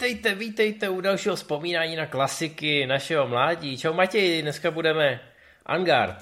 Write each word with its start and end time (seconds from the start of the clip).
Vítejte, 0.00 0.34
vítejte 0.34 0.88
u 0.88 1.00
dalšího 1.00 1.36
vzpomínání 1.36 1.96
na 1.96 2.06
klasiky 2.06 2.86
našeho 2.86 3.28
mládí. 3.28 3.78
Čau 3.78 3.92
Matěj, 3.92 4.42
dneska 4.42 4.70
budeme 4.70 5.20
Angard. 5.66 6.16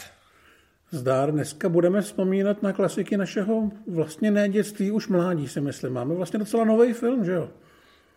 Zdár, 0.91 1.33
dneska 1.33 1.69
budeme 1.69 2.01
vzpomínat 2.01 2.63
na 2.63 2.73
klasiky 2.73 3.17
našeho 3.17 3.71
vlastně 3.87 4.31
ne 4.31 4.49
dětství, 4.49 4.91
už 4.91 5.09
mládí 5.09 5.49
si 5.49 5.61
myslím. 5.61 5.93
Máme 5.93 6.15
vlastně 6.15 6.39
docela 6.39 6.65
nový 6.65 6.93
film, 6.93 7.25
že 7.25 7.33
jo? 7.33 7.49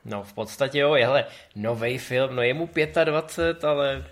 No 0.06 0.24
v 0.24 0.34
podstatě 0.34 0.80
jo, 0.80 0.92
hele, 0.92 1.26
nový 1.56 1.98
film, 1.98 2.36
no 2.36 2.42
je 2.42 2.54
mu 2.54 2.70
25, 3.04 3.64
ale 3.64 4.06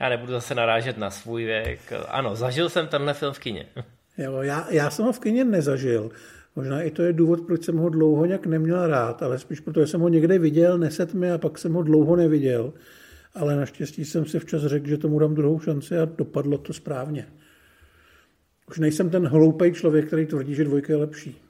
já 0.00 0.08
nebudu 0.08 0.32
zase 0.32 0.54
narážet 0.54 0.98
na 0.98 1.10
svůj 1.10 1.44
věk. 1.44 1.92
Ano, 2.08 2.36
zažil 2.36 2.68
jsem 2.68 2.88
tenhle 2.88 3.14
film 3.14 3.32
v 3.32 3.38
kině. 3.38 3.66
Jo, 4.18 4.42
já, 4.42 4.66
já 4.70 4.90
jsem 4.90 5.04
ho 5.04 5.12
v 5.12 5.20
kině 5.20 5.44
nezažil. 5.44 6.10
Možná 6.56 6.82
i 6.82 6.90
to 6.90 7.02
je 7.02 7.12
důvod, 7.12 7.40
proč 7.40 7.64
jsem 7.64 7.76
ho 7.76 7.88
dlouho 7.88 8.26
nějak 8.26 8.46
neměl 8.46 8.86
rád, 8.86 9.22
ale 9.22 9.38
spíš 9.38 9.60
protože 9.60 9.86
jsem 9.86 10.00
ho 10.00 10.08
někde 10.08 10.38
viděl, 10.38 10.78
neset 10.78 11.14
mi 11.14 11.30
a 11.30 11.38
pak 11.38 11.58
jsem 11.58 11.72
ho 11.72 11.82
dlouho 11.82 12.16
neviděl. 12.16 12.72
Ale 13.34 13.56
naštěstí 13.56 14.04
jsem 14.04 14.26
si 14.26 14.38
včas 14.38 14.62
řekl, 14.62 14.88
že 14.88 14.98
tomu 14.98 15.18
dám 15.18 15.34
druhou 15.34 15.60
šanci 15.60 15.98
a 15.98 16.04
dopadlo 16.04 16.58
to 16.58 16.72
správně. 16.72 17.26
Už 18.70 18.78
nejsem 18.78 19.10
ten 19.10 19.26
hloupý 19.26 19.72
člověk, 19.72 20.06
který 20.06 20.26
tvrdí, 20.26 20.54
že 20.54 20.64
dvojka 20.64 20.92
je 20.92 20.96
lepší. 20.96 21.42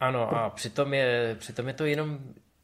Ano, 0.00 0.34
a 0.34 0.50
přitom 0.50 0.94
je, 0.94 1.36
přitom 1.38 1.68
je 1.68 1.74
to 1.74 1.84
jenom 1.84 2.18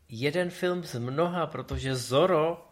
jeden 0.09 0.51
film 0.51 0.83
z 0.83 0.99
mnoha, 0.99 1.47
protože 1.47 1.95
Zoro 1.95 2.67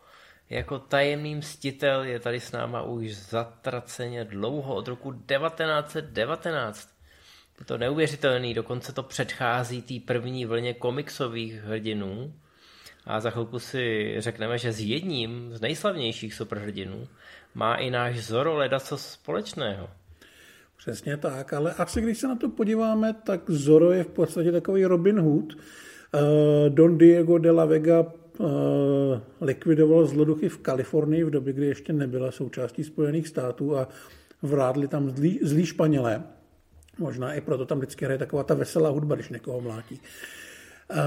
jako 0.51 0.79
tajemný 0.79 1.35
mstitel 1.35 2.03
je 2.03 2.21
tady 2.21 2.41
s 2.41 2.53
náma 2.53 2.83
už 2.83 3.17
zatraceně 3.17 4.25
dlouho, 4.25 4.75
od 4.75 4.89
roku 4.89 5.13
1919. 5.13 6.94
Je 7.59 7.65
to 7.65 7.79
neuvěřitelný, 7.79 8.55
dokonce 8.55 8.93
to 8.93 9.03
předchází 9.03 9.83
té 9.83 9.95
první 10.07 10.47
vlně 10.47 10.75
komiksových 10.75 11.63
hrdinů. 11.63 12.33
A 13.07 13.21
za 13.21 13.31
chvilku 13.31 13.59
si 13.59 14.15
řekneme, 14.19 14.59
že 14.59 14.73
s 14.73 14.81
jedním 14.81 15.51
z 15.53 15.61
nejslavnějších 15.61 16.35
superhrdinů 16.35 17.09
má 17.55 17.75
i 17.75 17.91
náš 17.91 18.21
Zoro 18.21 18.59
co 18.81 18.99
společného. 18.99 19.91
Přesně 20.77 21.17
tak, 21.17 21.53
ale 21.53 21.75
asi 21.75 22.01
když 22.01 22.19
se 22.19 22.29
na 22.29 22.37
to 22.37 22.49
podíváme, 22.49 23.15
tak 23.15 23.51
Zoro 23.51 23.93
je 23.93 24.05
v 24.05 24.09
podstatě 24.09 24.53
takový 24.53 24.85
Robin 24.85 25.21
Hood. 25.21 25.53
Eh, 25.55 26.71
Don 26.71 26.99
Diego 26.99 27.39
de 27.39 27.51
la 27.51 27.65
Vega 27.65 28.07
eh, 28.07 28.45
likvidoval 29.41 30.07
zloduchy 30.07 30.49
v 30.49 30.59
Kalifornii 30.59 31.25
v 31.25 31.31
době, 31.31 31.53
kdy 31.53 31.67
ještě 31.67 31.93
nebyla 31.93 32.31
součástí 32.31 32.85
Spojených 32.85 33.29
států 33.29 33.77
a 33.77 33.89
vrádli 34.43 34.89
tam 34.89 35.11
zlí, 35.11 35.39
zlí 35.43 35.67
Španělé. 35.67 36.23
Možná 36.99 37.35
i 37.35 37.41
proto 37.41 37.67
tam 37.67 37.79
vždycky 37.79 38.05
hraje 38.05 38.19
taková 38.19 38.43
ta 38.43 38.55
veselá 38.55 38.91
hudba, 38.91 39.15
když 39.15 39.29
někoho 39.29 39.61
mlátí. 39.61 40.01
Uh, 40.91 40.99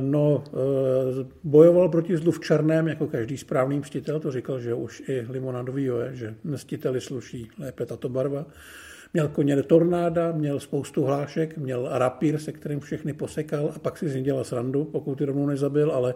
no, 0.00 0.44
uh, 0.52 1.26
bojoval 1.44 1.88
proti 1.88 2.16
zlu 2.16 2.32
v 2.32 2.40
černém, 2.40 2.88
jako 2.88 3.06
každý 3.06 3.36
správný 3.36 3.78
mstitel, 3.78 4.20
to 4.20 4.30
říkal, 4.30 4.60
že 4.60 4.74
už 4.74 5.02
i 5.08 5.26
limonádový 5.30 5.84
je, 5.84 6.10
že 6.12 6.34
mstiteli 6.44 7.00
sluší 7.00 7.50
lépe 7.58 7.86
tato 7.86 8.08
barva. 8.08 8.46
Měl 9.12 9.28
koně 9.28 9.62
tornáda, 9.62 10.32
měl 10.32 10.60
spoustu 10.60 11.04
hlášek, 11.04 11.58
měl 11.58 11.88
rapír, 11.92 12.38
se 12.38 12.52
kterým 12.52 12.80
všechny 12.80 13.12
posekal 13.12 13.72
a 13.76 13.78
pak 13.78 13.98
si 13.98 14.08
z 14.08 14.14
něj 14.14 14.22
dělal 14.22 14.44
srandu, 14.44 14.84
pokud 14.84 15.18
ty 15.18 15.24
rovnou 15.24 15.46
nezabil, 15.46 15.90
ale 15.90 16.14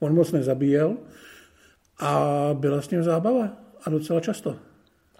on 0.00 0.14
moc 0.14 0.32
nezabíjel. 0.32 0.96
A 2.00 2.50
byla 2.54 2.82
s 2.82 2.90
ním 2.90 3.02
zábava 3.02 3.56
a 3.84 3.90
docela 3.90 4.20
často. 4.20 4.56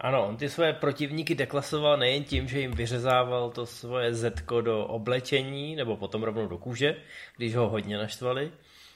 Ano, 0.04 0.26
on 0.26 0.36
ty 0.36 0.48
své 0.48 0.72
protivníky 0.72 1.34
deklasoval 1.34 1.96
nejen 1.96 2.24
tím, 2.24 2.48
že 2.48 2.60
jim 2.60 2.72
vyřezával 2.72 3.50
to 3.50 3.66
svoje 3.66 4.14
zetko 4.14 4.60
do 4.60 4.86
oblečení, 4.86 5.76
nebo 5.76 5.96
potom 5.96 6.22
rovnou 6.22 6.48
do 6.48 6.58
kůže, 6.58 6.96
když 7.36 7.54
ho 7.54 7.68
hodně 7.68 7.98
naštvali, 7.98 8.52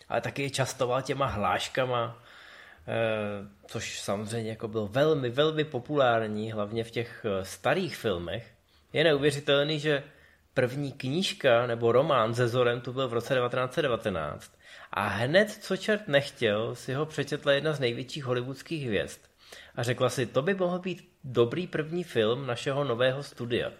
ale 0.08 0.20
taky 0.20 0.42
je 0.42 0.50
častoval 0.50 1.02
těma 1.02 1.26
hláškama, 1.26 2.22
eh, 2.88 3.48
což 3.66 4.00
samozřejmě 4.00 4.50
jako 4.50 4.68
byl 4.68 4.88
velmi, 4.88 5.30
velmi 5.30 5.64
populární, 5.64 6.52
hlavně 6.52 6.84
v 6.84 6.90
těch 6.90 7.26
eh, 7.28 7.44
starých 7.44 7.96
filmech. 7.96 8.52
Je 8.92 9.04
neuvěřitelný, 9.04 9.80
že 9.80 10.02
první 10.54 10.92
knížka 10.92 11.66
nebo 11.66 11.92
román 11.92 12.34
ze 12.34 12.48
Zorem 12.48 12.80
tu 12.80 12.92
byl 12.92 13.08
v 13.08 13.12
roce 13.12 13.34
1919 13.34 14.52
a 14.92 15.06
hned, 15.06 15.50
co 15.50 15.76
čert 15.76 16.08
nechtěl, 16.08 16.74
si 16.74 16.94
ho 16.94 17.06
přečetla 17.06 17.52
jedna 17.52 17.72
z 17.72 17.80
největších 17.80 18.24
hollywoodských 18.24 18.86
hvězd 18.86 19.27
a 19.74 19.82
řekla 19.82 20.10
si, 20.10 20.26
to 20.26 20.42
by 20.42 20.54
mohl 20.54 20.78
být 20.78 21.08
dobrý 21.24 21.66
první 21.66 22.04
film 22.04 22.46
našeho 22.46 22.84
nového 22.84 23.22
studia. 23.22 23.72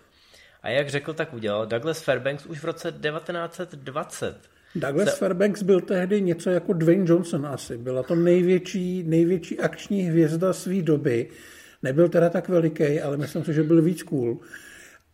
A 0.63 0.69
jak 0.69 0.89
řekl, 0.89 1.15
tak 1.15 1.35
udělal. 1.35 1.67
Douglas 1.67 2.03
Fairbanks 2.03 2.47
už 2.47 2.61
v 2.61 2.65
roce 2.65 2.93
1920 2.93 4.59
Douglas 4.75 5.09
se... 5.09 5.17
Fairbanks 5.17 5.63
byl 5.63 5.81
tehdy 5.81 6.23
něco 6.23 6.51
jako 6.51 6.73
Dwayne 6.73 7.05
Johnson 7.09 7.47
asi. 7.47 7.79
Byla 7.79 8.03
to 8.03 8.15
největší, 8.15 9.03
největší 9.03 9.61
akční 9.61 10.03
hvězda 10.03 10.53
své 10.53 10.83
doby. 10.83 11.29
Nebyl 11.83 12.09
teda 12.09 12.31
tak 12.31 12.49
veliký, 12.49 13.01
ale 13.01 13.17
myslím 13.17 13.45
si, 13.45 13.55
že 13.55 13.63
byl 13.63 13.83
víc 13.83 14.03
cool. 14.03 14.39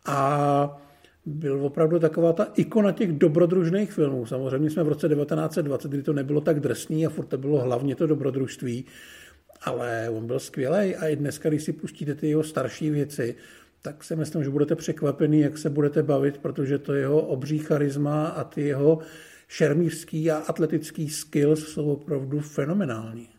A 0.05 0.81
byl 1.25 1.65
opravdu 1.65 1.99
taková 1.99 2.33
ta 2.33 2.47
ikona 2.55 2.91
těch 2.91 3.11
dobrodružných 3.11 3.91
filmů. 3.91 4.25
Samozřejmě 4.25 4.69
jsme 4.69 4.83
v 4.83 4.87
roce 4.87 5.09
1920, 5.09 5.91
kdy 5.91 6.03
to 6.03 6.13
nebylo 6.13 6.41
tak 6.41 6.59
drsný 6.59 7.05
a 7.05 7.09
furt 7.09 7.25
to 7.25 7.37
bylo 7.37 7.61
hlavně 7.61 7.95
to 7.95 8.07
dobrodružství 8.07 8.85
ale 9.65 10.09
on 10.09 10.27
byl 10.27 10.39
skvělý 10.39 10.95
a 10.95 11.07
i 11.07 11.15
dneska, 11.15 11.49
když 11.49 11.63
si 11.63 11.73
pustíte 11.73 12.15
ty 12.15 12.29
jeho 12.29 12.43
starší 12.43 12.89
věci, 12.89 13.35
tak 13.81 14.03
si 14.03 14.15
myslím, 14.15 14.43
že 14.43 14.49
budete 14.49 14.75
překvapený, 14.75 15.39
jak 15.39 15.57
se 15.57 15.69
budete 15.69 16.03
bavit, 16.03 16.37
protože 16.37 16.77
to 16.77 16.93
jeho 16.93 17.21
obří 17.21 17.59
charisma 17.59 18.27
a 18.27 18.43
ty 18.43 18.61
jeho 18.61 18.99
šermířský 19.47 20.31
a 20.31 20.37
atletický 20.37 21.09
skills 21.09 21.67
jsou 21.67 21.93
opravdu 21.93 22.39
fenomenální. 22.39 23.29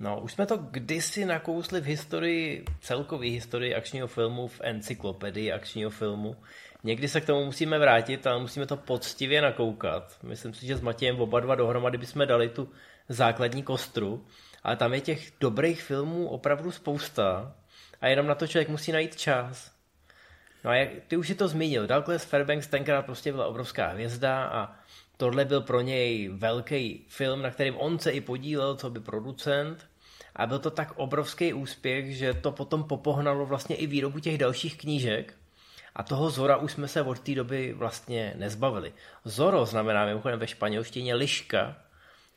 No, 0.00 0.20
už 0.20 0.32
jsme 0.32 0.46
to 0.46 0.56
kdysi 0.56 1.24
nakousli 1.24 1.80
v 1.80 1.84
historii, 1.84 2.64
celkové 2.80 3.26
historii 3.26 3.74
akčního 3.74 4.06
filmu, 4.06 4.48
v 4.48 4.60
encyklopedii 4.64 5.52
akčního 5.52 5.90
filmu. 5.90 6.36
Někdy 6.84 7.08
se 7.08 7.20
k 7.20 7.26
tomu 7.26 7.44
musíme 7.44 7.78
vrátit, 7.78 8.26
ale 8.26 8.40
musíme 8.40 8.66
to 8.66 8.76
poctivě 8.76 9.42
nakoukat. 9.42 10.18
Myslím 10.22 10.54
si, 10.54 10.66
že 10.66 10.76
s 10.76 10.80
Matějem 10.80 11.20
oba 11.20 11.40
dva 11.40 11.54
dohromady 11.54 11.98
bychom 11.98 12.26
dali 12.26 12.48
tu 12.48 12.68
základní 13.08 13.62
kostru 13.62 14.24
ale 14.62 14.76
tam 14.76 14.94
je 14.94 15.00
těch 15.00 15.32
dobrých 15.40 15.82
filmů 15.82 16.28
opravdu 16.28 16.70
spousta 16.70 17.54
a 18.00 18.08
jenom 18.08 18.26
na 18.26 18.34
to 18.34 18.46
člověk 18.46 18.68
musí 18.68 18.92
najít 18.92 19.16
čas. 19.16 19.72
No 20.64 20.70
a 20.70 20.74
jak, 20.74 20.88
ty 21.08 21.16
už 21.16 21.26
si 21.26 21.34
to 21.34 21.48
zmínil, 21.48 21.86
Douglas 21.86 22.24
Fairbanks 22.24 22.66
tenkrát 22.66 23.04
prostě 23.04 23.32
byla 23.32 23.46
obrovská 23.46 23.88
hvězda 23.88 24.44
a 24.44 24.76
tohle 25.16 25.44
byl 25.44 25.60
pro 25.60 25.80
něj 25.80 26.28
velký 26.28 27.04
film, 27.08 27.42
na 27.42 27.50
kterým 27.50 27.76
on 27.76 27.98
se 27.98 28.10
i 28.10 28.20
podílel, 28.20 28.76
co 28.76 28.90
by 28.90 29.00
producent 29.00 29.86
a 30.36 30.46
byl 30.46 30.58
to 30.58 30.70
tak 30.70 30.92
obrovský 30.96 31.52
úspěch, 31.52 32.16
že 32.16 32.34
to 32.34 32.52
potom 32.52 32.84
popohnalo 32.84 33.46
vlastně 33.46 33.76
i 33.76 33.86
výrobu 33.86 34.18
těch 34.18 34.38
dalších 34.38 34.78
knížek 34.78 35.34
a 35.94 36.02
toho 36.02 36.30
Zora 36.30 36.56
už 36.56 36.72
jsme 36.72 36.88
se 36.88 37.02
od 37.02 37.20
té 37.20 37.34
doby 37.34 37.72
vlastně 37.72 38.34
nezbavili. 38.36 38.92
Zoro 39.24 39.66
znamená 39.66 40.06
mimochodem 40.06 40.38
ve 40.38 40.46
španělštině 40.46 41.14
liška 41.14 41.76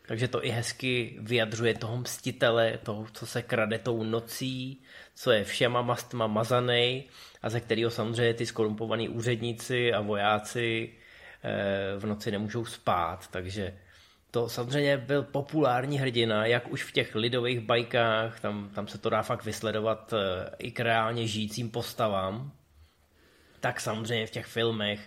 takže 0.07 0.27
to 0.27 0.45
i 0.45 0.49
hezky 0.49 1.17
vyjadřuje 1.19 1.73
toho 1.73 1.97
mstitele, 1.97 2.79
toho, 2.83 3.07
co 3.13 3.25
se 3.25 3.41
krade 3.41 3.79
tou 3.79 4.03
nocí, 4.03 4.81
co 5.15 5.31
je 5.31 5.43
všema 5.43 5.81
mastma 5.81 6.27
mazaný 6.27 7.03
a 7.41 7.49
ze 7.49 7.59
kterého 7.59 7.91
samozřejmě 7.91 8.33
ty 8.33 8.45
skorumpovaní 8.45 9.09
úředníci 9.09 9.93
a 9.93 10.01
vojáci 10.01 10.93
eh, 11.43 11.97
v 11.97 12.05
noci 12.05 12.31
nemůžou 12.31 12.65
spát. 12.65 13.27
Takže 13.31 13.77
to 14.31 14.49
samozřejmě 14.49 14.97
byl 14.97 15.23
populární 15.23 15.99
hrdina, 15.99 16.45
jak 16.45 16.71
už 16.71 16.83
v 16.83 16.91
těch 16.91 17.15
lidových 17.15 17.59
bajkách, 17.59 18.39
tam, 18.39 18.69
tam 18.75 18.87
se 18.87 18.97
to 18.97 19.09
dá 19.09 19.21
fakt 19.21 19.45
vysledovat 19.45 20.13
eh, 20.13 20.49
i 20.57 20.71
k 20.71 20.79
reálně 20.79 21.27
žijícím 21.27 21.71
postavám, 21.71 22.51
tak 23.59 23.81
samozřejmě 23.81 24.27
v 24.27 24.31
těch 24.31 24.45
filmech. 24.45 24.99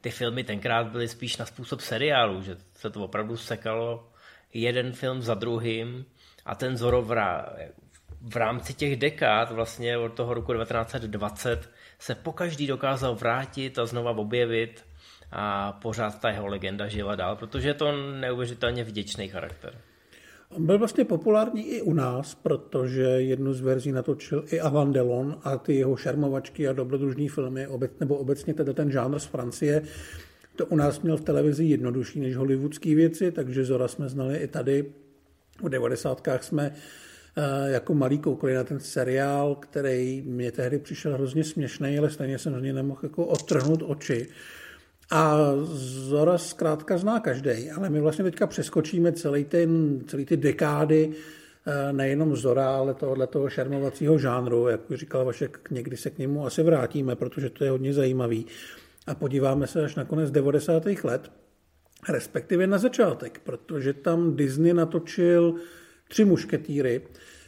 Ty 0.00 0.10
filmy 0.10 0.44
tenkrát 0.44 0.86
byly 0.86 1.08
spíš 1.08 1.36
na 1.36 1.46
způsob 1.46 1.80
seriálu, 1.80 2.42
že 2.42 2.56
se 2.74 2.90
to 2.90 3.04
opravdu 3.04 3.36
sekalo 3.36 4.09
jeden 4.54 4.92
film 4.92 5.22
za 5.22 5.34
druhým 5.34 6.04
a 6.44 6.54
ten 6.54 6.76
Zorro 6.76 7.02
v, 7.02 7.12
rá, 7.12 7.52
v 8.20 8.36
rámci 8.36 8.74
těch 8.74 8.96
dekád, 8.96 9.50
vlastně 9.50 9.98
od 9.98 10.12
toho 10.12 10.34
roku 10.34 10.52
1920, 10.52 11.70
se 11.98 12.14
po 12.14 12.32
každý 12.32 12.66
dokázal 12.66 13.14
vrátit 13.14 13.78
a 13.78 13.86
znova 13.86 14.10
objevit 14.10 14.84
a 15.32 15.72
pořád 15.72 16.20
ta 16.20 16.30
jeho 16.30 16.46
legenda 16.46 16.88
žila 16.88 17.14
dál, 17.14 17.36
protože 17.36 17.68
je 17.68 17.74
to 17.74 17.92
neuvěřitelně 18.20 18.84
vděčný 18.84 19.28
charakter. 19.28 19.74
On 20.56 20.66
byl 20.66 20.78
vlastně 20.78 21.04
populární 21.04 21.68
i 21.68 21.82
u 21.82 21.92
nás, 21.92 22.34
protože 22.34 23.02
jednu 23.02 23.52
z 23.52 23.60
verzí 23.60 23.92
natočil 23.92 24.44
i 24.46 24.60
Avan 24.60 24.92
Delon 24.92 25.36
a 25.44 25.56
ty 25.56 25.74
jeho 25.74 25.96
šermovačky 25.96 26.68
a 26.68 26.72
dobrodružní 26.72 27.28
filmy, 27.28 27.66
nebo 28.00 28.16
obecně 28.16 28.54
teda 28.54 28.72
ten 28.72 28.90
žánr 28.90 29.18
z 29.18 29.24
Francie, 29.24 29.82
to 30.60 30.66
u 30.66 30.76
nás 30.76 31.00
měl 31.00 31.16
v 31.16 31.20
televizi 31.20 31.64
jednodušší 31.64 32.20
než 32.20 32.36
hollywoodské 32.36 32.94
věci, 32.94 33.32
takže 33.32 33.64
Zora 33.64 33.88
jsme 33.88 34.08
znali 34.08 34.36
i 34.36 34.46
tady. 34.46 34.84
V 35.62 35.68
90. 35.68 36.28
jsme 36.40 36.74
eh, 37.36 37.70
jako 37.70 37.94
malý 37.94 38.18
koukali 38.18 38.54
na 38.54 38.64
ten 38.64 38.80
seriál, 38.80 39.54
který 39.54 40.22
mě 40.26 40.52
tehdy 40.52 40.78
přišel 40.78 41.12
hrozně 41.12 41.44
směšný, 41.44 41.98
ale 41.98 42.10
stejně 42.10 42.38
jsem 42.38 42.58
z 42.58 42.62
něj 42.62 42.72
nemohl 42.72 43.00
jako 43.02 43.26
odtrhnout 43.26 43.82
oči. 43.86 44.28
A 45.10 45.36
Zora 46.08 46.38
zkrátka 46.38 46.98
zná 46.98 47.20
každý, 47.20 47.70
ale 47.70 47.90
my 47.90 48.00
vlastně 48.00 48.24
teďka 48.24 48.46
přeskočíme 48.46 49.12
celý, 49.12 49.44
ten, 49.44 50.00
celý 50.06 50.26
ty 50.26 50.36
dekády, 50.36 51.10
eh, 51.66 51.92
nejenom 51.92 52.36
Zora, 52.36 52.76
ale 52.76 52.94
tohohle 52.94 53.26
toho 53.26 53.50
šermovacího 53.50 54.18
žánru, 54.18 54.68
jak 54.68 54.90
už 54.90 54.98
říkal 54.98 55.24
Vašek, 55.24 55.70
někdy 55.70 55.96
se 55.96 56.10
k 56.10 56.18
němu 56.18 56.46
asi 56.46 56.62
vrátíme, 56.62 57.16
protože 57.16 57.50
to 57.50 57.64
je 57.64 57.70
hodně 57.70 57.94
zajímavý. 57.94 58.46
A 59.06 59.14
podíváme 59.14 59.66
se 59.66 59.84
až 59.84 59.94
na 59.94 60.04
konec 60.04 60.30
90. 60.30 60.82
let, 61.04 61.32
respektive 62.08 62.66
na 62.66 62.78
začátek, 62.78 63.40
protože 63.44 63.92
tam 63.92 64.36
Disney 64.36 64.72
natočil 64.72 65.54
tři 66.08 66.24
mušketýry, 66.24 67.02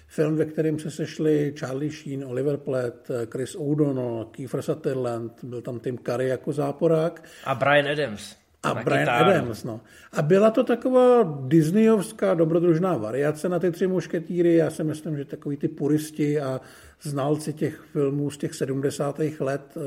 film, 0.08 0.36
ve 0.36 0.44
kterém 0.44 0.78
se 0.78 0.90
sešli 0.90 1.54
Charlie 1.58 1.92
Sheen, 1.92 2.24
Oliver 2.24 2.56
Platt, 2.56 3.10
Chris 3.30 3.56
O'Donnell, 3.56 4.24
Kiefer 4.30 4.62
Sutherland, 4.62 5.44
byl 5.44 5.62
tam 5.62 5.80
Tim 5.80 5.98
Curry 5.98 6.28
jako 6.28 6.52
záporák. 6.52 7.24
A 7.44 7.54
Brian 7.54 7.88
Adams. 7.88 8.36
A 8.62 8.74
Brian 8.74 9.00
kytáru. 9.00 9.30
Adams, 9.30 9.64
no. 9.64 9.80
A 10.12 10.22
byla 10.22 10.50
to 10.50 10.64
taková 10.64 11.38
disneyovská 11.46 12.34
dobrodružná 12.34 12.96
variace 12.96 13.48
na 13.48 13.58
ty 13.58 13.70
tři 13.70 13.86
mušketýry. 13.86 14.54
Já 14.54 14.70
si 14.70 14.84
myslím, 14.84 15.16
že 15.16 15.24
takový 15.24 15.56
ty 15.56 15.68
puristi 15.68 16.40
a 16.40 16.60
znalci 17.02 17.52
těch 17.52 17.80
filmů 17.92 18.30
z 18.30 18.38
těch 18.38 18.54
70. 18.54 19.20
let 19.40 19.62
eh, 19.76 19.80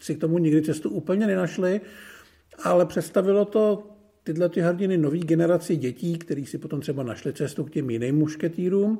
si 0.00 0.14
k 0.14 0.20
tomu 0.20 0.38
nikdy 0.38 0.62
cestu 0.62 0.90
úplně 0.90 1.26
nenašli, 1.26 1.80
ale 2.64 2.86
představilo 2.86 3.44
to 3.44 3.82
tyhle 4.24 4.48
ty 4.48 4.60
hrdiny 4.60 4.98
nový 4.98 5.20
generaci 5.20 5.76
dětí, 5.76 6.18
který 6.18 6.46
si 6.46 6.58
potom 6.58 6.80
třeba 6.80 7.02
našli 7.02 7.32
cestu 7.32 7.64
k 7.64 7.70
těm 7.70 7.90
jiným 7.90 8.16
mušketýrům. 8.16 8.98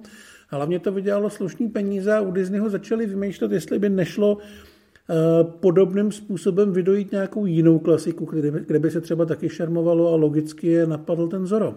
Hlavně 0.49 0.79
to 0.79 0.93
vydělalo 0.93 1.31
slušný 1.31 1.69
peníze 1.69 2.15
a 2.15 2.21
u 2.21 2.31
Disneyho 2.31 2.71
začali 2.71 3.06
vymýšlet, 3.06 3.53
jestli 3.53 3.79
by 3.79 3.89
nešlo 3.89 4.39
eh, 4.39 5.15
podobným 5.44 6.12
způsobem 6.12 6.73
vydojít 6.73 7.12
nějakou 7.12 7.47
jinou 7.47 7.79
klasiku, 7.79 8.25
kde 8.67 8.79
by, 8.79 8.91
se 8.91 9.00
třeba 9.00 9.25
taky 9.25 9.49
šermovalo 9.49 10.12
a 10.12 10.17
logicky 10.17 10.67
je 10.67 10.87
napadl 10.87 11.29
ten 11.29 11.47
Zoro. 11.47 11.75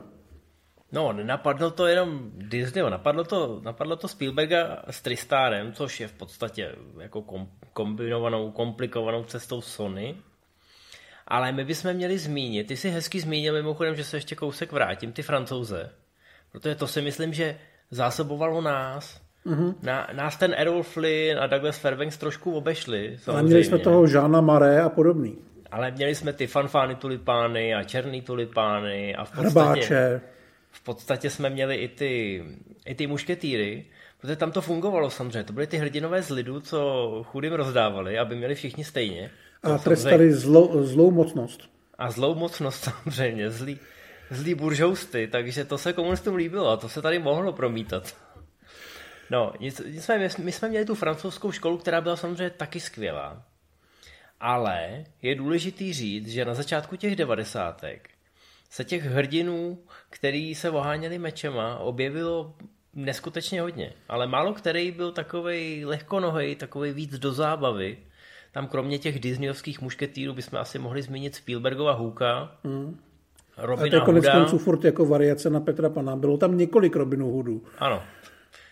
No, 0.91 1.13
nenapadlo 1.13 1.71
to 1.71 1.87
jenom 1.87 2.31
Disney, 2.33 2.89
napadlo 2.89 3.23
to, 3.23 3.61
napadlo 3.63 3.95
to 3.95 4.07
Spielberga 4.07 4.83
s 4.89 5.01
Tristárem, 5.01 5.73
což 5.73 5.99
je 5.99 6.07
v 6.07 6.13
podstatě 6.13 6.75
jako 6.99 7.21
kom, 7.21 7.47
kombinovanou, 7.73 8.51
komplikovanou 8.51 9.23
cestou 9.23 9.61
Sony. 9.61 10.15
Ale 11.27 11.51
my 11.51 11.65
bychom 11.65 11.93
měli 11.93 12.17
zmínit, 12.17 12.67
ty 12.67 12.77
si 12.77 12.89
hezky 12.89 13.19
zmínil 13.19 13.53
mimochodem, 13.53 13.95
že 13.95 14.03
se 14.03 14.17
ještě 14.17 14.35
kousek 14.35 14.71
vrátím, 14.71 15.11
ty 15.11 15.21
francouze. 15.21 15.89
Protože 16.51 16.75
to 16.75 16.87
si 16.87 17.01
myslím, 17.01 17.33
že 17.33 17.57
zásobovalo 17.91 18.61
nás. 18.61 19.21
Mm-hmm. 19.45 19.75
Na, 19.81 20.07
nás 20.13 20.37
ten 20.37 20.53
Errol 20.57 20.83
Flynn 20.83 21.39
a 21.39 21.47
Douglas 21.47 21.77
Fairbanks 21.77 22.17
trošku 22.17 22.51
obešli. 22.51 23.17
A 23.35 23.41
měli 23.41 23.63
jsme 23.63 23.79
toho 23.79 24.07
Žána 24.07 24.41
Maré 24.41 24.81
a 24.81 24.89
podobný. 24.89 25.37
Ale 25.71 25.91
měli 25.91 26.15
jsme 26.15 26.33
ty 26.33 26.47
fanfány 26.47 26.95
tulipány 26.95 27.75
a 27.75 27.83
černý 27.83 28.21
tulipány 28.21 29.15
a 29.15 29.25
v 29.25 29.31
podstatě, 29.31 29.59
Hrbáče. 29.59 30.21
V 30.71 30.81
podstatě 30.83 31.29
jsme 31.29 31.49
měli 31.49 31.75
i 31.75 31.87
ty, 31.87 32.43
i 32.85 32.95
ty 32.95 33.07
mušketýry, 33.07 33.85
protože 34.21 34.35
tam 34.35 34.51
to 34.51 34.61
fungovalo 34.61 35.09
samozřejmě. 35.09 35.43
To 35.43 35.53
byly 35.53 35.67
ty 35.67 35.77
hrdinové 35.77 36.23
z 36.23 36.29
lidu, 36.29 36.61
co 36.61 37.09
chudým 37.27 37.53
rozdávali, 37.53 38.19
aby 38.19 38.35
měli 38.35 38.55
všichni 38.55 38.83
stejně. 38.83 39.31
A 39.63 39.77
trestali 39.77 40.33
zlou, 40.33 40.83
zlou 40.83 41.11
mocnost. 41.11 41.69
A 41.97 42.11
zlou 42.11 42.35
mocnost 42.35 42.83
samozřejmě, 43.05 43.51
zlý, 43.51 43.79
zlý 44.31 44.55
buržousty, 44.55 45.27
takže 45.27 45.65
to 45.65 45.77
se 45.77 45.93
komunistům 45.93 46.35
líbilo 46.35 46.69
a 46.69 46.77
to 46.77 46.89
se 46.89 47.01
tady 47.01 47.19
mohlo 47.19 47.53
promítat. 47.53 48.15
No, 49.29 49.53
nicméně 49.85 50.29
my 50.37 50.51
jsme 50.51 50.69
měli 50.69 50.85
tu 50.85 50.95
francouzskou 50.95 51.51
školu, 51.51 51.77
která 51.77 52.01
byla 52.01 52.15
samozřejmě 52.15 52.49
taky 52.49 52.79
skvělá. 52.79 53.43
Ale 54.39 55.03
je 55.21 55.35
důležitý 55.35 55.93
říct, 55.93 56.27
že 56.27 56.45
na 56.45 56.53
začátku 56.53 56.95
těch 56.95 57.15
devadesátek 57.15 58.09
se 58.69 58.83
těch 58.83 59.03
hrdinů, 59.03 59.77
který 60.09 60.55
se 60.55 60.69
oháněli 60.69 61.17
mečema, 61.19 61.77
objevilo 61.77 62.55
neskutečně 62.93 63.61
hodně. 63.61 63.93
Ale 64.09 64.27
málo 64.27 64.53
který 64.53 64.91
byl 64.91 65.11
takovej 65.11 65.85
lehkonohej, 65.85 66.55
takový 66.55 66.91
víc 66.91 67.19
do 67.19 67.33
zábavy. 67.33 67.97
Tam 68.51 68.67
kromě 68.67 68.99
těch 68.99 69.19
disneyovských 69.19 69.81
mušketýrů 69.81 70.33
bychom 70.33 70.59
asi 70.59 70.79
mohli 70.79 71.01
zmínit 71.01 71.35
Spielbergova 71.35 71.93
Hooka, 71.93 72.55
hmm. 72.63 72.99
Robina 73.57 73.87
A 73.87 73.89
to 73.89 73.95
je 73.95 74.01
konec 74.01 74.29
konců 74.29 74.57
furt 74.57 74.83
jako 74.83 75.05
variace 75.05 75.49
na 75.49 75.59
Petra 75.59 75.89
Pana. 75.89 76.15
Bylo 76.15 76.37
tam 76.37 76.57
několik 76.57 76.95
Robinů 76.95 77.31
Hoodů. 77.31 77.63
Ano. 77.77 78.03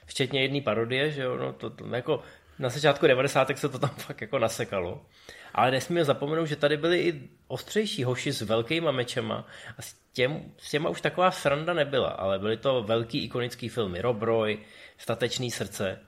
Včetně 0.06 0.42
jedné 0.42 0.62
parodie, 0.62 1.12
že 1.12 1.22
jo, 1.22 1.38
no, 1.38 1.54
to, 1.54 1.70
to, 1.70 1.86
jako 1.96 2.22
na 2.60 2.70
začátku 2.70 3.08
90. 3.08 3.58
se 3.58 3.70
to 3.70 3.80
tam 3.80 3.90
fakt 3.98 4.22
jako 4.22 4.40
nasekalo. 4.40 5.06
Ale 5.54 5.72
nesmíme 5.72 6.06
zapomenout, 6.06 6.46
že 6.46 6.56
tady 6.56 6.78
byli 6.78 7.00
i 7.00 7.30
ostřejší 7.48 8.04
hoši 8.04 8.32
s 8.32 8.42
velkýma 8.42 8.92
mečema 8.92 9.48
a 9.78 9.82
s, 9.82 9.96
těm, 10.14 10.52
s 10.58 10.72
těma 10.72 10.90
už 10.90 11.02
taková 11.02 11.32
sranda 11.32 11.74
nebyla, 11.74 12.10
ale 12.10 12.40
byly 12.40 12.58
to 12.58 12.84
velký 12.84 13.24
ikonický 13.24 13.70
filmy. 13.70 14.02
Rob 14.02 14.22
Roy, 14.22 14.60
Statečný 14.98 15.52
srdce. 15.52 16.00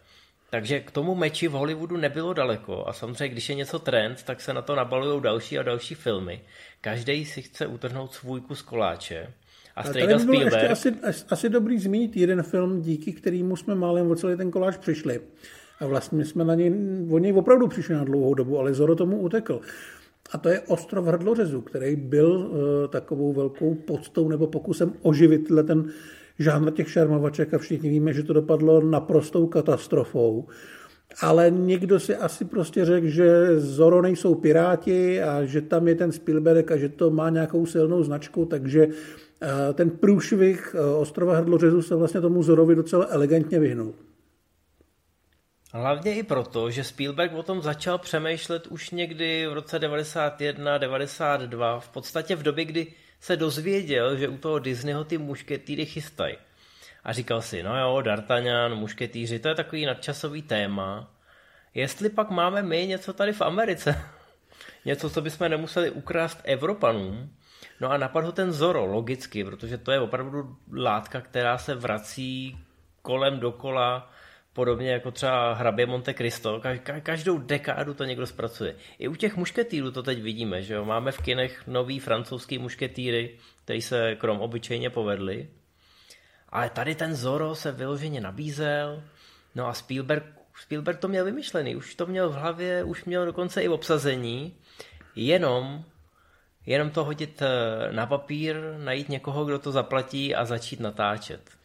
Takže 0.50 0.80
k 0.80 0.92
tomu 0.92 1.16
meči 1.16 1.48
v 1.48 1.52
Hollywoodu 1.52 1.98
nebylo 1.98 2.34
daleko 2.34 2.88
a 2.88 2.94
samozřejmě, 2.94 3.30
když 3.30 3.50
je 3.50 3.56
něco 3.56 3.80
trend, 3.80 4.24
tak 4.24 4.42
se 4.42 4.54
na 4.54 4.62
to 4.62 4.76
nabalují 4.76 5.22
další 5.22 5.60
a 5.60 5.64
další 5.64 5.96
filmy. 5.96 6.42
Každý 6.82 7.26
si 7.26 7.42
chce 7.42 7.68
utrhnout 7.68 8.14
svůj 8.14 8.42
kus 8.42 8.62
koláče. 8.62 9.34
A 9.76 9.84
Strejda 9.84 10.20
Spielberg... 10.20 10.70
Ještě 10.70 10.90
asi, 11.04 11.26
asi 11.30 11.50
dobrý 11.50 11.80
zmínit 11.80 12.18
jeden 12.18 12.44
film, 12.44 12.82
díky 12.82 13.14
kterému 13.14 13.56
jsme 13.56 13.76
málem 13.76 14.12
o 14.12 14.16
celý 14.16 14.38
ten 14.38 14.52
koláč 14.52 14.78
přišli. 14.78 15.22
A 15.80 15.88
vlastně 15.88 16.26
jsme 16.26 16.46
na 16.46 16.56
něj, 16.56 16.74
o 17.12 17.18
něj 17.18 17.34
opravdu 17.34 17.68
přišli 17.68 17.96
na 17.96 18.04
dlouhou 18.04 18.34
dobu, 18.34 18.60
ale 18.60 18.74
Zoro 18.74 18.96
tomu 18.96 19.20
utekl. 19.20 19.62
A 20.32 20.38
to 20.38 20.50
je 20.50 20.60
Ostrov 20.60 21.06
hrdlořezu, 21.06 21.62
který 21.62 21.96
byl 21.96 22.32
uh, 22.32 22.58
takovou 22.90 23.34
velkou 23.34 23.76
podstou 23.76 24.30
nebo 24.30 24.48
pokusem 24.48 24.94
oživit 25.02 25.48
ten 25.68 25.90
žánr 26.40 26.72
těch 26.72 26.92
šarmovaček 26.92 27.54
a 27.54 27.58
všichni 27.58 27.90
víme, 27.90 28.14
že 28.14 28.24
to 28.24 28.34
dopadlo 28.34 28.82
naprostou 28.82 29.48
katastrofou. 29.48 30.48
Ale 31.22 31.52
někdo 31.52 32.00
si 32.00 32.16
asi 32.16 32.46
prostě 32.46 32.86
řekl, 32.86 33.08
že 33.08 33.60
Zoro 33.60 34.02
nejsou 34.02 34.36
piráti 34.36 35.22
a 35.22 35.46
že 35.46 35.62
tam 35.62 35.88
je 35.88 35.96
ten 35.96 36.12
Spielberg 36.12 36.72
a 36.72 36.78
že 36.78 36.90
to 36.90 37.10
má 37.10 37.30
nějakou 37.30 37.66
silnou 37.66 38.04
značku, 38.04 38.46
takže 38.46 38.88
eh, 39.42 39.74
ten 39.74 39.90
průšvih 39.90 40.76
eh, 40.76 40.86
ostrova 40.96 41.38
Hrdlořezu 41.38 41.82
se 41.82 41.96
vlastně 41.96 42.22
tomu 42.22 42.44
Zorovi 42.44 42.76
docela 42.76 43.08
elegantně 43.10 43.60
vyhnul. 43.60 43.94
Hlavně 45.74 46.16
i 46.16 46.24
proto, 46.24 46.72
že 46.72 46.84
Spielberg 46.84 47.34
o 47.34 47.44
tom 47.44 47.62
začal 47.62 47.98
přemýšlet 47.98 48.68
už 48.68 48.90
někdy 48.90 49.48
v 49.48 49.54
roce 49.54 49.80
91, 49.80 50.78
92, 50.78 51.80
v 51.80 51.90
podstatě 51.90 52.36
v 52.36 52.44
době, 52.44 52.66
kdy 52.66 52.94
se 53.20 53.38
dozvěděl, 53.38 54.18
že 54.18 54.28
u 54.28 54.38
toho 54.38 54.60
Disneyho 54.60 55.04
ty 55.04 55.18
mušketýry 55.18 55.86
chystají. 55.86 56.38
A 57.04 57.14
říkal 57.14 57.42
si, 57.42 57.64
no 57.64 57.80
jo, 57.80 58.02
D'Artagnan, 58.02 58.76
mušketýři, 58.76 59.40
to 59.40 59.48
je 59.48 59.56
takový 59.56 59.86
nadčasový 59.86 60.42
téma. 60.42 61.12
Jestli 61.74 62.10
pak 62.10 62.30
máme 62.30 62.62
my 62.62 62.88
něco 62.88 63.14
tady 63.14 63.34
v 63.34 63.42
Americe, 63.42 64.02
něco, 64.86 65.10
co 65.10 65.22
bychom 65.22 65.50
nemuseli 65.50 65.90
ukrást 65.90 66.42
Evropanům, 66.44 67.36
no 67.80 67.92
a 67.92 67.98
napadl 67.98 68.32
ten 68.32 68.52
Zoro, 68.52 68.86
logicky, 68.86 69.44
protože 69.44 69.78
to 69.78 69.92
je 69.92 70.00
opravdu 70.00 70.58
látka, 70.74 71.22
která 71.22 71.58
se 71.58 71.76
vrací 71.76 72.58
kolem 73.02 73.40
dokola, 73.40 74.12
podobně 74.60 74.92
jako 74.92 75.12
třeba 75.12 75.54
hrabě 75.54 75.86
Monte 75.86 76.14
Cristo, 76.14 76.62
každou 77.04 77.38
dekádu 77.38 77.94
to 77.94 78.04
někdo 78.04 78.28
zpracuje. 78.28 78.76
I 79.00 79.08
u 79.08 79.16
těch 79.16 79.36
mušketýrů 79.38 79.92
to 79.92 80.04
teď 80.04 80.22
vidíme, 80.22 80.62
že 80.64 80.74
jo? 80.74 80.86
máme 80.86 81.12
v 81.12 81.22
kinech 81.22 81.68
nový 81.68 82.00
francouzský 82.00 82.58
mušketýry, 82.58 83.38
který 83.64 83.82
se 83.82 84.16
krom 84.16 84.40
obyčejně 84.40 84.90
povedli. 84.90 85.48
Ale 86.50 86.70
tady 86.70 86.96
ten 86.96 87.16
Zoro 87.16 87.56
se 87.56 87.72
vyloženě 87.72 88.22
nabízel, 88.22 89.04
no 89.56 89.68
a 89.68 89.74
Spielberg, 89.74 90.24
Spielberg 90.62 91.00
to 91.00 91.08
měl 91.08 91.26
vymyšlený, 91.26 91.76
už 91.76 91.96
to 91.96 92.06
měl 92.06 92.30
v 92.30 92.34
hlavě, 92.34 92.84
už 92.84 93.06
měl 93.06 93.26
dokonce 93.26 93.62
i 93.64 93.68
v 93.68 93.72
obsazení, 93.72 94.56
jenom 95.16 95.84
jenom 96.66 96.90
to 96.90 97.04
hodit 97.04 97.42
eh, 97.42 97.48
na 97.94 98.06
papír, 98.06 98.56
najít 98.78 99.10
někoho, 99.10 99.46
kdo 99.46 99.60
to 99.60 99.72
zaplatí 99.72 100.36
a 100.36 100.46
začít 100.46 100.80
natáčet. 100.80 101.59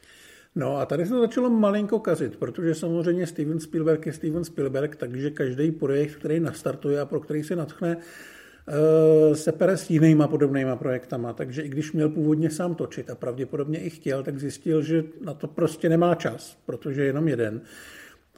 No 0.57 0.77
a 0.77 0.87
tady 0.87 1.07
se 1.07 1.11
to 1.11 1.21
začalo 1.21 1.51
malinko 1.51 2.01
kazit, 2.01 2.37
protože 2.37 2.75
samozřejmě 2.75 3.27
Steven 3.27 3.61
Spielberg 3.61 4.07
je 4.07 4.13
Steven 4.13 4.45
Spielberg, 4.45 4.97
takže 4.97 5.31
každý 5.31 5.71
projekt, 5.71 6.15
který 6.15 6.41
nastartuje 6.41 7.01
a 7.01 7.07
pro 7.07 7.21
který 7.21 7.43
se 7.43 7.57
natchne, 7.57 7.97
eh, 8.69 9.37
se 9.37 9.53
pere 9.53 9.77
s 9.77 9.91
jinýma 9.91 10.29
podobnýma 10.29 10.77
projektama, 10.77 11.33
takže 11.33 11.63
i 11.63 11.69
když 11.69 11.93
měl 11.93 12.09
původně 12.09 12.51
sám 12.51 12.75
točit 12.75 13.11
a 13.11 13.15
pravděpodobně 13.15 13.81
i 13.81 13.91
chtěl, 13.91 14.23
tak 14.23 14.39
zjistil, 14.39 14.83
že 14.83 15.05
na 15.25 15.35
to 15.35 15.47
prostě 15.47 15.89
nemá 15.89 16.15
čas, 16.15 16.59
protože 16.67 17.01
je 17.01 17.07
jenom 17.07 17.29
jeden. 17.29 17.61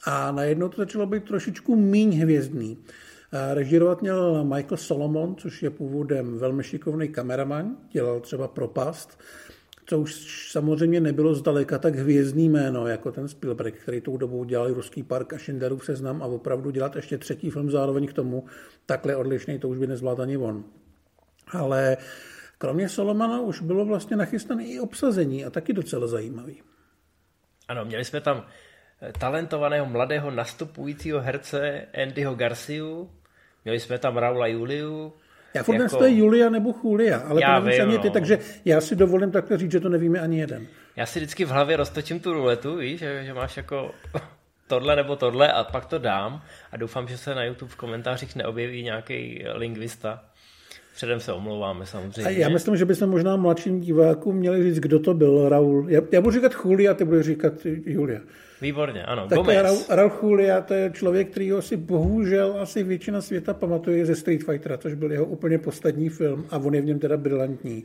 A 0.05 0.31
najednou 0.31 0.69
to 0.69 0.77
začalo 0.77 1.05
být 1.05 1.23
trošičku 1.23 1.75
míň 1.75 2.21
hvězdný. 2.21 2.77
Eh, 3.31 3.53
režírovat 3.53 4.01
měl 4.01 4.43
Michael 4.43 4.77
Solomon, 4.77 5.35
což 5.35 5.63
je 5.63 5.69
původem 5.69 6.37
velmi 6.37 6.63
šikovný 6.63 7.07
kameraman, 7.07 7.77
dělal 7.91 8.19
třeba 8.19 8.47
Propast, 8.47 9.19
co 9.89 9.99
už 9.99 10.51
samozřejmě 10.51 10.99
nebylo 10.99 11.33
zdaleka 11.33 11.77
tak 11.77 11.95
hvězdný 11.95 12.49
jméno 12.49 12.87
jako 12.87 13.11
ten 13.11 13.27
Spielberg, 13.27 13.75
který 13.75 14.01
tou 14.01 14.17
dobou 14.17 14.43
dělal 14.43 14.73
Ruský 14.73 15.03
park 15.03 15.33
a 15.33 15.37
Schindlerův 15.37 15.85
seznam 15.85 16.23
a 16.23 16.25
opravdu 16.25 16.71
dělat 16.71 16.95
ještě 16.95 17.17
třetí 17.17 17.49
film 17.49 17.71
zároveň 17.71 18.07
k 18.07 18.13
tomu, 18.13 18.45
takhle 18.85 19.15
odlišný, 19.15 19.59
to 19.59 19.69
už 19.69 19.77
by 19.77 19.87
nezvládl 19.87 20.21
ani 20.21 20.37
on. 20.37 20.63
Ale 21.51 21.97
kromě 22.57 22.89
Solomana 22.89 23.41
už 23.41 23.61
bylo 23.61 23.85
vlastně 23.85 24.17
nachystané 24.17 24.65
i 24.65 24.79
obsazení 24.79 25.45
a 25.45 25.49
taky 25.49 25.73
docela 25.73 26.07
zajímavý. 26.07 26.61
Ano, 27.67 27.85
měli 27.85 28.05
jsme 28.05 28.21
tam 28.21 28.45
eh, 29.01 29.13
talentovaného 29.19 29.85
mladého 29.85 30.31
nastupujícího 30.31 31.21
herce 31.21 31.85
Andyho 32.03 32.35
Garciu, 32.35 33.11
měli 33.65 33.79
jsme 33.79 33.97
tam 33.99 34.17
Raula 34.17 34.47
Juliu, 34.47 35.13
já 35.57 35.63
furt 35.63 35.75
jako... 35.75 36.03
je 36.03 36.17
Julia 36.17 36.49
nebo 36.49 36.73
Julia, 36.83 37.17
ale 37.17 37.41
já 37.41 37.59
to 37.59 37.65
vím, 37.65 37.81
ani 37.81 37.99
ty, 37.99 38.07
no. 38.07 38.13
takže 38.13 38.39
já 38.65 38.81
si 38.81 38.95
dovolím 38.95 39.31
takhle 39.31 39.57
říct, 39.57 39.71
že 39.71 39.79
to 39.79 39.89
nevíme 39.89 40.19
ani 40.19 40.39
jeden. 40.39 40.67
Já 40.95 41.05
si 41.05 41.19
vždycky 41.19 41.45
v 41.45 41.49
hlavě 41.49 41.77
roztočím 41.77 42.19
tu 42.19 42.33
ruletu, 42.33 42.75
víš, 42.75 42.99
že, 42.99 43.23
že 43.25 43.33
máš 43.33 43.57
jako 43.57 43.91
tohle 44.67 44.95
nebo 44.95 45.15
tohle 45.15 45.51
a 45.51 45.63
pak 45.63 45.85
to 45.85 45.97
dám 45.97 46.41
a 46.71 46.77
doufám, 46.77 47.07
že 47.07 47.17
se 47.17 47.35
na 47.35 47.43
YouTube 47.43 47.71
v 47.71 47.75
komentářích 47.75 48.35
neobjeví 48.35 48.83
nějaký 48.83 49.45
lingvista. 49.53 50.23
Předem 50.95 51.19
se 51.19 51.33
omlouváme 51.33 51.85
samozřejmě. 51.85 52.25
A 52.25 52.29
já 52.29 52.49
myslím, 52.49 52.77
že 52.77 52.85
bychom 52.85 53.09
možná 53.09 53.35
mladším 53.35 53.79
divákům 53.79 54.35
měli 54.35 54.63
říct, 54.63 54.79
kdo 54.79 54.99
to 54.99 55.13
byl, 55.13 55.49
Raul. 55.49 55.85
Já, 55.89 56.01
já 56.11 56.21
budu 56.21 56.33
říkat 56.33 56.51
Julia, 56.65 56.93
ty 56.93 57.05
budeš 57.05 57.25
říkat 57.25 57.53
Julia. 57.65 58.19
Výborně, 58.61 59.05
ano. 59.05 59.27
Tak 59.27 59.37
Gomez. 59.37 59.57
Raul, 59.61 59.79
Raul 59.89 60.11
Julia, 60.23 60.61
to 60.61 60.73
je 60.73 60.91
člověk, 60.93 61.29
který 61.31 61.51
ho 61.51 61.61
si 61.61 61.77
bohužel 61.77 62.55
asi 62.59 62.83
většina 62.83 63.21
světa 63.21 63.53
pamatuje 63.53 64.05
ze 64.05 64.15
Street 64.15 64.43
Fightera, 64.43 64.77
což 64.77 64.93
byl 64.93 65.11
jeho 65.11 65.25
úplně 65.25 65.57
poslední 65.57 66.09
film 66.09 66.45
a 66.49 66.57
on 66.57 66.75
je 66.75 66.81
v 66.81 66.85
něm 66.85 66.99
teda 66.99 67.17
brilantní. 67.17 67.83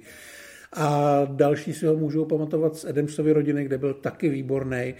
A 0.73 1.21
další 1.31 1.73
si 1.73 1.87
ho 1.87 1.97
můžou 1.97 2.25
pamatovat 2.25 2.77
z 2.77 2.85
Adamsovy 2.85 3.33
rodiny, 3.33 3.65
kde 3.65 3.79
byl 3.79 3.95
taky 3.95 4.29
výborný 4.29 4.95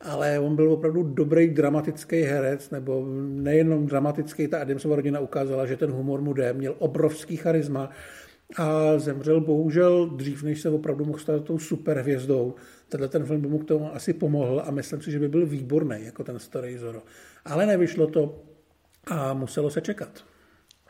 ale 0.00 0.38
on 0.38 0.56
byl 0.56 0.72
opravdu 0.72 1.02
dobrý 1.02 1.50
dramatický 1.50 2.22
herec, 2.22 2.70
nebo 2.70 3.06
nejenom 3.28 3.86
dramatický, 3.86 4.48
ta 4.48 4.60
Adamsova 4.60 4.96
rodina 4.96 5.20
ukázala, 5.20 5.66
že 5.66 5.76
ten 5.76 5.90
humor 5.90 6.20
mu 6.20 6.32
jde, 6.32 6.52
měl 6.52 6.74
obrovský 6.78 7.36
charisma 7.36 7.90
a 8.56 8.98
zemřel 8.98 9.40
bohužel 9.40 10.06
dřív, 10.06 10.42
než 10.42 10.60
se 10.60 10.70
opravdu 10.70 11.04
mohl 11.04 11.18
stát 11.18 11.44
tou 11.44 11.58
superhvězdou. 11.58 12.54
Tenhle 12.88 13.08
ten 13.08 13.26
film 13.26 13.40
by 13.40 13.48
mu 13.48 13.58
k 13.58 13.68
tomu 13.68 13.94
asi 13.94 14.12
pomohl 14.12 14.62
a 14.66 14.70
myslím 14.70 15.02
si, 15.02 15.10
že 15.10 15.18
by 15.18 15.28
byl 15.28 15.46
výborný, 15.46 16.04
jako 16.04 16.24
ten 16.24 16.38
starý 16.38 16.78
Zoro. 16.78 17.02
Ale 17.44 17.66
nevyšlo 17.66 18.06
to 18.06 18.42
a 19.06 19.34
muselo 19.34 19.70
se 19.70 19.80
čekat. 19.80 20.24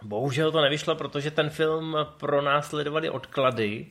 Bohužel 0.03 0.53
to 0.53 0.61
nevyšlo, 0.61 0.95
protože 0.95 1.31
ten 1.31 1.51
film 1.51 1.97
pro 2.19 2.43
nás 2.43 2.69
sledovali 2.69 3.11
odklady, 3.11 3.87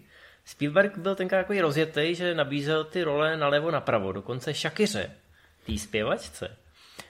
Spielberg 0.45 0.97
byl 0.97 1.15
tenkrát 1.15 1.41
takový 1.41 1.61
rozjetý, 1.61 2.15
že 2.15 2.35
nabízel 2.35 2.83
ty 2.83 3.03
role 3.03 3.37
nalevo 3.37 3.71
napravo, 3.71 4.11
dokonce 4.11 4.53
Shakiře, 4.53 5.11
té 5.65 5.77
zpěvačce. 5.77 6.57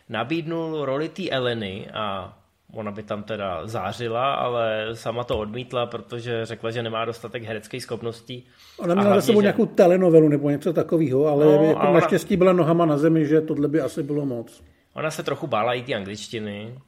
Nabídnul 0.10 0.86
roli 0.86 1.10
té 1.10 1.30
Eleny 1.30 1.90
a 1.94 2.38
ona 2.74 2.92
by 2.92 3.04
tam 3.04 3.24
teda 3.24 3.68
zářila, 3.68 4.34
ale 4.34 4.90
sama 4.94 5.24
to 5.24 5.40
odmítla, 5.40 5.86
protože 5.86 6.46
řekla, 6.46 6.72
že 6.72 6.84
nemá 6.84 7.06
dostatek 7.06 7.44
hereckých 7.44 7.84
schopností. 7.84 8.48
Ona 8.78 8.96
měla 8.96 9.16
za 9.16 9.22
sebou 9.22 9.42
že... 9.42 9.44
nějakou 9.44 9.66
telenovelu 9.66 10.30
nebo 10.30 10.50
něco 10.50 10.74
takového, 10.74 11.28
ale 11.28 11.46
no, 11.46 11.64
jako 11.64 11.80
ona... 11.80 11.92
naštěstí 11.92 12.38
byla 12.38 12.54
nohama 12.54 12.86
na 12.86 12.98
zemi, 12.98 13.26
že 13.26 13.42
tohle 13.42 13.68
by 13.68 13.82
asi 13.82 14.04
bylo 14.04 14.26
moc. 14.26 14.64
Ona 14.94 15.12
se 15.12 15.24
trochu 15.24 15.48
bála 15.48 15.74
i 15.74 15.82
ty 15.82 15.96
angličtiny. 15.96 16.80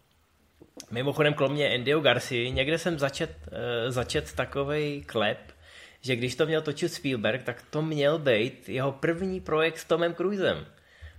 Mimochodem, 0.92 1.34
kromě 1.34 1.74
Andyho 1.74 2.02
Garcia, 2.02 2.52
někde 2.52 2.78
jsem 2.78 3.00
začet, 3.00 3.30
uh, 3.48 3.92
začet 3.92 4.34
takový 4.34 5.04
klep, 5.06 5.38
že 6.02 6.16
když 6.16 6.36
to 6.36 6.46
měl 6.46 6.62
točit 6.62 6.94
Spielberg, 6.94 7.44
tak 7.44 7.64
to 7.70 7.82
měl 7.82 8.20
být 8.20 8.70
jeho 8.70 8.92
první 8.92 9.42
projekt 9.42 9.78
s 9.78 9.86
Tomem 9.86 10.16
Cruisem. 10.16 10.66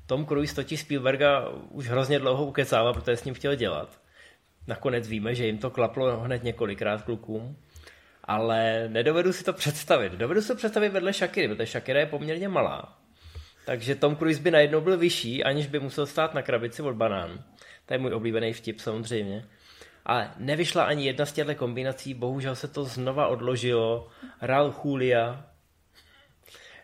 Tom 0.07 0.27
Cruise 0.27 0.55
totiž 0.55 0.81
Spielberga 0.81 1.49
už 1.71 1.89
hrozně 1.89 2.19
dlouho 2.19 2.47
ukecával, 2.47 2.95
protože 2.95 3.17
s 3.17 3.25
ním 3.25 3.35
chtěl 3.35 3.55
dělat. 3.55 3.98
Nakonec 4.69 5.09
víme, 5.09 5.35
že 5.35 5.47
jim 5.47 5.59
to 5.59 5.71
klaplo 5.71 6.21
hned 6.21 6.45
několikrát 6.45 7.03
klukům. 7.03 7.57
Ale 8.25 8.89
nedovedu 8.89 9.33
si 9.33 9.45
to 9.45 9.53
představit. 9.53 10.13
Dovedu 10.13 10.43
si 10.43 10.49
to 10.49 10.55
představit 10.55 10.89
vedle 10.89 11.13
Shakiry, 11.13 11.49
protože 11.49 11.67
Shakira 11.67 12.01
je 12.01 12.07
poměrně 12.07 12.49
malá. 12.49 12.99
Takže 13.67 13.95
Tom 13.95 14.17
Cruise 14.17 14.43
by 14.43 14.51
najednou 14.51 14.81
byl 14.81 14.97
vyšší, 14.97 15.45
aniž 15.45 15.67
by 15.67 15.81
musel 15.81 16.07
stát 16.07 16.35
na 16.35 16.43
krabici 16.43 16.83
od 16.83 16.95
banán. 16.95 17.45
To 17.87 17.95
je 17.95 17.99
můj 17.99 18.15
oblíbený 18.15 18.53
vtip 18.53 18.81
samozřejmě 18.81 19.45
ale 20.09 20.31
nevyšla 20.39 20.85
ani 20.85 21.07
jedna 21.07 21.27
z 21.27 21.33
těchto 21.33 21.55
kombinací, 21.55 22.15
bohužel 22.15 22.57
se 22.57 22.69
to 22.69 22.85
znova 22.85 23.27
odložilo. 23.27 24.09
Ral 24.41 24.75
Julia, 24.85 25.45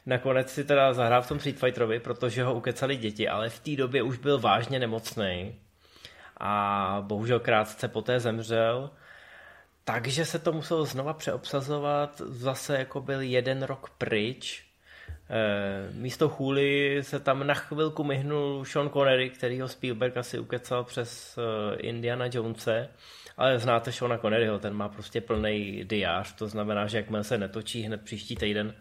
nakonec 0.06 0.50
si 0.50 0.64
teda 0.64 0.92
zahrál 0.92 1.22
v 1.22 1.28
tom 1.28 1.38
Street 1.38 1.58
Fighterovi, 1.58 2.00
protože 2.00 2.44
ho 2.44 2.54
ukecali 2.54 2.96
děti, 2.96 3.28
ale 3.28 3.48
v 3.48 3.60
té 3.60 3.76
době 3.76 4.02
už 4.02 4.18
byl 4.18 4.38
vážně 4.38 4.78
nemocný 4.78 5.54
a 6.46 6.98
bohužel 7.06 7.40
krátce 7.40 7.88
poté 7.88 8.20
zemřel. 8.20 8.90
Takže 9.84 10.24
se 10.24 10.38
to 10.38 10.52
muselo 10.52 10.84
znova 10.84 11.12
přeobsazovat, 11.12 12.22
zase 12.24 12.78
jako 12.78 13.00
byl 13.00 13.20
jeden 13.20 13.62
rok 13.62 13.90
pryč. 13.98 14.64
E, 15.30 15.92
místo 15.92 16.28
chůly 16.28 16.98
se 17.02 17.20
tam 17.20 17.46
na 17.46 17.54
chvilku 17.54 18.04
myhnul 18.04 18.64
Sean 18.64 18.90
Connery, 18.90 19.30
který 19.30 19.60
ho 19.60 19.68
Spielberg 19.68 20.16
asi 20.16 20.38
ukecal 20.38 20.84
přes 20.84 21.38
e, 21.38 21.76
Indiana 21.76 22.24
Jonese. 22.32 22.88
Ale 23.36 23.58
znáte 23.58 23.92
Seana 23.92 24.18
Conneryho, 24.18 24.58
ten 24.58 24.74
má 24.74 24.88
prostě 24.88 25.20
plný 25.20 25.84
diář, 25.84 26.32
to 26.34 26.48
znamená, 26.48 26.86
že 26.86 26.96
jakmile 26.96 27.24
se 27.24 27.38
netočí 27.38 27.82
hned 27.82 28.02
příští 28.02 28.36
týden, 28.36 28.74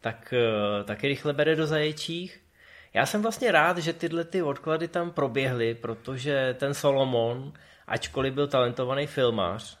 tak 0.00 0.34
eh, 0.36 0.84
taky 0.84 1.08
rychle 1.08 1.32
bere 1.32 1.56
do 1.56 1.66
zaječích. 1.66 2.41
Já 2.94 3.06
jsem 3.06 3.22
vlastně 3.22 3.52
rád, 3.52 3.78
že 3.78 3.92
tyhle 3.92 4.24
ty 4.24 4.42
odklady 4.42 4.88
tam 4.88 5.10
proběhly, 5.10 5.74
protože 5.74 6.56
ten 6.58 6.74
Solomon, 6.74 7.52
ačkoliv 7.86 8.34
byl 8.34 8.46
talentovaný 8.46 9.06
filmář 9.06 9.78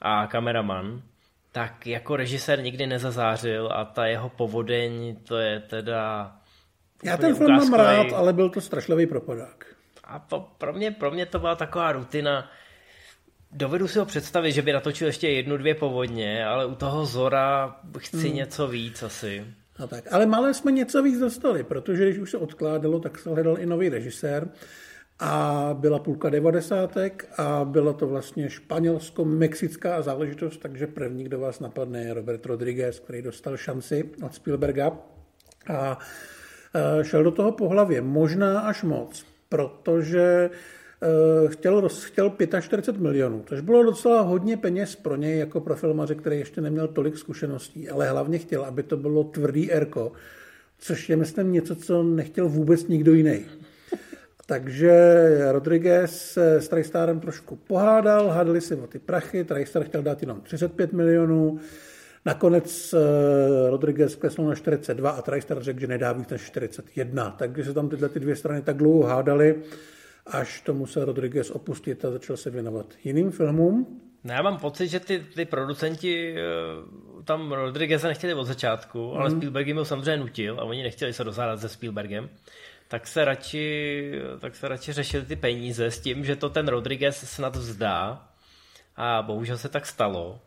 a 0.00 0.26
kameraman, 0.26 1.02
tak 1.52 1.86
jako 1.86 2.16
režisér 2.16 2.62
nikdy 2.62 2.86
nezazářil 2.86 3.70
a 3.72 3.84
ta 3.84 4.06
jeho 4.06 4.28
povodeň, 4.28 5.16
to 5.16 5.36
je 5.36 5.60
teda... 5.60 6.32
Já 7.04 7.16
ten 7.16 7.34
film 7.34 7.56
mám 7.56 7.74
rád, 7.74 8.12
ale 8.12 8.32
byl 8.32 8.50
to 8.50 8.60
strašlivý 8.60 9.06
propadák. 9.06 9.66
A 10.04 10.18
po, 10.18 10.40
pro, 10.58 10.72
mě, 10.72 10.90
pro 10.90 11.10
mě 11.10 11.26
to 11.26 11.38
byla 11.38 11.54
taková 11.54 11.92
rutina, 11.92 12.50
Dovedu 13.54 13.88
si 13.88 13.98
ho 13.98 14.04
představit, 14.04 14.52
že 14.52 14.62
by 14.62 14.72
natočil 14.72 15.06
ještě 15.06 15.28
jednu, 15.28 15.56
dvě 15.56 15.74
povodně, 15.74 16.46
ale 16.46 16.66
u 16.66 16.74
toho 16.74 17.06
Zora 17.06 17.76
chci 17.98 18.28
hmm. 18.28 18.36
něco 18.36 18.68
víc 18.68 19.02
asi. 19.02 19.46
No 19.78 19.88
tak, 19.88 20.12
ale 20.12 20.26
malé 20.26 20.54
jsme 20.54 20.72
něco 20.72 21.02
víc 21.02 21.18
dostali, 21.18 21.64
protože 21.64 22.04
když 22.04 22.18
už 22.18 22.30
se 22.30 22.38
odkládalo, 22.38 23.00
tak 23.00 23.18
se 23.18 23.30
hledal 23.30 23.58
i 23.58 23.66
nový 23.66 23.88
režisér. 23.88 24.48
A 25.18 25.70
byla 25.80 25.98
půlka 25.98 26.30
devadesátek 26.30 27.28
a 27.36 27.64
byla 27.64 27.92
to 27.92 28.06
vlastně 28.06 28.50
španělsko-mexická 28.50 30.02
záležitost, 30.02 30.56
takže 30.56 30.86
první, 30.86 31.24
kdo 31.24 31.40
vás 31.40 31.60
napadne, 31.60 32.02
je 32.02 32.14
Robert 32.14 32.46
Rodriguez, 32.46 33.00
který 33.00 33.22
dostal 33.22 33.56
šanci 33.56 34.10
od 34.22 34.34
Spielberga. 34.34 34.98
A 35.68 35.98
e, 37.00 37.04
šel 37.04 37.24
do 37.24 37.30
toho 37.30 37.52
po 37.52 37.68
hlavě, 37.68 38.00
možná 38.00 38.60
až 38.60 38.82
moc, 38.82 39.26
protože 39.48 40.50
Eh, 40.50 40.81
chtěl, 41.48 41.88
chtěl 41.88 42.32
45 42.60 43.02
milionů, 43.02 43.42
což 43.46 43.60
bylo 43.60 43.82
docela 43.82 44.20
hodně 44.20 44.56
peněz 44.56 44.96
pro 44.96 45.16
něj 45.16 45.38
jako 45.38 45.60
pro 45.60 45.76
filmaře, 45.76 46.14
který 46.14 46.38
ještě 46.38 46.60
neměl 46.60 46.88
tolik 46.88 47.18
zkušeností, 47.18 47.88
ale 47.88 48.10
hlavně 48.10 48.38
chtěl, 48.38 48.64
aby 48.64 48.82
to 48.82 48.96
bylo 48.96 49.24
tvrdý 49.24 49.72
erko, 49.72 50.12
což 50.78 51.08
je 51.08 51.16
myslím 51.16 51.52
něco, 51.52 51.76
co 51.76 52.02
nechtěl 52.02 52.48
vůbec 52.48 52.86
nikdo 52.86 53.12
jiný. 53.12 53.44
Takže 54.46 54.92
Rodriguez 55.52 56.30
se 56.30 56.54
s 56.54 56.68
Tristarem 56.68 57.20
trošku 57.20 57.56
pohádal, 57.56 58.28
hádali 58.28 58.60
si 58.60 58.74
o 58.74 58.86
ty 58.86 58.98
prachy, 58.98 59.44
Tristar 59.44 59.84
chtěl 59.84 60.02
dát 60.02 60.22
jenom 60.22 60.40
35 60.40 60.92
milionů, 60.92 61.60
Nakonec 62.24 62.94
eh, 62.94 63.70
Rodriguez 63.70 64.14
klesnul 64.14 64.48
na 64.48 64.54
42 64.54 65.10
a 65.10 65.22
Tristar 65.22 65.62
řekl, 65.62 65.80
že 65.80 65.86
nedá 65.86 66.12
víc 66.12 66.28
než 66.28 66.42
41. 66.42 67.34
Takže 67.38 67.64
se 67.64 67.74
tam 67.74 67.88
tyhle 67.88 68.08
ty 68.08 68.20
dvě 68.20 68.36
strany 68.36 68.62
tak 68.62 68.76
dlouho 68.76 69.02
hádali, 69.02 69.62
až 70.26 70.60
to 70.60 70.74
musel 70.74 71.04
Rodriguez 71.04 71.50
opustit 71.50 72.04
a 72.04 72.10
začal 72.10 72.36
se 72.36 72.50
věnovat 72.50 72.86
jiným 73.04 73.30
filmům. 73.30 74.00
No 74.24 74.34
já 74.34 74.42
mám 74.42 74.58
pocit, 74.58 74.88
že 74.88 75.00
ty, 75.00 75.26
ty 75.34 75.44
producenti 75.44 76.34
eh, 76.36 76.42
tam 77.24 77.52
Rodriguez 77.52 78.02
nechtěli 78.02 78.34
od 78.34 78.44
začátku, 78.44 79.10
mm. 79.10 79.18
ale 79.18 79.28
mhm. 79.28 79.38
Spielberg 79.38 79.66
jim 79.66 79.76
ho 79.76 79.84
samozřejmě 79.84 80.16
nutil 80.16 80.60
a 80.60 80.64
oni 80.64 80.82
nechtěli 80.82 81.12
se 81.12 81.24
dozádat 81.24 81.60
se 81.60 81.68
Spielbergem, 81.68 82.28
tak 82.88 83.06
se 83.06 83.24
radši, 83.24 84.12
tak 84.38 84.56
se 84.56 84.68
radši 84.68 84.92
řešili 84.92 85.24
ty 85.24 85.36
peníze 85.36 85.86
s 85.86 86.00
tím, 86.00 86.24
že 86.24 86.36
to 86.36 86.50
ten 86.50 86.68
Rodriguez 86.68 87.16
snad 87.16 87.56
vzdá 87.56 88.28
a 88.96 89.22
bohužel 89.22 89.58
se 89.58 89.68
tak 89.68 89.86
stalo. 89.86 90.40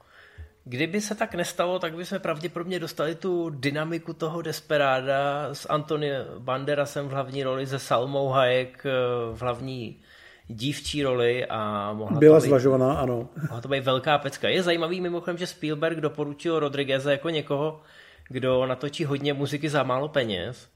Kdyby 0.67 1.01
se 1.01 1.15
tak 1.15 1.35
nestalo, 1.35 1.79
tak 1.79 1.95
bychom 1.95 2.19
pravděpodobně 2.19 2.79
dostali 2.79 3.15
tu 3.15 3.49
dynamiku 3.49 4.13
toho 4.13 4.41
Desperáda 4.41 5.49
s 5.53 5.69
Antony 5.69 6.11
Banderasem 6.39 7.07
v 7.07 7.11
hlavní 7.11 7.43
roli, 7.43 7.67
se 7.67 7.79
Salmou 7.79 8.29
Hayek 8.29 8.85
eh, 8.85 8.91
v 9.33 9.41
hlavní 9.41 9.99
dívčí 10.47 11.03
roli 11.03 11.45
a 11.45 11.93
mohla 11.93 12.19
Byla 12.19 12.39
to 12.39 12.43
být, 12.43 12.49
zvažovaná, 12.49 12.93
ano. 12.93 13.29
Mohla 13.41 13.61
to 13.61 13.67
být 13.67 13.83
velká 13.83 14.17
pecka. 14.17 14.49
Je 14.49 14.63
zajímavý 14.63 15.01
mimochodem, 15.01 15.37
že 15.37 15.47
Spielberg 15.47 15.97
doporučil 15.97 16.59
Rodrigueze 16.59 17.11
jako 17.11 17.29
někoho, 17.29 17.81
kdo 18.29 18.65
natočí 18.65 19.05
hodně 19.05 19.33
muziky 19.33 19.69
za 19.69 19.83
málo 19.83 20.07
peněz, 20.07 20.69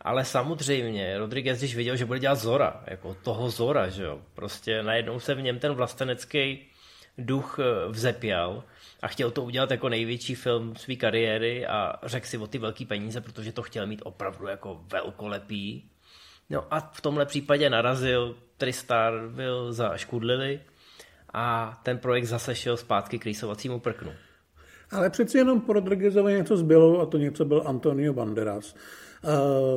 ale 0.00 0.24
samozřejmě 0.24 1.18
Rodriguez, 1.18 1.58
když 1.58 1.76
viděl, 1.76 1.96
že 1.96 2.06
bude 2.06 2.18
dělat 2.18 2.38
Zora, 2.38 2.82
jako 2.86 3.16
toho 3.22 3.50
Zora, 3.50 3.88
že 3.88 4.04
jo, 4.04 4.18
prostě 4.34 4.82
najednou 4.82 5.20
se 5.20 5.34
v 5.34 5.42
něm 5.42 5.58
ten 5.58 5.72
vlastenecký 5.72 6.68
duch 7.18 7.58
eh, 7.58 7.88
vzepěl 7.88 8.64
a 9.02 9.08
chtěl 9.08 9.30
to 9.30 9.42
udělat 9.42 9.70
jako 9.70 9.88
největší 9.88 10.34
film 10.34 10.76
své 10.76 10.96
kariéry 10.96 11.66
a 11.66 11.92
řekl 12.02 12.26
si 12.26 12.38
o 12.38 12.46
ty 12.46 12.58
velké 12.58 12.84
peníze, 12.86 13.20
protože 13.20 13.52
to 13.52 13.62
chtěl 13.62 13.86
mít 13.86 14.02
opravdu 14.04 14.46
jako 14.46 14.80
velkolepý. 14.92 15.90
No 16.50 16.64
a 16.70 16.80
v 16.80 17.00
tomhle 17.00 17.26
případě 17.26 17.70
narazil, 17.70 18.36
Tristar 18.56 19.28
byl 19.28 19.72
za 19.72 19.96
Škudlily 19.96 20.60
a 21.32 21.78
ten 21.82 21.98
projekt 21.98 22.24
zase 22.24 22.54
šel 22.54 22.76
zpátky 22.76 23.18
k 23.18 23.24
rýsovacímu 23.24 23.80
prknu. 23.80 24.12
Ale 24.90 25.10
přeci 25.10 25.38
jenom 25.38 25.60
po 25.60 25.72
Rodriguezovi 25.72 26.32
něco 26.32 26.56
zbylo 26.56 27.00
a 27.00 27.06
to 27.06 27.18
něco 27.18 27.44
byl 27.44 27.62
Antonio 27.66 28.12
Banderas. 28.12 28.74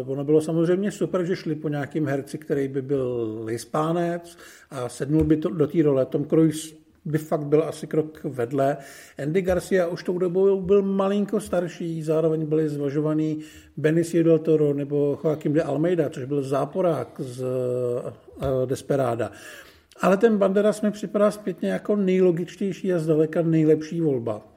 Uh, 0.02 0.12
ono 0.12 0.24
bylo 0.24 0.42
samozřejmě 0.42 0.92
super, 0.92 1.26
že 1.26 1.36
šli 1.36 1.56
po 1.56 1.70
nějakým 1.70 2.08
herci, 2.08 2.38
který 2.38 2.68
by 2.68 2.82
byl 2.82 3.46
hispánec 3.50 4.38
a 4.70 4.90
sednul 4.90 5.24
by 5.24 5.38
to 5.38 5.50
do 5.50 5.68
té 5.68 5.84
role. 5.84 6.06
Tom 6.06 6.26
Cruise 6.26 6.81
by 7.06 7.18
fakt 7.18 7.46
byl 7.46 7.64
asi 7.64 7.88
krok 7.88 8.24
vedle. 8.24 8.78
Andy 9.24 9.42
Garcia 9.42 9.88
už 9.88 10.04
tou 10.04 10.18
dobou 10.18 10.62
byl 10.62 10.82
malinko 10.82 11.40
starší, 11.40 12.04
zároveň 12.04 12.46
byli 12.46 12.70
zvažovaný 12.70 13.40
Benicio 13.78 14.24
del 14.24 14.40
Toro 14.40 14.74
nebo 14.74 15.20
Joaquim 15.24 15.54
de 15.54 15.64
Almeida, 15.64 16.10
což 16.10 16.26
byl 16.26 16.44
záporák 16.44 17.22
z 17.24 17.42
uh, 17.42 18.66
Desperada. 18.66 19.32
Ale 20.02 20.18
ten 20.18 20.38
Banderas 20.38 20.82
mi 20.82 20.92
připadá 20.92 21.32
zpětně 21.32 21.70
jako 21.70 21.96
nejlogičtější 21.96 22.94
a 22.94 23.00
zdaleka 23.00 23.42
nejlepší 23.42 24.02
volba. 24.02 24.51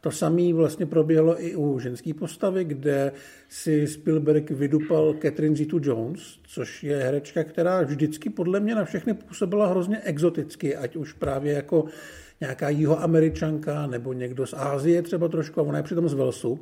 To 0.00 0.10
samé 0.10 0.52
vlastně 0.52 0.86
proběhlo 0.86 1.44
i 1.44 1.56
u 1.56 1.78
ženské 1.78 2.14
postavy, 2.14 2.64
kde 2.64 3.12
si 3.48 3.86
Spielberg 3.86 4.50
vydupal 4.50 5.14
Catherine 5.22 5.56
Zeta-Jones, 5.56 6.38
což 6.42 6.84
je 6.84 6.96
herečka, 6.96 7.44
která 7.44 7.82
vždycky 7.82 8.30
podle 8.30 8.60
mě 8.60 8.74
na 8.74 8.84
všechny 8.84 9.14
působila 9.14 9.66
hrozně 9.66 10.00
exoticky, 10.00 10.76
ať 10.76 10.96
už 10.96 11.12
právě 11.12 11.52
jako 11.52 11.84
nějaká 12.40 12.68
jihoameričanka 12.68 13.86
nebo 13.86 14.12
někdo 14.12 14.46
z 14.46 14.54
Ázie 14.56 15.02
třeba 15.02 15.28
trošku, 15.28 15.60
a 15.60 15.62
ona 15.62 15.76
je 15.76 15.82
přitom 15.82 16.08
z 16.08 16.14
Velsu. 16.14 16.60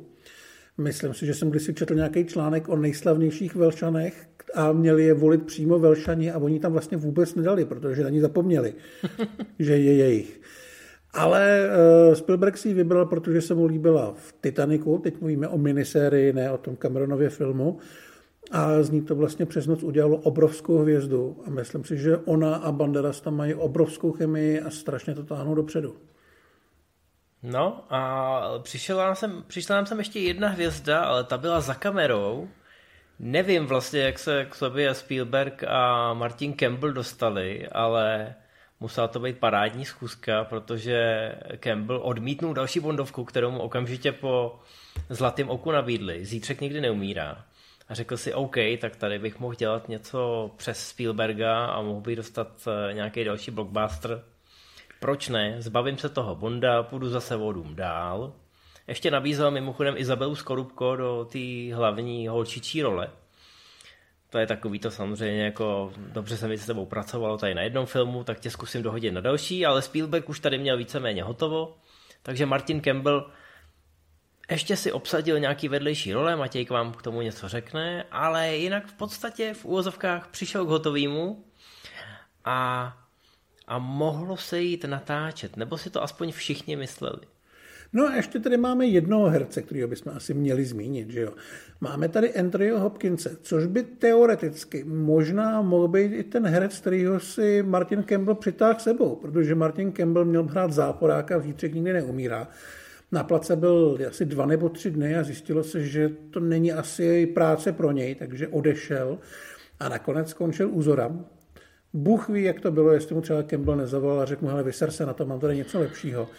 Myslím 0.77 1.13
si, 1.13 1.25
že 1.25 1.33
jsem 1.33 1.49
kdysi 1.49 1.73
četl 1.73 1.95
nějaký 1.95 2.25
článek 2.25 2.69
o 2.69 2.77
nejslavnějších 2.77 3.55
Velšanech 3.55 4.27
a 4.53 4.71
měli 4.71 5.03
je 5.03 5.13
volit 5.13 5.45
přímo 5.45 5.79
Velšani 5.79 6.31
a 6.31 6.37
oni 6.37 6.59
tam 6.59 6.71
vlastně 6.71 6.97
vůbec 6.97 7.35
nedali, 7.35 7.65
protože 7.65 8.03
na 8.03 8.09
ní 8.09 8.19
zapomněli, 8.19 8.73
že 9.59 9.77
je 9.77 9.93
jejich. 9.93 10.41
Ale 11.17 11.69
uh, 12.07 12.13
Spielberg 12.13 12.57
si 12.57 12.67
ji 12.67 12.73
vybral, 12.73 13.05
protože 13.05 13.41
se 13.41 13.53
mu 13.53 13.65
líbila 13.65 14.13
v 14.17 14.33
Titaniku, 14.41 14.97
teď 14.97 15.19
mluvíme 15.19 15.47
o 15.47 15.57
minisérii, 15.57 16.33
ne 16.33 16.51
o 16.51 16.57
tom 16.57 16.75
Cameronově 16.75 17.29
filmu, 17.29 17.79
a 18.51 18.83
z 18.83 18.89
ní 18.89 19.01
to 19.01 19.15
vlastně 19.15 19.45
přes 19.45 19.67
noc 19.67 19.83
udělalo 19.83 20.17
obrovskou 20.17 20.77
hvězdu 20.77 21.43
a 21.45 21.49
myslím 21.49 21.83
si, 21.83 21.97
že 21.97 22.17
ona 22.17 22.55
a 22.55 22.71
Banderas 22.71 23.21
tam 23.21 23.35
mají 23.35 23.53
obrovskou 23.53 24.11
chemii 24.11 24.61
a 24.61 24.69
strašně 24.69 25.15
to 25.15 25.23
táhnou 25.23 25.55
dopředu. 25.55 25.95
No 27.43 27.85
a 27.89 28.41
přišla 28.59 29.05
nám 29.05 29.15
sem, 29.15 29.43
přišla 29.47 29.75
nám 29.75 29.85
sem 29.85 29.99
ještě 29.99 30.19
jedna 30.19 30.49
hvězda, 30.49 30.99
ale 30.99 31.23
ta 31.23 31.37
byla 31.37 31.61
za 31.61 31.73
kamerou. 31.73 32.47
Nevím 33.19 33.65
vlastně, 33.65 33.99
jak 33.99 34.19
se 34.19 34.45
k 34.45 34.55
sobě 34.55 34.93
Spielberg 34.93 35.63
a 35.67 36.13
Martin 36.13 36.53
Campbell 36.53 36.93
dostali, 36.93 37.67
ale 37.67 38.35
musela 38.79 39.07
to 39.07 39.19
být 39.19 39.37
parádní 39.37 39.85
schůzka, 39.85 40.43
protože 40.43 41.31
Campbell 41.59 42.01
odmítnul 42.03 42.53
další 42.53 42.79
bondovku, 42.79 43.23
kterou 43.23 43.51
mu 43.51 43.59
okamžitě 43.59 44.11
po 44.11 44.59
zlatém 45.09 45.49
oku 45.49 45.71
nabídli. 45.71 46.25
Zítřek 46.25 46.61
nikdy 46.61 46.81
neumírá. 46.81 47.45
A 47.89 47.93
řekl 47.93 48.17
si, 48.17 48.33
OK, 48.33 48.55
tak 48.81 48.95
tady 48.95 49.19
bych 49.19 49.39
mohl 49.39 49.55
dělat 49.55 49.89
něco 49.89 50.51
přes 50.57 50.87
Spielberga 50.87 51.65
a 51.65 51.81
mohl 51.81 52.01
bych 52.01 52.15
dostat 52.15 52.67
eh, 52.67 52.93
nějaký 52.93 53.23
další 53.23 53.51
blockbuster. 53.51 54.23
Proč 54.99 55.29
ne? 55.29 55.55
Zbavím 55.59 55.97
se 55.97 56.09
toho 56.09 56.35
Bonda, 56.35 56.83
půjdu 56.83 57.09
zase 57.09 57.35
vodům 57.35 57.75
dál. 57.75 58.33
Ještě 58.87 59.11
nabízel 59.11 59.51
mimochodem 59.51 59.97
Izabelu 59.97 60.35
Skorupko 60.35 60.95
do 60.95 61.27
té 61.31 61.75
hlavní 61.75 62.27
holčičí 62.27 62.81
role 62.81 63.09
to 64.29 64.37
je 64.37 64.47
takový 64.47 64.79
to 64.79 64.91
samozřejmě 64.91 65.43
jako 65.43 65.93
dobře 65.97 66.37
jsem 66.37 66.51
s 66.51 66.65
tebou 66.65 66.85
pracoval 66.85 67.37
tady 67.37 67.55
na 67.55 67.61
jednom 67.61 67.85
filmu, 67.85 68.23
tak 68.23 68.39
tě 68.39 68.49
zkusím 68.49 68.83
dohodit 68.83 69.13
na 69.13 69.21
další, 69.21 69.65
ale 69.65 69.81
Spielberg 69.81 70.29
už 70.29 70.39
tady 70.39 70.57
měl 70.57 70.77
víceméně 70.77 71.23
hotovo, 71.23 71.77
takže 72.23 72.45
Martin 72.45 72.81
Campbell 72.81 73.31
ještě 74.51 74.75
si 74.75 74.91
obsadil 74.91 75.39
nějaký 75.39 75.67
vedlejší 75.67 76.13
role, 76.13 76.35
Matěj 76.35 76.65
k 76.65 76.69
vám 76.69 76.93
k 76.93 77.01
tomu 77.01 77.21
něco 77.21 77.47
řekne, 77.47 78.05
ale 78.11 78.55
jinak 78.55 78.87
v 78.87 78.93
podstatě 78.93 79.53
v 79.53 79.65
úvozovkách 79.65 80.27
přišel 80.27 80.65
k 80.65 80.69
hotovýmu 80.69 81.45
a, 82.45 82.93
a 83.67 83.77
mohlo 83.77 84.37
se 84.37 84.59
jít 84.61 84.83
natáčet, 84.83 85.57
nebo 85.57 85.77
si 85.77 85.89
to 85.89 86.03
aspoň 86.03 86.31
všichni 86.31 86.75
mysleli. 86.75 87.19
No 87.93 88.07
a 88.07 88.15
ještě 88.15 88.39
tady 88.39 88.57
máme 88.57 88.85
jednoho 88.85 89.29
herce, 89.29 89.61
kterého 89.61 89.87
bychom 89.87 90.13
asi 90.15 90.33
měli 90.33 90.65
zmínit. 90.65 91.09
Že 91.09 91.21
jo? 91.21 91.33
Máme 91.81 92.09
tady 92.09 92.33
Andrew 92.33 92.77
Hopkinse, 92.77 93.37
což 93.41 93.65
by 93.65 93.83
teoreticky 93.83 94.83
možná 94.83 95.61
mohl 95.61 95.87
být 95.87 96.13
i 96.13 96.23
ten 96.23 96.47
herec, 96.47 96.79
kterýho 96.79 97.19
si 97.19 97.63
Martin 97.63 98.03
Campbell 98.03 98.35
přitáhl 98.35 98.79
sebou, 98.79 99.15
protože 99.15 99.55
Martin 99.55 99.91
Campbell 99.91 100.25
měl 100.25 100.43
hrát 100.43 100.73
záporáka, 100.73 101.37
v 101.37 101.43
Zítřek 101.43 101.73
nikdy 101.73 101.93
neumírá. 101.93 102.47
Na 103.11 103.23
place 103.23 103.55
byl 103.55 103.97
asi 104.07 104.25
dva 104.25 104.45
nebo 104.45 104.69
tři 104.69 104.91
dny 104.91 105.15
a 105.15 105.23
zjistilo 105.23 105.63
se, 105.63 105.83
že 105.83 106.09
to 106.29 106.39
není 106.39 106.73
asi 106.73 107.25
práce 107.25 107.71
pro 107.71 107.91
něj, 107.91 108.15
takže 108.15 108.47
odešel 108.47 109.19
a 109.79 109.89
nakonec 109.89 110.29
skončil 110.29 110.69
u 110.71 110.81
Zora, 110.81 111.11
Bůh 111.93 112.29
ví, 112.29 112.43
jak 112.43 112.61
to 112.61 112.71
bylo, 112.71 112.91
jestli 112.91 113.15
mu 113.15 113.21
třeba 113.21 113.43
Campbell 113.43 113.77
nezavolal 113.77 114.19
a 114.19 114.25
řekl 114.25 114.45
mu, 114.45 114.51
hele, 114.51 114.63
vyser 114.63 114.91
se 114.91 115.05
na 115.05 115.13
to, 115.13 115.25
mám 115.25 115.39
tady 115.39 115.55
něco 115.55 115.79
lepšího. 115.79 116.29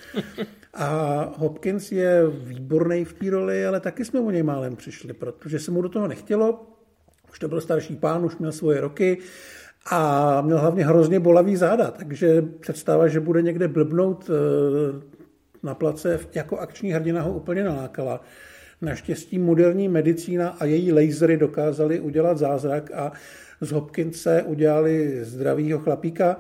A 0.75 1.33
Hopkins 1.37 1.93
je 1.93 2.23
výborný 2.27 3.05
v 3.05 3.13
té 3.13 3.31
roli, 3.31 3.67
ale 3.67 3.81
taky 3.81 4.05
jsme 4.05 4.21
o 4.21 4.31
něj 4.31 4.43
málem 4.43 4.77
přišli, 4.77 5.13
protože 5.13 5.59
se 5.59 5.71
mu 5.71 5.83
do 5.83 5.89
toho 5.89 6.09
nechtělo. 6.09 6.67
Už 7.31 7.39
to 7.39 7.49
byl 7.49 7.61
starší 7.61 7.97
pán, 7.97 8.25
už 8.25 8.37
měl 8.37 8.53
svoje 8.53 8.81
roky 8.81 9.19
a 9.91 10.41
měl 10.41 10.59
hlavně 10.59 10.85
hrozně 10.85 11.21
bolavý 11.21 11.57
záda, 11.57 11.91
takže 11.91 12.43
představa, 12.43 13.09
že 13.09 13.21
bude 13.21 13.43
někde 13.43 13.69
blbnout 13.69 14.31
eh, 14.31 15.19
na 15.63 15.75
place 15.75 16.21
jako 16.35 16.59
akční 16.59 16.93
hrdina 16.93 17.23
ho 17.23 17.33
úplně 17.33 17.65
nalákala. 17.65 18.21
Naštěstí 18.83 19.39
moderní 19.39 19.89
medicína 19.89 20.49
a 20.49 20.65
její 20.65 20.93
lasery 20.93 21.37
dokázali 21.37 22.01
udělat 22.01 22.39
zázrak 22.39 22.91
a 22.95 23.13
z 23.61 23.73
Hopkinse 23.73 24.43
udělali 24.43 25.25
zdravýho 25.25 25.79
chlapíka 25.79 26.37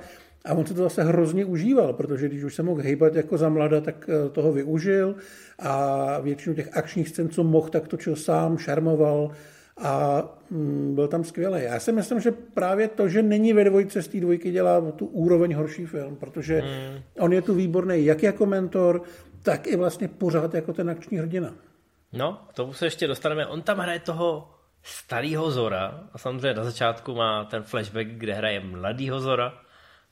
a 0.48 0.54
on 0.54 0.66
se 0.66 0.74
to 0.74 0.82
zase 0.82 1.02
hrozně 1.02 1.44
užíval, 1.44 1.92
protože 1.92 2.28
když 2.28 2.44
už 2.44 2.54
se 2.54 2.62
mohl 2.62 2.82
hejbat 2.82 3.14
jako 3.14 3.38
za 3.38 3.48
mlada, 3.48 3.80
tak 3.80 4.08
eh, 4.08 4.28
toho 4.28 4.52
využil 4.52 5.14
a 5.58 6.20
většinu 6.20 6.54
těch 6.54 6.76
akčních 6.76 7.08
scén, 7.08 7.28
co 7.28 7.44
mohl, 7.44 7.68
tak 7.68 7.88
točil 7.88 8.16
sám, 8.16 8.58
šarmoval 8.58 9.30
a 9.76 10.22
mm, 10.50 10.94
byl 10.94 11.08
tam 11.08 11.24
skvělý. 11.24 11.62
Já 11.62 11.80
si 11.80 11.92
myslím, 11.92 12.20
že 12.20 12.30
právě 12.30 12.88
to, 12.88 13.08
že 13.08 13.22
není 13.22 13.52
ve 13.52 13.64
dvojce 13.64 14.02
z 14.02 14.08
té 14.08 14.20
dvojky, 14.20 14.50
dělá 14.50 14.90
tu 14.90 15.06
úroveň 15.06 15.54
horší 15.54 15.86
film, 15.86 16.16
protože 16.16 16.62
mm. 16.62 17.02
on 17.18 17.32
je 17.32 17.42
tu 17.42 17.54
výborný 17.54 18.04
jak 18.04 18.22
jako 18.22 18.46
mentor, 18.46 19.02
tak 19.42 19.66
i 19.66 19.76
vlastně 19.76 20.08
pořád 20.08 20.54
jako 20.54 20.72
ten 20.72 20.90
akční 20.90 21.18
hrdina. 21.18 21.54
No, 22.12 22.40
k 22.48 22.52
tomu 22.52 22.72
se 22.72 22.86
ještě 22.86 23.06
dostaneme. 23.06 23.46
On 23.46 23.62
tam 23.62 23.78
hraje 23.78 23.98
toho 23.98 24.50
starého 24.82 25.50
Zora 25.50 26.04
a 26.12 26.18
samozřejmě 26.18 26.54
na 26.54 26.64
začátku 26.64 27.14
má 27.14 27.44
ten 27.44 27.62
flashback, 27.62 28.06
kde 28.06 28.34
hraje 28.34 28.60
mladýho 28.60 29.20
Zora 29.20 29.52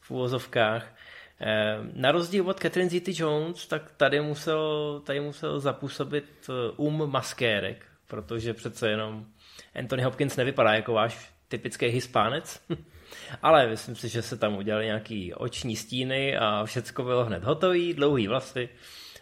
v 0.06 0.10
úvozovkách. 0.10 0.94
Eh, 1.40 1.78
na 1.92 2.12
rozdíl 2.12 2.48
od 2.48 2.60
Catherine 2.60 2.90
Zeta-Jones, 2.90 3.68
tak 3.68 3.92
tady 3.96 4.20
musel, 4.20 5.02
tady 5.06 5.20
musel 5.20 5.60
zapůsobit 5.60 6.24
eh, 6.48 6.72
um 6.76 7.10
maskérek, 7.10 7.86
protože 8.06 8.54
přece 8.54 8.90
jenom 8.90 9.26
Anthony 9.74 10.02
Hopkins 10.02 10.36
nevypadá 10.36 10.74
jako 10.74 10.92
váš 10.92 11.30
typický 11.48 11.86
hispánec, 11.86 12.60
ale 13.42 13.66
myslím 13.66 13.96
si, 13.96 14.08
že 14.08 14.22
se 14.22 14.36
tam 14.36 14.56
udělali 14.56 14.84
nějaký 14.84 15.34
oční 15.34 15.76
stíny 15.76 16.36
a 16.36 16.64
všecko 16.64 17.02
bylo 17.02 17.24
hned 17.24 17.44
hotový, 17.44 17.94
dlouhý 17.94 18.28
vlasy 18.28 18.68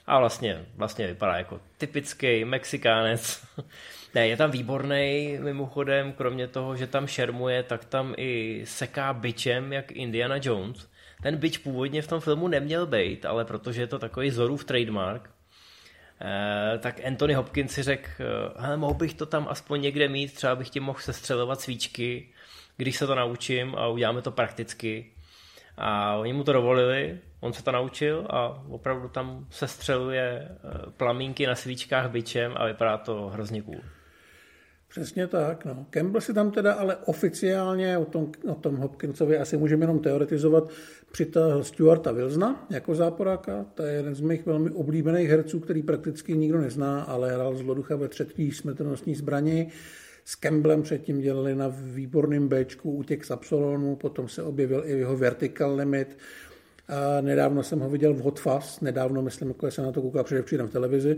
a 0.07 0.19
vlastně, 0.19 0.67
vlastně 0.77 1.07
vypadá 1.07 1.37
jako 1.37 1.61
typický 1.79 2.45
Mexikánec. 2.45 3.45
Ne, 4.15 4.29
je 4.29 4.37
tam 4.37 4.51
výborný, 4.51 5.39
mimochodem, 5.41 6.13
kromě 6.13 6.49
toho, 6.49 6.77
že 6.77 6.87
tam 6.87 7.07
šermuje, 7.07 7.63
tak 7.63 7.85
tam 7.85 8.15
i 8.17 8.63
seká 8.65 9.13
byčem, 9.13 9.73
jak 9.73 9.93
Indiana 9.93 10.37
Jones. 10.43 10.89
Ten 11.23 11.37
byč 11.37 11.59
původně 11.59 12.03
v 12.03 12.07
tom 12.07 12.21
filmu 12.21 12.49
neměl 12.49 12.87
být, 12.87 13.27
ale 13.27 13.45
protože 13.45 13.81
je 13.83 13.87
to 13.87 13.99
takový 13.99 14.31
Zorův 14.31 14.65
trademark, 14.65 15.31
eh, 16.21 16.79
tak 16.79 17.05
Anthony 17.07 17.35
Hopkins 17.35 17.73
si 17.73 17.83
řekl, 17.83 18.09
hele, 18.57 18.77
mohl 18.77 18.95
bych 18.95 19.15
to 19.15 19.27
tam 19.27 19.47
aspoň 19.51 19.83
někde 19.83 20.09
mít, 20.09 20.35
třeba 20.35 20.57
bych 20.57 20.71
ti 20.71 20.81
mohl 20.81 20.99
sestřelovat 20.99 21.61
svíčky, 21.61 22.29
když 22.77 22.97
se 22.97 23.07
to 23.07 23.15
naučím 23.15 23.75
a 23.75 23.89
uděláme 23.89 24.23
to 24.23 24.31
prakticky. 24.31 25.11
A 25.77 26.17
oni 26.17 26.33
mu 26.33 26.45
to 26.45 26.53
dovolili, 26.53 27.19
on 27.41 27.53
se 27.53 27.65
to 27.65 27.73
naučil 27.73 28.27
a 28.31 28.63
opravdu 28.69 29.09
tam 29.09 29.47
sestřeluje 29.51 30.49
eh, 30.49 30.91
plamínky 30.97 31.47
na 31.47 31.55
svíčkách 31.55 32.11
byčem 32.11 32.53
a 32.57 32.67
vypadá 32.67 32.99
to 32.99 33.29
hrozně 33.29 33.63
cool. 33.63 33.81
Přesně 34.95 35.27
tak. 35.27 35.65
No. 35.65 35.87
Campbell 35.91 36.21
si 36.21 36.35
tam 36.35 36.51
teda 36.51 36.73
ale 36.73 36.97
oficiálně 36.97 37.99
o 37.99 38.05
tom, 38.05 38.33
o 38.49 38.55
tom 38.55 38.77
Hopkinsovi 38.77 39.39
asi 39.39 39.57
můžeme 39.57 39.83
jenom 39.83 39.99
teoretizovat, 39.99 40.71
přitáhl 41.13 41.65
Stuarta 41.65 42.13
Wilsona 42.13 42.67
jako 42.71 42.95
záporáka. 42.95 43.67
To 43.75 43.83
je 43.83 43.93
jeden 43.93 44.15
z 44.15 44.21
mých 44.21 44.47
velmi 44.47 44.71
oblíbených 44.71 45.29
herců, 45.29 45.61
který 45.61 45.83
prakticky 45.83 46.37
nikdo 46.37 46.59
nezná, 46.61 47.03
ale 47.03 47.35
hrál 47.35 47.57
zloducha 47.57 47.97
ve 47.97 48.09
třetí 48.09 48.51
smrtelnostní 48.51 49.15
zbrani. 49.15 49.71
S 50.25 50.37
Campbellem 50.37 50.83
předtím 50.83 51.21
dělali 51.21 51.55
na 51.55 51.73
výborném 51.75 52.49
Bčku 52.49 52.93
útěk 52.93 53.25
z 53.25 53.31
Absolonu, 53.31 53.97
potom 53.97 54.29
se 54.29 54.43
objevil 54.43 54.83
i 54.87 54.91
jeho 54.91 55.17
Vertical 55.17 55.75
Limit. 55.75 56.19
A 56.89 57.21
nedávno 57.21 57.63
jsem 57.63 57.81
ho 57.81 57.91
viděl 57.91 58.15
v 58.15 58.21
Hot 58.21 58.41
Fuzz, 58.41 58.81
nedávno, 58.81 59.23
myslím, 59.23 59.49
jako 59.49 59.71
jsem 59.71 59.85
na 59.85 59.93
to 59.93 60.03
koukal 60.03 60.25
předevčírem 60.25 60.69
v 60.69 60.73
televizi. 60.73 61.17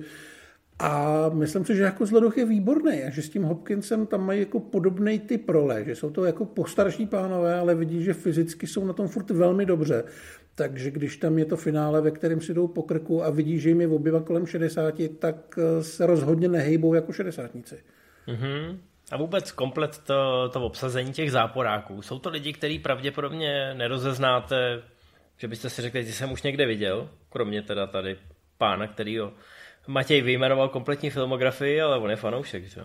A 0.79 1.29
myslím 1.29 1.65
si, 1.65 1.77
že 1.77 1.83
jako 1.83 2.07
zloduch 2.07 2.37
je 2.37 2.47
výborný 2.47 3.03
a 3.03 3.11
že 3.11 3.23
s 3.23 3.29
tím 3.29 3.43
Hopkinsem 3.43 4.07
tam 4.07 4.27
mají 4.27 4.41
jako 4.41 4.61
podobný 4.61 5.19
typ 5.19 5.49
role, 5.49 5.85
že 5.85 5.95
jsou 5.95 6.11
to 6.11 6.25
jako 6.25 6.45
postarší 6.45 7.07
pánové, 7.07 7.55
ale 7.55 7.75
vidí, 7.75 8.03
že 8.03 8.15
fyzicky 8.15 8.67
jsou 8.67 8.85
na 8.85 8.93
tom 8.93 9.09
furt 9.09 9.31
velmi 9.31 9.67
dobře. 9.67 10.05
Takže 10.55 10.91
když 10.91 11.17
tam 11.17 11.39
je 11.39 11.45
to 11.45 11.57
finále, 11.57 12.01
ve 12.01 12.11
kterém 12.11 12.41
si 12.41 12.55
jdou 12.55 12.69
po 12.69 12.83
krku 12.83 13.25
a 13.25 13.31
vidí, 13.31 13.59
že 13.61 13.69
jim 13.69 13.81
je 13.81 13.89
obyva 13.89 14.21
kolem 14.21 14.47
60, 14.47 14.95
tak 15.19 15.59
eh, 15.59 15.83
se 15.83 16.07
rozhodně 16.07 16.49
nehejbou 16.49 16.95
jako 16.95 17.13
šedesátníci. 17.13 17.79
Mm-hmm. 18.29 18.79
A 19.13 19.17
vůbec 19.17 19.53
komplet 19.53 19.99
to, 19.99 20.49
to 20.53 20.67
obsazení 20.67 21.13
těch 21.13 21.33
záporáků. 21.33 22.03
Jsou 22.03 22.19
to 22.19 22.31
lidi, 22.31 22.53
který 22.53 22.79
pravděpodobně 22.79 23.75
nerozeznáte, 23.75 24.83
že 25.37 25.49
byste 25.49 25.71
si 25.71 25.83
řekli, 25.83 26.05
že 26.05 26.13
jsem 26.13 26.33
už 26.33 26.43
někde 26.43 26.67
viděl, 26.67 27.09
kromě 27.31 27.63
teda 27.63 27.87
tady 27.87 28.17
pána, 28.59 28.87
který 28.87 29.19
ho 29.19 29.33
Matěj 29.87 30.23
vyjmenoval 30.23 30.69
kompletní 30.69 31.11
filmografii, 31.11 31.81
ale 31.81 31.99
on 31.99 32.11
je 32.11 32.17
fanoušek, 32.17 32.65
že? 32.65 32.81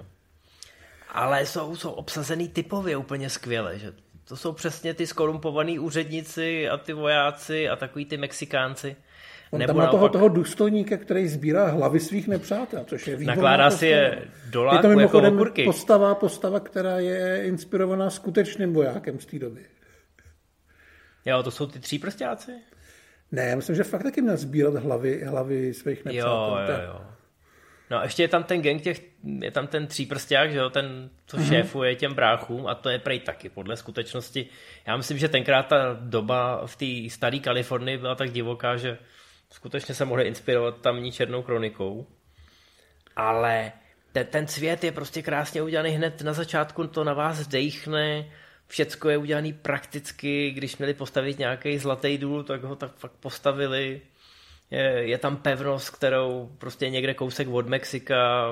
Ale 1.10 1.46
jsou, 1.46 1.76
jsou 1.76 1.92
obsazený 1.92 2.50
typově 2.50 2.98
úplně 2.98 3.30
skvěle, 3.30 3.80
že? 3.80 3.94
To 4.28 4.38
jsou 4.38 4.52
přesně 4.52 4.94
ty 4.94 5.08
skorumpovaný 5.08 5.80
úředníci 5.80 6.70
a 6.70 6.78
ty 6.78 6.94
vojáci 6.94 7.70
a 7.70 7.76
takový 7.76 8.06
ty 8.06 8.18
Mexikánci. 8.18 8.96
On 9.52 9.60
Nebo 9.60 9.68
tam 9.68 9.78
má 9.78 9.88
toho, 9.88 10.10
toho 10.10 10.30
důstojníka, 10.30 10.98
který 10.98 11.28
sbírá 11.28 11.68
hlavy 11.68 12.00
svých 12.00 12.28
nepřátel, 12.28 12.84
což 12.88 13.08
je 13.08 13.16
výborná 13.16 13.36
Nakládá 13.36 13.64
postava. 13.64 13.80
si 13.80 13.88
je 13.88 14.28
do 14.50 14.64
láku 14.64 14.88
je 14.88 14.94
to 14.94 15.00
jako 15.00 15.22
okurky. 15.22 15.64
postava, 15.64 16.16
postava, 16.16 16.60
která 16.60 17.00
je 17.00 17.44
inspirovaná 17.44 18.10
skutečným 18.10 18.74
vojákem 18.74 19.20
z 19.20 19.26
té 19.26 19.40
doby. 19.40 19.66
Jo, 21.26 21.44
to 21.44 21.52
jsou 21.52 21.68
ty 21.68 21.80
tří 21.80 22.00
prstáci? 22.00 22.52
Ne, 23.32 23.44
já 23.44 23.56
myslím, 23.56 23.76
že 23.76 23.84
fakt 23.84 24.04
taky 24.04 24.22
měl 24.22 24.38
sbírat 24.38 24.76
hlavy, 24.76 25.24
hlavy 25.26 25.74
svých 25.74 26.06
nepřátel. 26.06 26.76
Jo, 26.76 26.82
jo, 26.82 26.94
jo. 26.94 27.02
No 27.91 27.98
a 27.98 28.04
ještě 28.04 28.24
je 28.24 28.28
tam 28.28 28.44
ten 28.44 28.62
gang 28.62 28.82
těch, 28.82 29.02
je 29.41 29.52
tam 29.52 29.67
ten 29.67 29.88
tříprsták, 29.88 30.52
že 30.52 30.58
jo, 30.58 30.70
ten, 30.70 31.10
co 31.26 31.38
mm-hmm. 31.38 31.50
šéfuje 31.50 31.96
těm 31.96 32.13
bráchům 32.13 32.67
a 32.67 32.76
to 32.76 32.89
je 32.89 33.00
prej 33.00 33.20
taky 33.20 33.50
podle 33.50 33.78
skutečnosti. 33.78 34.50
Já 34.88 34.98
myslím, 34.98 35.17
že 35.17 35.30
tenkrát 35.30 35.67
ta 35.67 35.98
doba 36.00 36.67
v 36.67 36.76
té 36.76 37.15
staré 37.15 37.39
Kalifornii 37.39 37.98
byla 37.98 38.15
tak 38.15 38.32
divoká, 38.32 38.78
že 38.78 38.98
skutečně 39.50 39.96
se 39.96 40.06
mohli 40.06 40.24
inspirovat 40.24 40.82
tamní 40.82 41.12
černou 41.12 41.41
kronikou. 41.41 42.08
Ale 43.15 43.72
ten, 44.12 44.28
ten 44.28 44.48
svět 44.48 44.84
je 44.84 44.91
prostě 44.91 45.22
krásně 45.22 45.62
udělaný 45.62 45.89
hned 45.89 46.22
na 46.22 46.34
začátku, 46.34 46.88
to 46.88 47.04
na 47.04 47.13
vás 47.13 47.48
dejchne, 47.48 48.26
všecko 48.72 49.10
je 49.10 49.18
udělané 49.18 49.54
prakticky, 49.62 50.52
když 50.52 50.78
měli 50.78 50.94
postavit 50.94 51.40
nějaký 51.40 51.78
zlatý 51.78 52.18
důl, 52.18 52.44
tak 52.44 52.64
ho 52.64 52.76
tak 52.76 52.92
fakt 52.96 53.12
postavili. 53.20 54.02
Je, 54.72 54.82
je 54.82 55.18
tam 55.18 55.38
pevnost, 55.38 55.90
kterou 55.90 56.52
prostě 56.58 56.90
někde 56.90 57.14
kousek 57.14 57.48
od 57.48 57.68
Mexika 57.68 58.50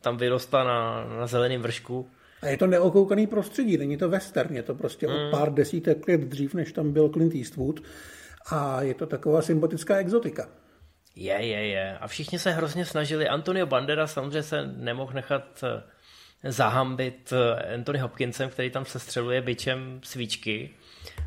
tam 0.00 0.16
vyrostla 0.16 0.64
na, 0.64 1.04
na 1.04 1.26
zeleném 1.26 1.62
vršku. 1.62 2.10
A 2.42 2.46
je 2.46 2.56
to 2.56 2.66
neokoukaný 2.66 3.26
prostředí, 3.26 3.76
není 3.76 3.96
to 3.96 4.08
western, 4.08 4.56
je 4.56 4.62
to 4.62 4.74
prostě 4.74 5.06
mm. 5.08 5.14
o 5.14 5.30
pár 5.30 5.54
desítek 5.54 6.08
let 6.08 6.20
dřív, 6.20 6.54
než 6.54 6.72
tam 6.72 6.92
byl 6.92 7.08
Clint 7.08 7.34
Eastwood 7.34 7.80
a 8.50 8.82
je 8.82 8.94
to 8.94 9.06
taková 9.06 9.42
sympatická 9.42 9.96
exotika. 9.96 10.48
Je, 11.16 11.46
je, 11.46 11.66
je. 11.66 11.98
A 11.98 12.06
všichni 12.06 12.38
se 12.38 12.50
hrozně 12.50 12.84
snažili. 12.84 13.28
Antonio 13.28 13.66
Bandera 13.66 14.06
samozřejmě 14.06 14.42
se 14.42 14.66
nemohl 14.66 15.12
nechat 15.12 15.64
eh, 15.64 15.82
zahambit 16.44 17.32
eh, 17.32 17.74
Anthony 17.74 17.98
Hopkinsem, 17.98 18.50
který 18.50 18.70
tam 18.70 18.84
sestřeluje 18.84 19.42
byčem 19.42 20.00
svíčky. 20.04 20.70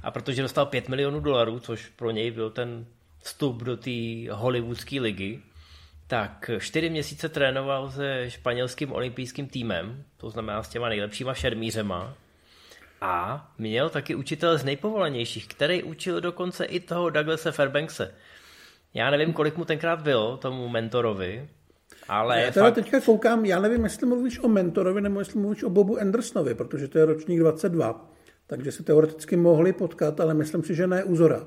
A 0.04 0.12
protože 0.12 0.42
dostal 0.42 0.66
5 0.66 0.90
milionů 0.90 1.20
dolarů, 1.20 1.60
což 1.60 1.88
pro 1.96 2.12
něj 2.12 2.32
byl 2.32 2.50
ten 2.50 2.86
vstup 3.24 3.64
do 3.64 3.78
té 3.78 3.92
hollywoodské 4.32 5.00
ligy, 5.00 5.40
tak 6.08 6.50
čtyři 6.60 6.90
měsíce 6.90 7.30
trénoval 7.30 7.92
se 7.92 8.26
španělským 8.30 8.94
olympijským 8.94 9.48
týmem, 9.48 10.04
to 10.18 10.30
znamená 10.30 10.64
s 10.64 10.70
těma 10.70 10.90
nejlepšíma 10.90 11.34
šermířema. 11.34 12.14
A 13.02 13.48
měl 13.58 13.90
taky 13.90 14.16
učitel 14.16 14.58
z 14.58 14.64
nejpovolenějších, 14.64 15.48
který 15.48 15.84
učil 15.84 16.22
dokonce 16.22 16.66
i 16.66 16.80
toho 16.80 17.10
Douglasa 17.10 17.52
Fairbankse. 17.52 18.14
Já 18.94 19.12
nevím, 19.12 19.34
kolik 19.34 19.58
mu 19.58 19.66
tenkrát 19.66 20.02
bylo, 20.02 20.38
tomu 20.38 20.68
mentorovi, 20.68 21.50
ale 22.08 22.42
já 22.42 22.52
teda 22.52 22.66
fakt... 22.66 22.76
teďka 22.76 23.02
koukám, 23.02 23.46
já 23.46 23.60
nevím, 23.60 23.84
jestli 23.84 24.08
mluvíš 24.08 24.40
o 24.40 24.48
mentorovi 24.48 25.02
nebo 25.02 25.20
jestli 25.20 25.40
mluvíš 25.40 25.64
o 25.64 25.70
Bobu 25.70 26.00
Andersonovi, 26.00 26.54
protože 26.54 26.88
to 26.88 26.98
je 26.98 27.06
ročník 27.06 27.40
22, 27.40 28.12
takže 28.48 28.72
se 28.72 28.84
teoreticky 28.84 29.36
mohli 29.36 29.74
potkat, 29.74 30.20
ale 30.20 30.34
myslím 30.34 30.64
si, 30.64 30.76
že 30.76 30.88
ne 30.88 31.04
Uzora. 31.04 31.46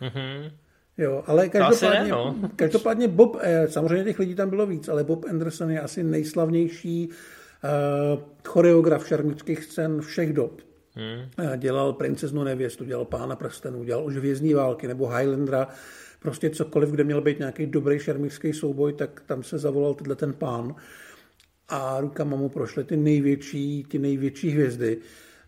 Mm-hmm. 0.00 0.52
Jo, 0.98 1.22
ale 1.26 1.48
každopádně, 1.48 2.02
ne, 2.02 2.08
no. 2.08 2.36
každopádně 2.56 3.08
Bob, 3.08 3.36
eh, 3.40 3.68
samozřejmě 3.68 4.04
těch 4.04 4.18
lidí 4.18 4.34
tam 4.34 4.50
bylo 4.50 4.66
víc, 4.66 4.88
ale 4.88 5.04
Bob 5.04 5.24
Anderson 5.24 5.70
je 5.70 5.80
asi 5.80 6.02
nejslavnější 6.02 7.08
uh, 7.08 8.22
choreograf 8.44 9.08
šarmických 9.08 9.64
scén 9.64 10.00
všech 10.00 10.32
dob. 10.32 10.60
Hmm. 10.94 11.56
Dělal 11.56 11.92
princeznu 11.92 12.44
nevěstu, 12.44 12.84
dělal 12.84 13.04
pána 13.04 13.36
prstenů, 13.36 13.84
dělal 13.84 14.04
už 14.04 14.16
vězní 14.16 14.54
války 14.54 14.88
nebo 14.88 15.08
Highlandera, 15.08 15.68
prostě 16.24 16.50
cokoliv, 16.50 16.90
kde 16.90 17.04
měl 17.04 17.20
být 17.20 17.38
nějaký 17.38 17.66
dobrý 17.66 17.98
šermířský 17.98 18.52
souboj, 18.52 18.92
tak 18.92 19.20
tam 19.26 19.42
se 19.42 19.58
zavolal 19.58 19.94
tenhle 19.94 20.16
ten 20.16 20.32
pán 20.32 20.74
a 21.68 22.00
rukama 22.00 22.36
mu 22.36 22.48
prošly 22.48 22.84
ty 22.84 22.96
největší, 22.96 23.84
ty 23.84 23.98
největší 23.98 24.50
hvězdy. 24.50 24.98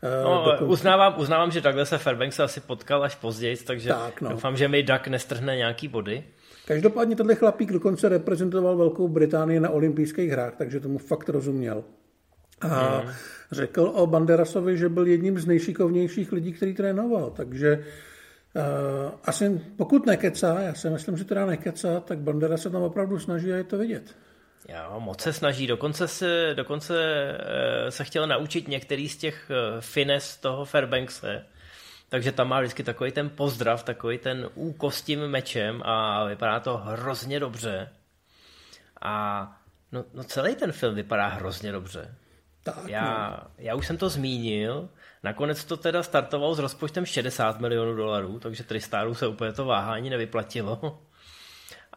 Eh, 0.03 0.25
no, 0.25 0.43
dokonce... 0.45 0.65
uznávám, 0.65 1.15
uznávám, 1.19 1.51
že 1.51 1.61
takhle 1.61 1.87
se 1.87 1.99
Fairbanks 1.99 2.41
asi 2.41 2.61
potkal 2.61 3.05
až 3.05 3.15
později, 3.15 3.57
takže 3.57 3.89
tak, 3.89 4.21
no. 4.21 4.31
doufám, 4.31 4.57
že 4.57 4.69
mi 4.69 4.83
Duck 4.83 5.09
nestrhne 5.09 5.57
nějaký 5.57 5.89
body. 5.89 6.25
Každopádně 6.67 7.17
tenhle 7.17 7.35
chlapík 7.35 7.73
dokonce 7.73 8.09
reprezentoval 8.09 8.77
Velkou 8.77 9.09
Británii 9.09 9.61
na 9.61 9.71
olympijských 9.71 10.31
hrách, 10.31 10.55
takže 10.59 10.81
tomu 10.81 10.99
fakt 10.99 11.29
rozuměl. 11.29 11.85
A 12.61 12.99
hmm. 12.99 13.13
řekl 13.53 13.93
o 13.95 14.07
Banderasovi, 14.07 14.77
že 14.77 14.89
byl 14.89 15.07
jedním 15.07 15.39
z 15.39 15.47
nejšikovnějších 15.47 16.33
lidí, 16.33 16.53
který 16.53 16.75
trénoval, 16.75 17.31
takže 17.31 17.79
Uh, 17.79 17.85
asi 19.25 19.61
pokud 19.77 20.07
nekecá, 20.07 20.61
já 20.61 20.75
si 20.75 20.91
myslím, 20.91 21.17
že 21.17 21.25
teda 21.25 21.47
nekecá, 21.47 22.01
tak 22.01 22.19
Bandera 22.19 22.57
se 22.57 22.71
tam 22.71 22.83
opravdu 22.83 23.19
snaží 23.19 23.53
a 23.53 23.57
je 23.57 23.65
to 23.65 23.79
vidět. 23.79 24.15
Jo, 24.69 25.01
moc 25.01 25.21
se 25.21 25.33
snaží. 25.33 25.67
Dokonce 25.67 26.09
se, 26.09 26.55
dokonce 26.55 26.95
uh, 26.95 27.89
se 27.89 28.05
chtěl 28.05 28.27
naučit 28.27 28.69
některý 28.69 29.09
z 29.09 29.17
těch 29.17 29.51
uh, 29.51 29.81
fines 29.81 30.37
toho 30.37 30.65
Fairbankse. 30.65 31.47
Takže 32.09 32.33
tam 32.33 32.49
má 32.49 32.61
vždycky 32.61 32.83
takový 32.83 33.13
ten 33.13 33.31
pozdrav, 33.31 33.83
takový 33.83 34.19
ten 34.19 34.49
úkos 34.55 35.03
tím 35.03 35.29
mečem 35.29 35.83
a 35.85 36.25
vypadá 36.25 36.61
to 36.61 36.77
hrozně 36.77 37.41
dobře. 37.41 37.89
A 39.03 39.47
no, 39.93 40.05
no 40.15 40.25
celý 40.25 40.55
ten 40.55 40.73
film 40.73 40.95
vypadá 40.95 41.27
hrozně 41.27 41.73
dobře. 41.73 42.15
Tak, 42.63 42.89
já, 42.89 43.31
no. 43.31 43.51
já 43.59 43.75
už 43.75 43.87
jsem 43.87 43.97
to 43.97 44.09
zmínil, 44.09 44.89
Nakonec 45.23 45.65
to 45.65 45.77
teda 45.77 46.03
startovalo 46.03 46.55
s 46.55 46.59
rozpočtem 46.59 47.07
60 47.07 47.61
milionů 47.61 47.97
dolarů, 47.97 48.39
takže 48.39 48.65
Tristaru 48.65 49.15
se 49.15 49.27
úplně 49.27 49.53
to 49.53 49.65
váhání 49.65 50.11
nevyplatilo. 50.11 50.99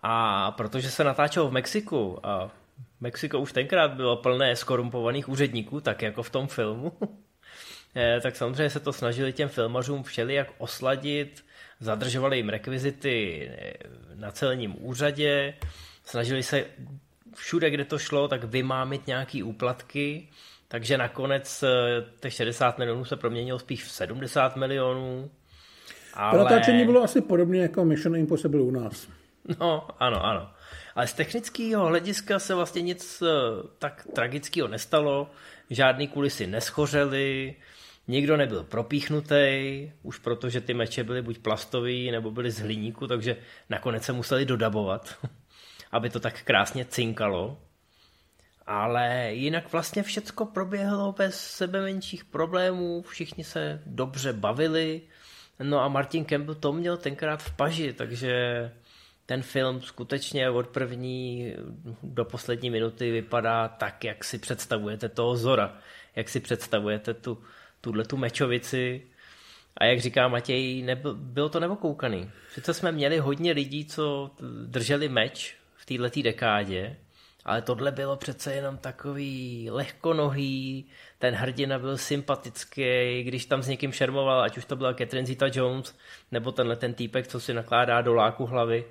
A 0.04 0.52
protože 0.52 0.92
se 0.92 1.04
natáčelo 1.04 1.50
v 1.50 1.52
Mexiku 1.52 2.20
a 2.24 2.52
Mexiko 3.00 3.40
už 3.40 3.54
tenkrát 3.54 3.94
bylo 3.94 4.18
plné 4.18 4.56
skorumpovaných 4.56 5.30
úředníků, 5.30 5.82
tak 5.82 6.02
jako 6.02 6.24
v 6.24 6.30
tom 6.30 6.48
filmu, 6.48 6.92
eh, 7.96 8.20
tak 8.22 8.36
samozřejmě 8.36 8.70
se 8.70 8.80
to 8.80 8.94
snažili 8.94 9.34
těm 9.34 9.50
filmařům 9.50 10.04
všeli 10.04 10.34
jak 10.34 10.48
osladit, 10.58 11.46
zadržovali 11.80 12.38
jim 12.38 12.50
rekvizity 12.50 13.48
eh, 13.52 13.74
na 14.16 14.32
celním 14.32 14.86
úřadě, 14.86 15.54
snažili 16.06 16.44
se 16.44 16.66
všude, 17.36 17.70
kde 17.70 17.86
to 17.86 18.00
šlo, 18.00 18.28
tak 18.28 18.44
vymámit 18.44 19.08
nějaký 19.08 19.44
úplatky, 19.44 20.30
takže 20.72 20.98
nakonec 20.98 21.64
eh, 21.64 21.68
těch 22.20 22.34
60 22.34 22.78
milionů 22.78 23.06
se 23.06 23.16
proměnilo 23.16 23.60
spíš 23.60 23.84
v 23.84 23.92
70 23.92 24.56
milionů. 24.56 25.32
Ale... 26.14 26.38
To 26.38 26.44
natáčení 26.44 26.86
bylo 26.86 27.04
asi 27.04 27.22
podobně 27.22 27.62
jako 27.62 27.86
Mission 27.86 28.16
Impossible 28.16 28.62
u 28.62 28.72
nás. 28.72 29.08
No, 29.60 29.88
ano, 30.00 30.26
ano. 30.26 30.50
Ale 30.96 31.08
z 31.08 31.14
technického 31.14 31.86
hlediska 31.86 32.40
se 32.40 32.56
vlastně 32.56 32.82
nic 32.82 33.22
eh, 33.22 33.28
tak 33.80 34.08
tragického 34.16 34.68
nestalo. 34.68 35.32
Žádný 35.70 36.08
kulisy 36.08 36.48
neschořely, 36.48 37.56
nikdo 38.08 38.38
nebyl 38.38 38.64
propíchnutý, 38.64 39.92
už 40.04 40.18
protože 40.18 40.62
ty 40.62 40.74
meče 40.74 41.04
byly 41.04 41.22
buď 41.22 41.38
plastový, 41.38 42.12
nebo 42.12 42.32
byly 42.32 42.52
z 42.52 42.60
hliníku, 42.60 43.08
takže 43.08 43.38
nakonec 43.70 44.04
se 44.04 44.14
museli 44.14 44.46
dodabovat, 44.46 45.16
aby 45.92 46.10
to 46.10 46.20
tak 46.20 46.44
krásně 46.44 46.86
cinkalo. 46.86 47.58
Ale 48.70 49.30
jinak 49.34 49.72
vlastně 49.72 50.04
všecko 50.04 50.46
proběhlo 50.46 51.12
bez 51.12 51.42
sebe 51.42 51.82
menších 51.82 52.26
problémů, 52.26 53.02
všichni 53.02 53.44
se 53.44 53.82
dobře 53.86 54.34
bavili, 54.34 55.02
no 55.64 55.80
a 55.80 55.88
Martin 55.88 56.26
Campbell 56.26 56.56
to 56.56 56.74
měl 56.74 56.98
tenkrát 56.98 57.44
v 57.44 57.56
paži, 57.56 57.94
takže 57.94 58.72
ten 59.26 59.42
film 59.42 59.82
skutečně 59.82 60.50
od 60.50 60.68
první 60.68 61.54
do 62.04 62.26
poslední 62.26 62.70
minuty 62.70 63.12
vypadá 63.12 63.68
tak, 63.68 64.04
jak 64.04 64.24
si 64.24 64.40
představujete 64.40 65.10
toho 65.10 65.36
Zora, 65.36 65.78
jak 66.16 66.30
si 66.30 66.40
představujete 66.40 67.14
tu, 67.14 67.44
tuhle 67.82 68.06
tu 68.06 68.18
mečovici, 68.18 69.02
a 69.78 69.86
jak 69.86 70.00
říká 70.00 70.28
Matěj, 70.28 70.82
nebyl, 70.82 71.14
bylo 71.14 71.50
to 71.50 71.60
nebokoukaný. 71.60 72.32
Sice 72.54 72.74
jsme 72.74 72.92
měli 72.92 73.18
hodně 73.18 73.52
lidí, 73.52 73.86
co 73.86 74.32
drželi 74.66 75.10
meč 75.10 75.56
v 75.76 75.86
této 75.86 76.22
dekádě, 76.22 76.98
ale 77.50 77.62
tohle 77.62 77.92
bylo 77.92 78.16
přece 78.16 78.54
jenom 78.54 78.78
takový 78.78 79.68
lehkonohý, 79.72 80.86
ten 81.20 81.34
hrdina 81.34 81.80
byl 81.80 81.98
sympatický, 81.98 83.24
když 83.24 83.46
tam 83.46 83.64
s 83.64 83.68
někým 83.68 83.92
šermoval, 83.92 84.42
ať 84.42 84.58
už 84.58 84.66
to 84.66 84.76
byla 84.76 84.94
Catherine 84.94 85.28
Zeta-Jones, 85.28 85.96
nebo 86.32 86.52
tenhle 86.52 86.76
ten 86.76 86.94
týpek, 86.94 87.28
co 87.28 87.40
si 87.40 87.54
nakládá 87.54 88.02
do 88.02 88.14
láku 88.14 88.46
hlavy, 88.46 88.86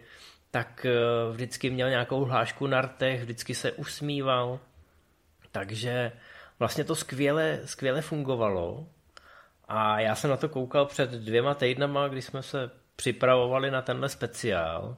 tak 0.50 0.86
eh, 0.86 0.92
vždycky 1.32 1.70
měl 1.70 1.90
nějakou 1.90 2.24
hlášku 2.24 2.66
na 2.66 2.80
rtech, 2.80 3.22
vždycky 3.22 3.54
se 3.54 3.72
usmíval, 3.72 4.60
takže 5.52 6.12
vlastně 6.58 6.84
to 6.84 6.94
skvěle, 6.94 7.60
skvěle 7.64 8.00
fungovalo. 8.00 8.86
A 9.68 10.00
já 10.00 10.14
jsem 10.14 10.30
na 10.30 10.36
to 10.36 10.48
koukal 10.48 10.86
před 10.86 11.10
dvěma 11.10 11.54
týdnama, 11.54 12.08
když 12.08 12.24
jsme 12.24 12.42
se 12.42 12.70
připravovali 12.96 13.70
na 13.70 13.82
tenhle 13.82 14.08
speciál 14.08 14.96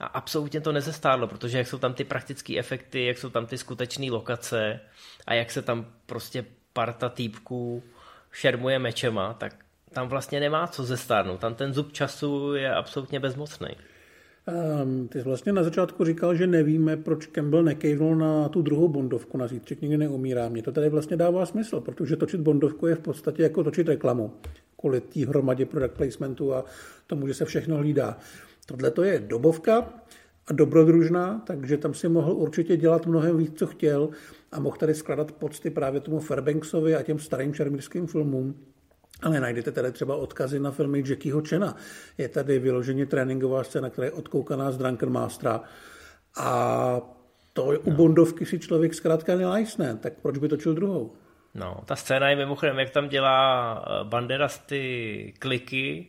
a 0.00 0.06
absolutně 0.06 0.60
to 0.60 0.72
nezestárlo, 0.72 1.26
protože 1.26 1.58
jak 1.58 1.66
jsou 1.68 1.78
tam 1.78 1.94
ty 1.94 2.04
praktické 2.04 2.58
efekty, 2.58 3.04
jak 3.04 3.18
jsou 3.18 3.30
tam 3.30 3.46
ty 3.46 3.58
skutečné 3.58 4.10
lokace 4.10 4.80
a 5.26 5.34
jak 5.34 5.50
se 5.50 5.62
tam 5.62 5.86
prostě 6.06 6.44
parta 6.72 7.08
týpků 7.08 7.82
šermuje 8.32 8.78
mečema, 8.78 9.34
tak 9.34 9.54
tam 9.92 10.08
vlastně 10.08 10.40
nemá 10.40 10.66
co 10.66 10.84
zestárnout. 10.84 11.40
Tam 11.40 11.54
ten 11.54 11.74
zub 11.74 11.92
času 11.92 12.54
je 12.54 12.74
absolutně 12.74 13.20
bezmocný. 13.20 13.68
Um, 14.82 15.08
ty 15.08 15.18
jsi 15.18 15.24
vlastně 15.24 15.52
na 15.52 15.62
začátku 15.62 16.04
říkal, 16.04 16.34
že 16.34 16.46
nevíme, 16.46 16.96
proč 16.96 17.26
Campbell 17.26 17.62
nekejvnul 17.62 18.16
na 18.16 18.48
tu 18.48 18.62
druhou 18.62 18.88
bondovku 18.88 19.38
na 19.38 19.46
Zítřek 19.46 19.80
nikdy 19.80 19.96
neumírá. 19.96 20.48
Mně 20.48 20.62
to 20.62 20.72
tady 20.72 20.88
vlastně 20.88 21.16
dává 21.16 21.46
smysl, 21.46 21.80
protože 21.80 22.16
točit 22.16 22.40
bondovku 22.40 22.86
je 22.86 22.94
v 22.94 23.00
podstatě 23.00 23.42
jako 23.42 23.64
točit 23.64 23.88
reklamu 23.88 24.32
kvůli 24.80 25.00
té 25.00 25.26
hromadě 25.26 25.66
product 25.66 25.94
placementu 25.96 26.54
a 26.54 26.64
tomu, 27.06 27.26
že 27.26 27.34
se 27.34 27.44
všechno 27.44 27.76
hlídá. 27.76 28.18
Tohle 28.66 28.90
to 28.90 29.02
je 29.02 29.18
dobovka 29.18 29.92
a 30.46 30.52
dobrodružná, 30.52 31.42
takže 31.46 31.76
tam 31.76 31.94
si 31.94 32.08
mohl 32.08 32.32
určitě 32.32 32.76
dělat 32.76 33.06
mnohem 33.06 33.36
víc, 33.36 33.58
co 33.58 33.66
chtěl 33.66 34.08
a 34.52 34.60
mohl 34.60 34.76
tady 34.76 34.94
skladat 34.94 35.32
pocty 35.32 35.70
právě 35.70 36.00
tomu 36.00 36.20
Fairbanksovi 36.20 36.94
a 36.94 37.02
těm 37.02 37.18
starým 37.18 37.54
šermírským 37.54 38.06
filmům. 38.06 38.54
Ale 39.22 39.40
najdete 39.40 39.72
tady 39.72 39.92
třeba 39.92 40.16
odkazy 40.16 40.60
na 40.60 40.70
filmy 40.70 41.04
Jackieho 41.06 41.42
Chena. 41.48 41.76
Je 42.18 42.28
tady 42.28 42.58
vyloženě 42.58 43.06
tréninková 43.06 43.64
scéna, 43.64 43.90
která 43.90 44.04
je 44.04 44.12
odkoukaná 44.12 44.72
z 44.72 44.78
Drunken 44.78 45.10
Mastera. 45.10 45.62
A 46.36 47.00
to 47.52 47.72
je 47.72 47.78
u 47.78 47.90
no. 47.90 47.96
Bondovky 47.96 48.46
si 48.46 48.58
člověk 48.58 48.94
zkrátka 48.94 49.36
nelajsne, 49.36 49.96
tak 49.96 50.12
proč 50.22 50.38
by 50.38 50.48
točil 50.48 50.74
druhou? 50.74 51.12
No, 51.54 51.80
ta 51.84 51.96
scéna 51.96 52.28
je 52.30 52.36
mimochodem, 52.36 52.78
jak 52.78 52.90
tam 52.90 53.08
dělá 53.08 53.74
eh, 53.86 54.04
Banderas 54.04 54.58
ty 54.58 55.34
kliky 55.38 56.06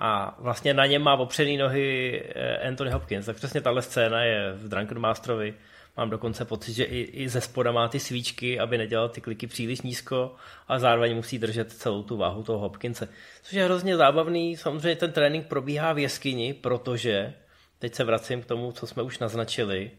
a 0.00 0.36
vlastně 0.38 0.74
na 0.74 0.86
něm 0.86 1.02
má 1.02 1.14
opřený 1.14 1.56
nohy 1.56 2.22
eh, 2.34 2.68
Anthony 2.68 2.90
Hopkins. 2.90 3.26
Tak 3.26 3.36
přesně 3.36 3.60
tahle 3.60 3.82
scéna 3.82 4.24
je 4.24 4.52
v 4.52 4.68
Drunken 4.68 4.98
Masterovi 4.98 5.54
Mám 5.96 6.10
dokonce 6.10 6.44
pocit, 6.44 6.72
že 6.72 6.84
i, 6.84 7.00
i 7.00 7.28
ze 7.28 7.40
spoda 7.40 7.72
má 7.72 7.88
ty 7.88 8.00
svíčky, 8.00 8.60
aby 8.60 8.78
nedělal 8.78 9.08
ty 9.08 9.20
kliky 9.20 9.46
příliš 9.46 9.80
nízko 9.80 10.34
a 10.68 10.78
zároveň 10.78 11.16
musí 11.16 11.38
držet 11.38 11.72
celou 11.72 12.02
tu 12.02 12.16
váhu 12.16 12.42
toho 12.42 12.58
Hopkinse. 12.58 13.08
Což 13.42 13.52
je 13.52 13.64
hrozně 13.64 13.96
zábavný. 13.96 14.56
Samozřejmě 14.56 14.96
ten 14.96 15.12
trénink 15.12 15.46
probíhá 15.46 15.92
v 15.92 15.98
jeskyni, 15.98 16.54
protože, 16.54 17.34
teď 17.78 17.94
se 17.94 18.04
vracím 18.04 18.42
k 18.42 18.46
tomu, 18.46 18.72
co 18.72 18.86
jsme 18.86 19.02
už 19.02 19.18
naznačili, 19.18 19.90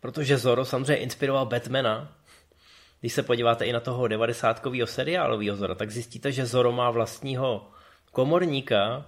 protože 0.00 0.38
Zoro 0.38 0.64
samozřejmě 0.64 0.96
inspiroval 0.96 1.46
Batmana. 1.46 2.12
Když 3.06 3.14
se 3.14 3.22
podíváte 3.22 3.64
i 3.64 3.72
na 3.72 3.80
toho 3.80 4.04
90-kového 4.04 4.86
seriálového 4.86 5.56
Zora, 5.56 5.74
tak 5.74 5.90
zjistíte, 5.90 6.32
že 6.32 6.46
Zoro 6.46 6.72
má 6.72 6.90
vlastního 6.90 7.70
komorníka, 8.12 9.06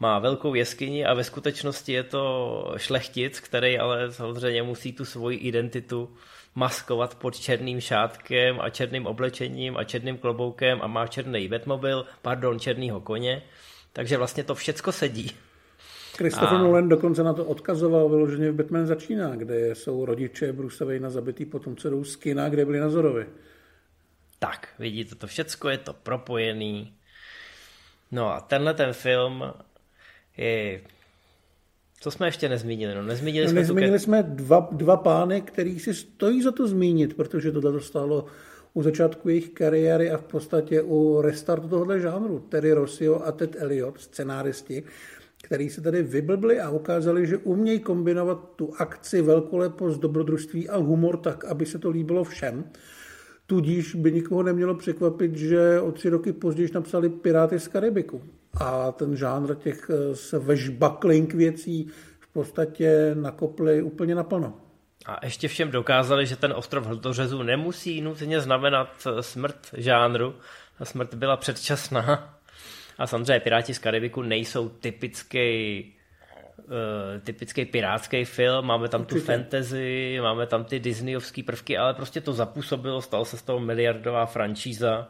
má 0.00 0.18
velkou 0.18 0.54
jeskyni 0.54 1.04
a 1.04 1.14
ve 1.14 1.24
skutečnosti 1.24 1.92
je 1.92 2.02
to 2.02 2.74
šlechtic, 2.76 3.40
který 3.40 3.78
ale 3.78 4.12
samozřejmě 4.12 4.62
musí 4.62 4.92
tu 4.92 5.04
svoji 5.04 5.38
identitu 5.38 6.16
maskovat 6.54 7.14
pod 7.14 7.40
černým 7.40 7.80
šátkem 7.80 8.60
a 8.60 8.70
černým 8.70 9.06
oblečením 9.06 9.76
a 9.76 9.84
černým 9.84 10.18
kloboukem 10.18 10.78
a 10.82 10.86
má 10.86 11.06
černý 11.06 11.48
vetmobil, 11.48 12.06
pardon, 12.22 12.60
černýho 12.60 13.00
koně. 13.00 13.42
Takže 13.92 14.16
vlastně 14.16 14.44
to 14.44 14.54
všecko 14.54 14.92
sedí. 14.92 15.30
Christopher 16.16 16.54
a... 16.54 16.58
Nolan 16.58 16.88
dokonce 16.88 17.22
na 17.22 17.32
to 17.32 17.44
odkazoval 17.44 18.08
vyloženě 18.08 18.50
v 18.50 18.54
Batman 18.54 18.86
začíná, 18.86 19.36
kde 19.36 19.74
jsou 19.74 20.04
rodiče 20.04 20.52
Bruce 20.52 20.84
Wayne 20.84 21.10
zabitý, 21.10 21.44
potom 21.44 21.76
co 21.76 21.90
jdou 21.90 22.04
z 22.04 22.16
kina, 22.16 22.48
kde 22.48 22.64
byli 22.64 22.80
na 22.80 22.90
Zorovi. 22.90 23.26
Tak, 24.38 24.68
vidíte, 24.78 25.14
to 25.14 25.26
všecko 25.26 25.68
je 25.68 25.78
to 25.78 25.92
propojený. 25.92 26.92
No 28.12 28.34
a 28.34 28.40
tenhle 28.40 28.74
ten 28.74 28.92
film 28.92 29.44
je... 30.36 30.80
Co 32.00 32.10
jsme 32.10 32.26
ještě 32.26 32.48
nezmínili? 32.48 32.94
No, 32.94 33.02
nezmínili 33.02 33.46
no, 33.46 33.50
jsme, 33.50 33.60
nezmínili 33.60 33.98
tu... 33.98 34.04
jsme 34.04 34.22
dva, 34.22 34.68
dva 34.72 34.96
pány, 34.96 35.40
který 35.40 35.78
si 35.78 35.94
stojí 35.94 36.42
za 36.42 36.52
to 36.52 36.68
zmínit, 36.68 37.16
protože 37.16 37.52
tohle 37.52 37.72
dostalo 37.72 38.24
u 38.74 38.82
začátku 38.82 39.28
jejich 39.28 39.50
kariéry 39.50 40.10
a 40.10 40.16
v 40.16 40.22
podstatě 40.22 40.82
u 40.82 41.20
restartu 41.20 41.68
tohohle 41.68 42.00
žánru. 42.00 42.38
Terry 42.38 42.72
Rossio 42.72 43.22
a 43.22 43.32
Ted 43.32 43.56
Elliot, 43.58 44.00
scenáristi, 44.00 44.82
který 45.42 45.70
se 45.70 45.80
tady 45.80 46.02
vyblbli 46.02 46.60
a 46.60 46.70
ukázali, 46.70 47.26
že 47.26 47.36
umějí 47.36 47.78
kombinovat 47.78 48.52
tu 48.56 48.72
akci, 48.78 49.22
velkolepost, 49.22 50.00
dobrodružství 50.00 50.68
a 50.68 50.76
humor 50.76 51.16
tak, 51.16 51.44
aby 51.44 51.66
se 51.66 51.78
to 51.78 51.90
líbilo 51.90 52.24
všem. 52.24 52.64
Tudíž 53.46 53.94
by 53.94 54.12
nikoho 54.12 54.42
nemělo 54.42 54.74
překvapit, 54.74 55.36
že 55.36 55.80
o 55.80 55.92
tři 55.92 56.08
roky 56.08 56.32
později 56.32 56.68
napsali 56.74 57.08
Piráty 57.08 57.60
z 57.60 57.68
Karibiku 57.68 58.22
a 58.60 58.92
ten 58.92 59.16
žánr 59.16 59.54
těch 59.54 59.90
eh, 59.90 60.16
svešbakling 60.16 61.34
věcí 61.34 61.90
v 62.20 62.32
podstatě 62.32 63.14
nakopli 63.14 63.82
úplně 63.82 64.14
naplno. 64.14 64.54
A 65.06 65.24
ještě 65.24 65.48
všem 65.48 65.70
dokázali, 65.70 66.26
že 66.26 66.36
ten 66.36 66.52
ostrov 66.56 66.86
hldořezů 66.86 67.42
nemusí 67.42 68.00
nutně 68.00 68.40
znamenat 68.40 69.06
eh, 69.06 69.22
smrt 69.22 69.58
žánru. 69.76 70.34
Ta 70.78 70.84
smrt 70.84 71.14
byla 71.14 71.36
předčasná. 71.36 72.39
A 73.00 73.06
samozřejmě 73.06 73.40
Piráti 73.40 73.74
z 73.74 73.78
Karibiku 73.78 74.22
nejsou 74.22 74.68
typický 74.68 75.84
uh, 76.58 77.20
typický 77.24 77.64
pirátský 77.64 78.24
film, 78.24 78.66
máme 78.66 78.88
tam 78.88 79.00
Určitě. 79.00 79.20
tu 79.20 79.26
fantasy, 79.26 80.18
máme 80.22 80.46
tam 80.46 80.64
ty 80.64 80.80
disneyovské 80.80 81.42
prvky, 81.42 81.78
ale 81.78 81.94
prostě 81.94 82.20
to 82.20 82.32
zapůsobilo, 82.32 83.02
stalo 83.02 83.24
se 83.24 83.36
z 83.36 83.42
toho 83.42 83.60
miliardová 83.60 84.26
franšíza 84.26 85.08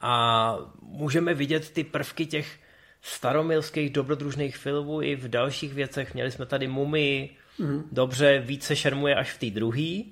a 0.00 0.56
můžeme 0.82 1.34
vidět 1.34 1.70
ty 1.70 1.84
prvky 1.84 2.26
těch 2.26 2.58
staromilských 3.02 3.90
dobrodružných 3.90 4.56
filmů 4.56 5.02
i 5.02 5.16
v 5.16 5.28
dalších 5.28 5.74
věcech. 5.74 6.14
Měli 6.14 6.30
jsme 6.30 6.46
tady 6.46 6.68
Mumii, 6.68 7.36
mm. 7.58 7.88
dobře, 7.92 8.38
více 8.38 8.76
šermuje 8.76 9.14
až 9.14 9.32
v 9.32 9.38
té 9.38 9.50
druhé, 9.50 10.02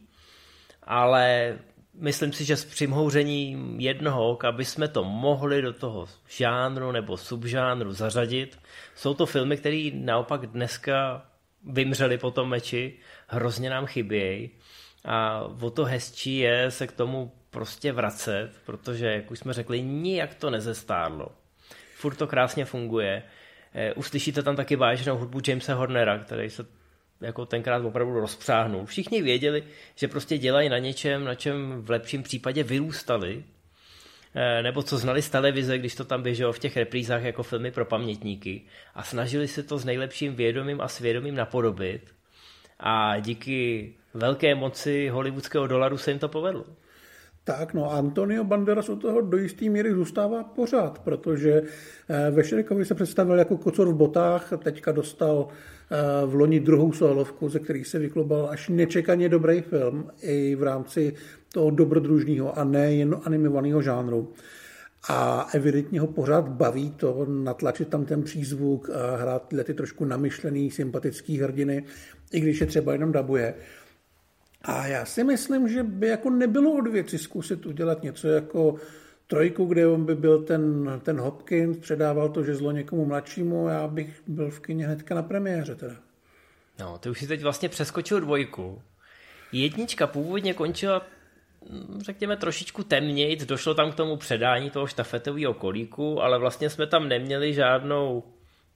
ale 0.83 1.59
myslím 1.95 2.33
si, 2.33 2.45
že 2.45 2.57
s 2.57 2.65
přimhouřením 2.65 3.81
jednoho 3.81 4.31
oka 4.31 4.55
jsme 4.59 4.89
to 4.89 5.05
mohli 5.05 5.63
do 5.63 5.73
toho 5.73 6.09
žánru 6.29 6.93
nebo 6.93 7.17
subžánru 7.17 7.93
zařadit. 7.93 8.59
Jsou 8.95 9.15
to 9.15 9.27
filmy, 9.27 9.57
které 9.57 9.91
naopak 9.95 10.47
dneska 10.47 11.27
vymřely 11.65 12.19
po 12.19 12.31
tom 12.31 12.49
meči, 12.49 12.99
hrozně 13.27 13.71
nám 13.71 13.87
chybějí 13.87 14.51
a 15.05 15.41
o 15.61 15.71
to 15.71 15.85
hezčí 15.85 16.39
je 16.39 16.71
se 16.71 16.87
k 16.87 16.93
tomu 16.93 17.33
prostě 17.51 17.93
vracet, 17.93 18.51
protože, 18.67 19.07
jak 19.07 19.31
už 19.31 19.39
jsme 19.39 19.53
řekli, 19.53 19.83
nijak 19.83 20.35
to 20.35 20.51
nezestárlo. 20.51 21.29
Furt 21.95 22.15
to 22.15 22.27
krásně 22.27 22.65
funguje. 22.65 23.23
Eh, 23.75 23.93
uslyšíte 23.95 24.43
tam 24.43 24.57
taky 24.57 24.77
vážnou 24.77 25.19
hudbu 25.19 25.41
Jamesa 25.49 25.75
Hornera, 25.75 26.19
který 26.19 26.51
se 26.51 26.67
jako 27.23 27.47
tenkrát 27.47 27.85
opravdu 27.85 28.21
rozpřáhnul. 28.21 28.87
Všichni 28.87 29.23
věděli, 29.23 29.63
že 29.97 30.09
prostě 30.09 30.39
dělají 30.39 30.69
na 30.69 30.79
něčem, 30.79 31.25
na 31.25 31.35
čem 31.35 31.83
v 31.83 31.91
lepším 31.91 32.23
případě 32.23 32.63
vyrůstali, 32.63 33.45
eh, 34.35 34.63
nebo 34.63 34.83
co 34.83 34.99
znali 34.99 35.23
z 35.23 35.31
televize, 35.31 35.79
když 35.79 35.95
to 35.95 36.05
tam 36.05 36.23
běželo 36.23 36.53
v 36.53 36.59
těch 36.59 36.77
reprízách 36.77 37.23
jako 37.23 37.43
filmy 37.43 37.71
pro 37.71 37.85
pamětníky 37.85 38.63
a 38.95 39.03
snažili 39.03 39.49
se 39.49 39.63
to 39.63 39.79
s 39.79 39.85
nejlepším 39.85 40.35
vědomím 40.35 40.81
a 40.81 40.89
svědomím 40.89 41.35
napodobit 41.35 42.15
a 42.81 43.19
díky 43.19 43.93
velké 44.15 44.55
moci 44.55 45.09
hollywoodského 45.09 45.67
dolaru 45.67 45.99
se 45.99 46.11
jim 46.11 46.19
to 46.19 46.29
povedlo. 46.29 46.65
Tak, 47.45 47.75
no 47.75 47.93
Antonio 47.93 48.45
Banderas 48.45 48.89
u 48.89 48.97
toho 48.97 49.21
do 49.21 49.37
jisté 49.37 49.69
míry 49.69 49.95
zůstává 49.95 50.45
pořád, 50.45 50.99
protože 50.99 51.63
eh, 52.09 52.31
ve 52.31 52.45
Šerikovi 52.45 52.85
se 52.85 52.95
představil 52.95 53.39
jako 53.39 53.57
kocor 53.57 53.89
v 53.89 53.95
botách, 53.95 54.53
teďka 54.59 54.93
dostal 54.93 55.49
eh, 55.49 56.27
v 56.27 56.35
loni 56.35 56.61
druhou 56.61 56.93
solovku, 56.93 57.49
ze 57.49 57.59
kterých 57.59 57.87
se 57.87 57.99
vyklubal 57.99 58.49
až 58.51 58.69
nečekaně 58.69 59.29
dobrý 59.29 59.61
film 59.61 60.11
i 60.21 60.55
v 60.55 60.63
rámci 60.63 61.15
toho 61.53 61.71
dobrodružního 61.71 62.59
a 62.59 62.65
ne 62.65 62.95
jen 62.95 63.17
animovaného 63.25 63.83
žánru. 63.83 64.33
A 65.09 65.49
evidentně 65.55 66.01
ho 66.01 66.07
pořád 66.07 66.49
baví 66.49 66.91
to 66.91 67.27
natlačit 67.29 67.89
tam 67.89 68.05
ten 68.05 68.23
přízvuk 68.23 68.91
a 68.91 69.17
hrát 69.17 69.49
tyhle 69.49 69.65
ty 69.65 69.75
trošku 69.75 70.05
namyšlený, 70.05 70.71
sympatický 70.71 71.39
hrdiny, 71.39 71.85
i 72.33 72.41
když 72.41 72.61
je 72.61 72.67
třeba 72.67 72.93
jenom 72.93 73.13
dabuje. 73.13 73.55
A 74.65 74.87
já 74.87 75.05
si 75.05 75.25
myslím, 75.25 75.69
že 75.69 75.83
by 75.83 76.09
jako 76.09 76.31
nebylo 76.31 76.73
od 76.79 76.89
věci 76.89 77.19
zkusit 77.19 77.67
udělat 77.67 78.03
něco 78.03 78.29
jako 78.29 78.77
trojku, 79.27 79.65
kde 79.65 79.87
on 79.87 80.05
by 80.07 80.15
byl 80.15 80.43
ten, 80.43 80.91
ten 81.03 81.21
Hopkins, 81.21 81.79
předával 81.79 82.29
to 82.29 82.45
žezlo 82.45 82.71
někomu 82.71 83.05
mladšímu, 83.05 83.69
já 83.69 83.89
bych 83.89 84.23
byl 84.27 84.51
v 84.51 84.61
kyně 84.61 84.87
hnedka 84.87 85.15
na 85.15 85.23
premiéře 85.23 85.75
teda. 85.75 85.95
No, 86.81 86.99
ty 86.99 87.11
už 87.11 87.19
si 87.19 87.27
teď 87.27 87.43
vlastně 87.43 87.69
přeskočil 87.69 88.21
dvojku. 88.21 88.83
Jednička 89.53 90.07
původně 90.07 90.55
končila 90.55 91.07
mm, 91.71 92.01
řekněme 92.01 92.37
trošičku 92.37 92.83
temnějc, 92.83 93.45
došlo 93.45 93.75
tam 93.75 93.93
k 93.93 93.95
tomu 93.95 94.17
předání 94.17 94.71
toho 94.71 94.87
štafetového 94.87 95.55
kolíku, 95.55 96.23
ale 96.23 96.39
vlastně 96.39 96.71
jsme 96.71 96.87
tam 96.87 97.09
neměli 97.09 97.55
žádnou 97.55 98.23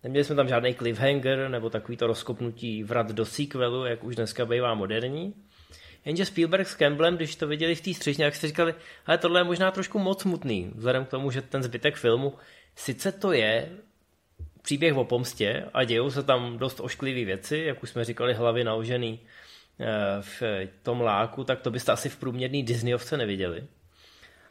Neměli 0.03 0.25
jsme 0.25 0.35
tam 0.35 0.49
žádný 0.49 0.75
cliffhanger 0.75 1.49
nebo 1.49 1.71
takový 1.71 1.97
to 1.97 2.07
rozkopnutí 2.07 2.83
vrat 2.83 3.13
do 3.13 3.25
sequelu, 3.25 3.85
jak 3.85 4.05
už 4.05 4.17
dneska 4.17 4.47
bývá 4.47 4.75
moderní. 4.75 5.35
Jenže 6.07 6.25
Spielberg 6.25 6.69
s 6.69 6.75
Campbellem, 6.75 7.17
když 7.17 7.37
to 7.37 7.47
viděli 7.47 7.75
v 7.75 7.81
té 7.81 7.95
střižně, 7.95 8.25
jak 8.25 8.35
si 8.35 8.47
říkali, 8.47 8.75
ale 9.07 9.19
tohle 9.19 9.41
je 9.41 9.45
možná 9.45 9.71
trošku 9.71 9.99
moc 9.99 10.23
smutný, 10.23 10.73
vzhledem 10.75 11.05
k 11.05 11.09
tomu, 11.09 11.31
že 11.31 11.43
ten 11.43 11.63
zbytek 11.63 11.97
filmu, 11.97 12.35
sice 12.77 13.13
to 13.13 13.33
je 13.33 13.71
příběh 14.63 14.97
o 14.97 15.05
pomstě 15.05 15.65
a 15.75 15.85
dějou 15.85 16.11
se 16.11 16.23
tam 16.23 16.59
dost 16.59 16.81
ošklivé 16.81 17.25
věci, 17.25 17.59
jak 17.59 17.83
už 17.83 17.91
jsme 17.91 18.05
říkali, 18.05 18.35
hlavy 18.35 18.65
naložený 18.65 19.21
eh, 19.81 19.87
v 20.21 20.43
tom 20.83 21.01
láku, 21.01 21.45
tak 21.45 21.61
to 21.61 21.71
byste 21.71 21.93
asi 21.93 22.09
v 22.09 22.17
průměrný 22.17 22.63
Disneyovce 22.63 23.17
neviděli. 23.17 23.65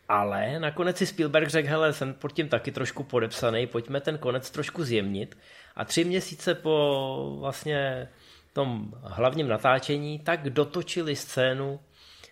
Ale 0.09 0.59
nakonec 0.59 0.97
si 0.97 1.05
Spielberg 1.05 1.47
řekl, 1.47 1.69
hele, 1.69 1.93
jsem 1.93 2.13
pod 2.13 2.33
tím 2.33 2.49
taky 2.49 2.71
trošku 2.71 3.03
podepsaný, 3.03 3.67
pojďme 3.67 4.01
ten 4.01 4.17
konec 4.17 4.49
trošku 4.49 4.83
zjemnit. 4.83 5.37
A 5.75 5.85
tři 5.85 6.03
měsíce 6.03 6.55
po 6.55 7.37
vlastně 7.39 8.07
tom 8.55 8.91
hlavním 9.03 9.47
natáčení, 9.47 10.19
tak 10.19 10.49
dotočili 10.49 11.15
scénu, 11.15 11.79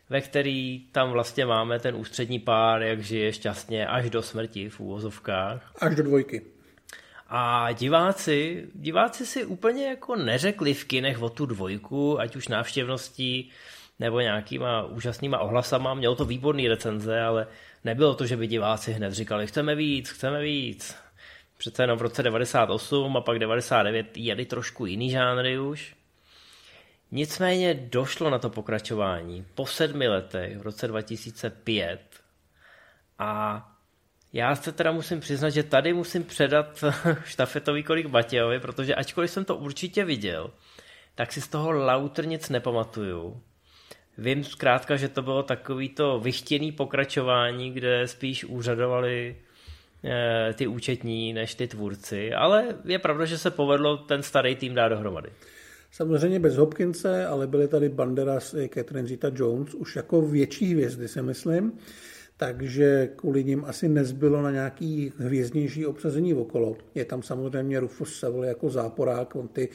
ve 0.09 0.21
který 0.21 0.79
tam 0.91 1.11
vlastně 1.11 1.45
máme 1.45 1.79
ten 1.79 1.95
ústřední 1.95 2.39
pár, 2.39 2.81
jak 2.81 3.01
žije 3.01 3.33
šťastně 3.33 3.87
až 3.87 4.09
do 4.09 4.21
smrti 4.21 4.69
v 4.69 4.79
úvozovkách. 4.79 5.71
Až 5.81 5.95
do 5.95 6.03
dvojky. 6.03 6.41
A 7.27 7.71
diváci, 7.71 8.67
diváci 8.75 9.25
si 9.25 9.45
úplně 9.45 9.87
jako 9.87 10.15
neřekli 10.15 10.73
v 10.73 10.85
kinech 10.85 11.21
o 11.21 11.29
tu 11.29 11.45
dvojku, 11.45 12.19
ať 12.19 12.35
už 12.35 12.47
návštěvností 12.47 13.51
nebo 13.99 14.19
nějakýma 14.19 14.83
úžasnýma 14.83 15.39
ohlasama. 15.39 15.93
Mělo 15.93 16.15
to 16.15 16.25
výborný 16.25 16.67
recenze, 16.67 17.21
ale 17.21 17.47
nebylo 17.83 18.15
to, 18.15 18.25
že 18.25 18.37
by 18.37 18.47
diváci 18.47 18.93
hned 18.93 19.13
říkali, 19.13 19.47
chceme 19.47 19.75
víc, 19.75 20.09
chceme 20.09 20.41
víc. 20.41 20.95
Přece 21.57 21.83
jenom 21.83 21.97
v 21.97 22.01
roce 22.01 22.23
98 22.23 23.17
a 23.17 23.21
pak 23.21 23.39
99 23.39 24.17
jeli 24.17 24.45
trošku 24.45 24.85
jiný 24.85 25.09
žánry 25.09 25.59
už. 25.59 26.02
Nicméně 27.15 27.73
došlo 27.73 28.29
na 28.29 28.39
to 28.39 28.49
pokračování 28.49 29.45
po 29.55 29.65
sedmi 29.65 30.07
letech 30.07 30.57
v 30.57 30.61
roce 30.61 30.87
2005 30.87 31.99
a 33.19 33.61
já 34.33 34.55
se 34.55 34.71
teda 34.71 34.91
musím 34.91 35.19
přiznat, 35.19 35.49
že 35.49 35.63
tady 35.63 35.93
musím 35.93 36.23
předat 36.23 36.83
štafetový 37.25 37.83
kolik 37.83 38.07
Matějovi, 38.07 38.59
protože 38.59 38.95
ačkoliv 38.95 39.31
jsem 39.31 39.45
to 39.45 39.55
určitě 39.55 40.05
viděl, 40.05 40.51
tak 41.15 41.31
si 41.31 41.41
z 41.41 41.47
toho 41.47 41.71
lauter 41.71 42.27
nic 42.27 42.49
nepamatuju. 42.49 43.41
Vím 44.17 44.43
zkrátka, 44.43 44.95
že 44.95 45.09
to 45.09 45.21
bylo 45.21 45.43
takový 45.43 45.89
to 45.89 46.19
vychtěný 46.19 46.71
pokračování, 46.71 47.71
kde 47.71 48.07
spíš 48.07 48.43
úřadovali 48.43 49.35
e, 50.03 50.53
ty 50.53 50.67
účetní 50.67 51.33
než 51.33 51.55
ty 51.55 51.67
tvůrci, 51.67 52.33
ale 52.33 52.65
je 52.85 52.99
pravda, 52.99 53.25
že 53.25 53.37
se 53.37 53.51
povedlo 53.51 53.97
ten 53.97 54.23
starý 54.23 54.55
tým 54.55 54.75
dát 54.75 54.89
dohromady. 54.89 55.29
Samozřejmě 55.95 56.39
bez 56.39 56.55
Hopkinse, 56.55 57.25
ale 57.25 57.47
byly 57.47 57.67
tady 57.67 57.89
Banderas 57.89 58.53
i 58.53 58.69
Catherine 58.73 59.07
Zeta-Jones, 59.07 59.75
už 59.75 59.95
jako 59.95 60.21
větší 60.21 60.73
hvězdy, 60.73 61.07
si 61.07 61.21
myslím. 61.21 61.73
Takže 62.37 63.09
kvůli 63.15 63.43
ním 63.43 63.65
asi 63.65 63.89
nezbylo 63.89 64.41
na 64.41 64.51
nějaký 64.51 65.13
hvězdnější 65.17 65.85
obsazení 65.85 66.33
okolo. 66.33 66.77
Je 66.95 67.05
tam 67.05 67.23
samozřejmě 67.23 67.79
Rufus 67.79 68.19
Sewell 68.19 68.43
jako 68.43 68.69
záporák, 68.69 69.35
on 69.35 69.47
ty 69.47 69.69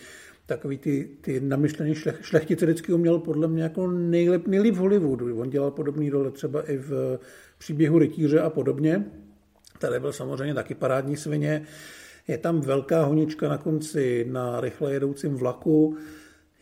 takový 0.47 0.79
ty, 0.79 1.11
ty 1.21 1.41
namyšlený 1.41 1.95
šlech, 1.95 2.19
šlechtice 2.23 2.67
vždycky 2.67 2.93
uměl 2.93 3.19
podle 3.19 3.49
mě 3.49 3.63
jako 3.63 3.87
nejlep, 3.91 4.47
nejlíp 4.47 4.75
v 4.75 4.79
Hollywoodu. 4.79 5.41
On 5.41 5.51
dělal 5.51 5.71
podobný 5.71 6.11
role 6.11 6.31
třeba 6.31 6.71
i 6.71 6.77
v 6.77 7.19
příběhu 7.59 7.99
rytíře 7.99 8.41
a 8.41 8.51
podobně. 8.51 9.05
Tady 9.79 10.01
byl 10.01 10.13
samozřejmě 10.13 10.55
taky 10.55 10.75
parádní 10.75 11.17
svině. 11.17 11.67
Je 12.29 12.39
tam 12.39 12.61
velká 12.61 13.05
honička 13.05 13.49
na 13.49 13.59
konci 13.59 14.27
na 14.29 14.61
rychle 14.61 14.93
jedoucím 14.93 15.35
vlaku. 15.35 15.97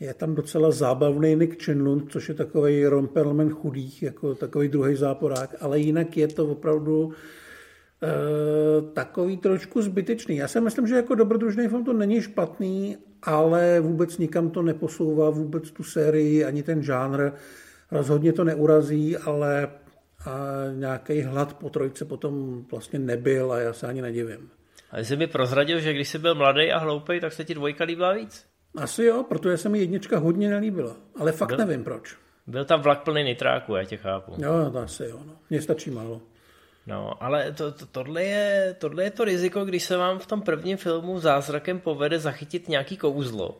Je 0.00 0.14
tam 0.14 0.34
docela 0.34 0.70
zábavný 0.70 1.36
Nick 1.36 1.62
Chinlund, 1.62 2.12
což 2.12 2.28
je 2.28 2.34
takový 2.34 2.86
Ron 2.86 3.08
Perlman 3.08 3.50
chudých, 3.50 4.02
jako 4.02 4.34
takový 4.34 4.68
druhý 4.68 4.96
záporák, 4.96 5.54
ale 5.60 5.78
jinak 5.78 6.16
je 6.16 6.28
to 6.28 6.46
opravdu 6.46 7.12
e, 8.02 8.92
takový 8.92 9.36
trošku 9.36 9.82
zbytečný. 9.82 10.36
Já 10.36 10.48
si 10.48 10.60
myslím, 10.60 10.86
že 10.86 10.96
jako 10.96 11.14
dobrodružný 11.14 11.68
film 11.68 11.84
to 11.84 11.92
není 11.92 12.22
špatný, 12.22 12.96
ale 13.22 13.80
vůbec 13.80 14.18
nikam 14.18 14.50
to 14.50 14.62
neposouvá, 14.62 15.30
vůbec 15.30 15.70
tu 15.70 15.82
sérii, 15.82 16.44
ani 16.44 16.62
ten 16.62 16.82
žánr. 16.82 17.30
Rozhodně 17.90 18.32
to 18.32 18.44
neurazí, 18.44 19.16
ale 19.16 19.68
a 20.26 20.64
nějaký 20.74 21.20
hlad 21.22 21.54
po 21.54 21.70
trojce 21.70 22.04
potom 22.04 22.64
vlastně 22.70 22.98
nebyl 22.98 23.52
a 23.52 23.60
já 23.60 23.72
se 23.72 23.86
ani 23.86 24.02
nedivím. 24.02 24.50
A 24.90 24.98
jsi 24.98 25.16
mi 25.16 25.26
prozradil, 25.26 25.80
že 25.80 25.92
když 25.92 26.08
jsi 26.08 26.18
byl 26.18 26.34
mladý 26.34 26.72
a 26.72 26.78
hloupý, 26.78 27.20
tak 27.20 27.32
se 27.32 27.44
ti 27.44 27.54
dvojka 27.54 27.84
líbila 27.84 28.12
víc? 28.12 28.46
Asi 28.76 29.04
jo, 29.04 29.24
protože 29.28 29.56
se 29.56 29.68
mi 29.68 29.78
jednička 29.78 30.18
hodně 30.18 30.50
nelíbila. 30.50 30.96
Ale 31.20 31.32
fakt 31.32 31.48
byl, 31.48 31.58
nevím 31.58 31.84
proč. 31.84 32.16
Byl 32.46 32.64
tam 32.64 32.80
vlak 32.80 33.04
plný 33.04 33.24
nitráku, 33.24 33.74
já 33.74 33.84
tě 33.84 33.96
chápu. 33.96 34.32
Jo, 34.38 34.70
to 34.72 34.78
asi 34.78 35.04
jo. 35.04 35.20
No. 35.26 35.32
Mně 35.50 35.62
stačí 35.62 35.90
málo. 35.90 36.20
No, 36.86 37.22
ale 37.22 37.52
to, 37.52 37.72
to, 37.72 37.86
tohle, 37.86 38.24
je, 38.24 38.76
tohle 38.78 39.04
je 39.04 39.10
to 39.10 39.24
riziko, 39.24 39.64
když 39.64 39.82
se 39.82 39.96
vám 39.96 40.18
v 40.18 40.26
tom 40.26 40.42
prvním 40.42 40.76
filmu 40.76 41.18
zázrakem 41.18 41.80
povede 41.80 42.18
zachytit 42.18 42.68
nějaký 42.68 42.96
kouzlo, 42.96 43.58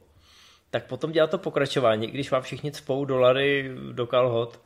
tak 0.71 0.87
potom 0.87 1.13
dělá 1.13 1.27
to 1.27 1.39
pokračování, 1.39 2.07
když 2.07 2.31
vám 2.31 2.43
všichni 2.43 2.73
cpou 2.73 3.05
dolary 3.05 3.77
do 3.93 4.07
kalhot, 4.07 4.61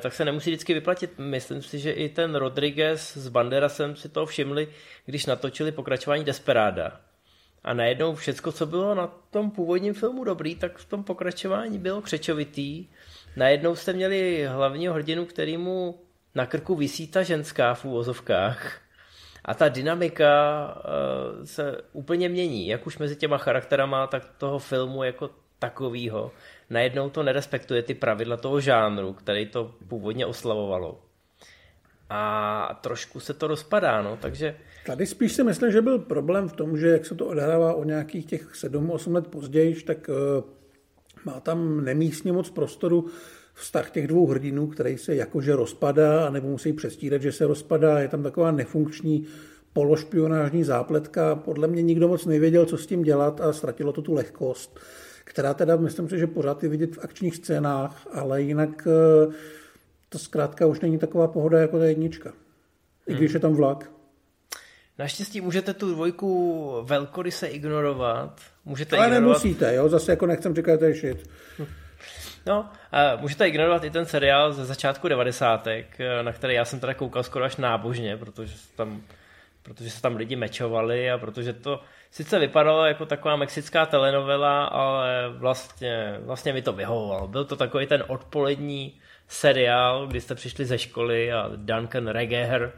tak 0.00 0.12
se 0.12 0.24
nemusí 0.24 0.50
vždycky 0.50 0.74
vyplatit. 0.74 1.18
Myslím 1.18 1.62
si, 1.62 1.78
že 1.78 1.90
i 1.90 2.08
ten 2.08 2.34
Rodriguez 2.34 3.16
s 3.16 3.28
Banderasem 3.28 3.96
si 3.96 4.08
to 4.08 4.26
všimli, 4.26 4.68
když 5.06 5.26
natočili 5.26 5.72
pokračování 5.72 6.24
Desperada. 6.24 7.00
A 7.64 7.74
najednou 7.74 8.14
všecko, 8.14 8.52
co 8.52 8.66
bylo 8.66 8.94
na 8.94 9.06
tom 9.06 9.50
původním 9.50 9.94
filmu 9.94 10.24
dobrý, 10.24 10.54
tak 10.54 10.78
v 10.78 10.84
tom 10.84 11.04
pokračování 11.04 11.78
bylo 11.78 12.02
křečovitý. 12.02 12.86
Najednou 13.36 13.76
jste 13.76 13.92
měli 13.92 14.46
hlavního 14.46 14.94
hrdinu, 14.94 15.26
kterýmu 15.26 16.00
na 16.34 16.46
krku 16.46 16.74
vysí 16.74 17.08
ta 17.08 17.22
ženská 17.22 17.74
v 17.74 17.84
úvozovkách. 17.84 18.80
A 19.44 19.54
ta 19.54 19.68
dynamika 19.68 20.64
uh, 20.74 21.44
se 21.44 21.80
úplně 21.92 22.28
mění, 22.28 22.68
jak 22.68 22.86
už 22.86 22.98
mezi 22.98 23.16
těma 23.16 23.38
charakterama, 23.38 24.06
tak 24.06 24.28
toho 24.38 24.58
filmu 24.58 25.02
jako 25.02 25.30
takovýho 25.58 26.32
najednou 26.70 27.10
to 27.10 27.22
nerespektuje 27.22 27.82
ty 27.82 27.94
pravidla 27.94 28.36
toho 28.36 28.60
žánru, 28.60 29.12
který 29.12 29.46
to 29.46 29.74
původně 29.88 30.26
oslavovalo. 30.26 31.00
A 32.10 32.78
trošku 32.82 33.20
se 33.20 33.34
to 33.34 33.46
rozpadá, 33.46 34.02
no, 34.02 34.18
takže... 34.22 34.56
Tady 34.86 35.06
spíš 35.06 35.32
si 35.32 35.44
myslím, 35.44 35.72
že 35.72 35.82
byl 35.82 35.98
problém 35.98 36.48
v 36.48 36.52
tom, 36.52 36.78
že 36.78 36.88
jak 36.88 37.06
se 37.06 37.14
to 37.14 37.26
odehrává 37.26 37.74
o 37.74 37.84
nějakých 37.84 38.26
těch 38.26 38.54
7-8 38.54 39.14
let 39.14 39.26
později, 39.26 39.74
tak 39.82 40.08
uh, 40.08 40.44
má 41.24 41.40
tam 41.40 41.84
nemístně 41.84 42.32
moc 42.32 42.50
prostoru 42.50 43.06
vztah 43.54 43.90
těch 43.90 44.06
dvou 44.06 44.26
hrdinů, 44.26 44.66
který 44.66 44.98
se 44.98 45.14
jakože 45.14 45.56
rozpadá, 45.56 46.30
nebo 46.30 46.48
musí 46.48 46.72
přestírat, 46.72 47.22
že 47.22 47.32
se 47.32 47.46
rozpadá. 47.46 47.98
Je 47.98 48.08
tam 48.08 48.22
taková 48.22 48.50
nefunkční 48.50 49.26
pološpionážní 49.72 50.64
zápletka. 50.64 51.34
Podle 51.34 51.68
mě 51.68 51.82
nikdo 51.82 52.08
moc 52.08 52.26
nevěděl, 52.26 52.66
co 52.66 52.78
s 52.78 52.86
tím 52.86 53.02
dělat 53.02 53.40
a 53.40 53.52
ztratilo 53.52 53.92
to 53.92 54.02
tu 54.02 54.14
lehkost 54.14 54.80
která 55.24 55.54
teda 55.54 55.76
myslím 55.76 56.08
si, 56.08 56.18
že 56.18 56.26
pořád 56.26 56.62
je 56.62 56.68
vidět 56.68 56.96
v 56.96 57.04
akčních 57.04 57.36
scénách, 57.36 58.06
ale 58.12 58.42
jinak 58.42 58.86
eh, 58.86 59.32
to 60.08 60.18
zkrátka 60.18 60.66
už 60.66 60.80
není 60.80 60.98
taková 60.98 61.28
pohoda 61.28 61.60
jako 61.60 61.78
ta 61.78 61.84
jednička. 61.84 62.32
I 63.06 63.12
hmm. 63.12 63.18
když 63.18 63.32
je 63.32 63.40
tam 63.40 63.54
vlak. 63.54 63.90
Naštěstí 64.98 65.40
můžete 65.40 65.74
tu 65.74 65.94
dvojku 65.94 66.70
velkoryse 66.82 67.46
ignorovat. 67.46 68.40
Můžete 68.64 68.96
Ale 68.96 69.06
ignorovat... 69.06 69.28
nemusíte, 69.28 69.74
jo? 69.74 69.88
Zase 69.88 70.12
jako 70.12 70.26
nechcem 70.26 70.54
říkat, 70.54 70.82
je 70.82 70.94
shit. 70.94 71.30
No, 72.46 72.70
a 72.92 73.16
můžete 73.16 73.48
ignorovat 73.48 73.84
i 73.84 73.90
ten 73.90 74.06
seriál 74.06 74.52
ze 74.52 74.64
začátku 74.64 75.08
90. 75.08 75.68
na 76.22 76.32
který 76.32 76.54
já 76.54 76.64
jsem 76.64 76.80
teda 76.80 76.94
koukal 76.94 77.22
skoro 77.22 77.44
až 77.44 77.56
nábožně, 77.56 78.16
protože 78.16 78.54
tam 78.76 79.02
protože 79.64 79.90
se 79.90 80.02
tam 80.02 80.16
lidi 80.16 80.36
mečovali 80.36 81.10
a 81.10 81.18
protože 81.18 81.52
to 81.52 81.80
sice 82.10 82.38
vypadalo 82.38 82.84
jako 82.84 83.06
taková 83.06 83.36
mexická 83.36 83.86
telenovela, 83.86 84.64
ale 84.64 85.34
vlastně, 85.38 86.18
vlastně 86.20 86.52
mi 86.52 86.62
to 86.62 86.72
vyhovovalo. 86.72 87.28
Byl 87.28 87.44
to 87.44 87.56
takový 87.56 87.86
ten 87.86 88.04
odpolední 88.06 89.00
seriál, 89.28 90.06
kdy 90.06 90.20
jste 90.20 90.34
přišli 90.34 90.64
ze 90.64 90.78
školy 90.78 91.32
a 91.32 91.50
Duncan 91.56 92.06
Regeher, 92.06 92.72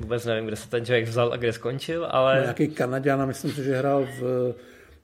vůbec 0.00 0.26
nevím, 0.26 0.46
kde 0.46 0.56
se 0.56 0.70
ten 0.70 0.84
člověk 0.84 1.08
vzal 1.08 1.32
a 1.32 1.36
kde 1.36 1.52
skončil, 1.52 2.06
ale... 2.10 2.36
No, 2.36 2.42
nějaký 2.42 2.68
Kanaděn, 2.68 3.26
myslím 3.26 3.52
si, 3.52 3.64
že 3.64 3.76
hrál 3.76 4.06
v 4.20 4.54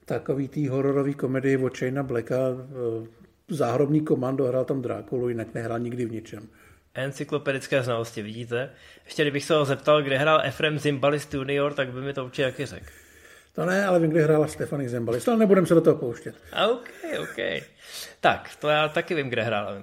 takový 0.05 0.47
tý 0.47 0.67
hororový 0.67 1.13
komedii 1.13 1.57
od 1.57 1.77
Shayna 1.77 2.03
Blacka, 2.03 2.35
záhrobní 3.49 4.01
komando, 4.01 4.45
hrál 4.45 4.65
tam 4.65 4.81
Drákulu, 4.81 5.29
jinak 5.29 5.53
nehrál 5.53 5.79
nikdy 5.79 6.05
v 6.05 6.11
ničem 6.11 6.47
encyklopedické 6.97 7.83
znalosti, 7.83 8.21
vidíte? 8.21 8.69
Ještě 9.05 9.23
kdybych 9.23 9.43
se 9.43 9.55
ho 9.55 9.65
zeptal, 9.65 10.03
kde 10.03 10.17
hrál 10.17 10.41
Efrem 10.43 10.79
Zimbalist 10.79 11.33
junior, 11.33 11.73
tak 11.73 11.89
by 11.89 12.01
mi 12.01 12.13
to 12.13 12.25
určitě 12.25 12.43
taky 12.43 12.65
řekl. 12.65 12.85
To 13.55 13.65
ne, 13.65 13.85
ale 13.85 13.99
vím, 13.99 14.09
kde 14.09 14.23
hrála 14.23 14.47
Stefany 14.47 14.89
Zimbalist, 14.89 15.29
ale 15.29 15.37
nebudem 15.37 15.65
se 15.65 15.73
do 15.73 15.81
toho 15.81 15.95
pouštět. 15.95 16.35
OK, 16.71 16.89
OK. 17.19 17.63
Tak, 18.19 18.51
to 18.61 18.69
já 18.69 18.89
taky 18.89 19.15
vím, 19.15 19.29
kde 19.29 19.41
hrála. 19.41 19.73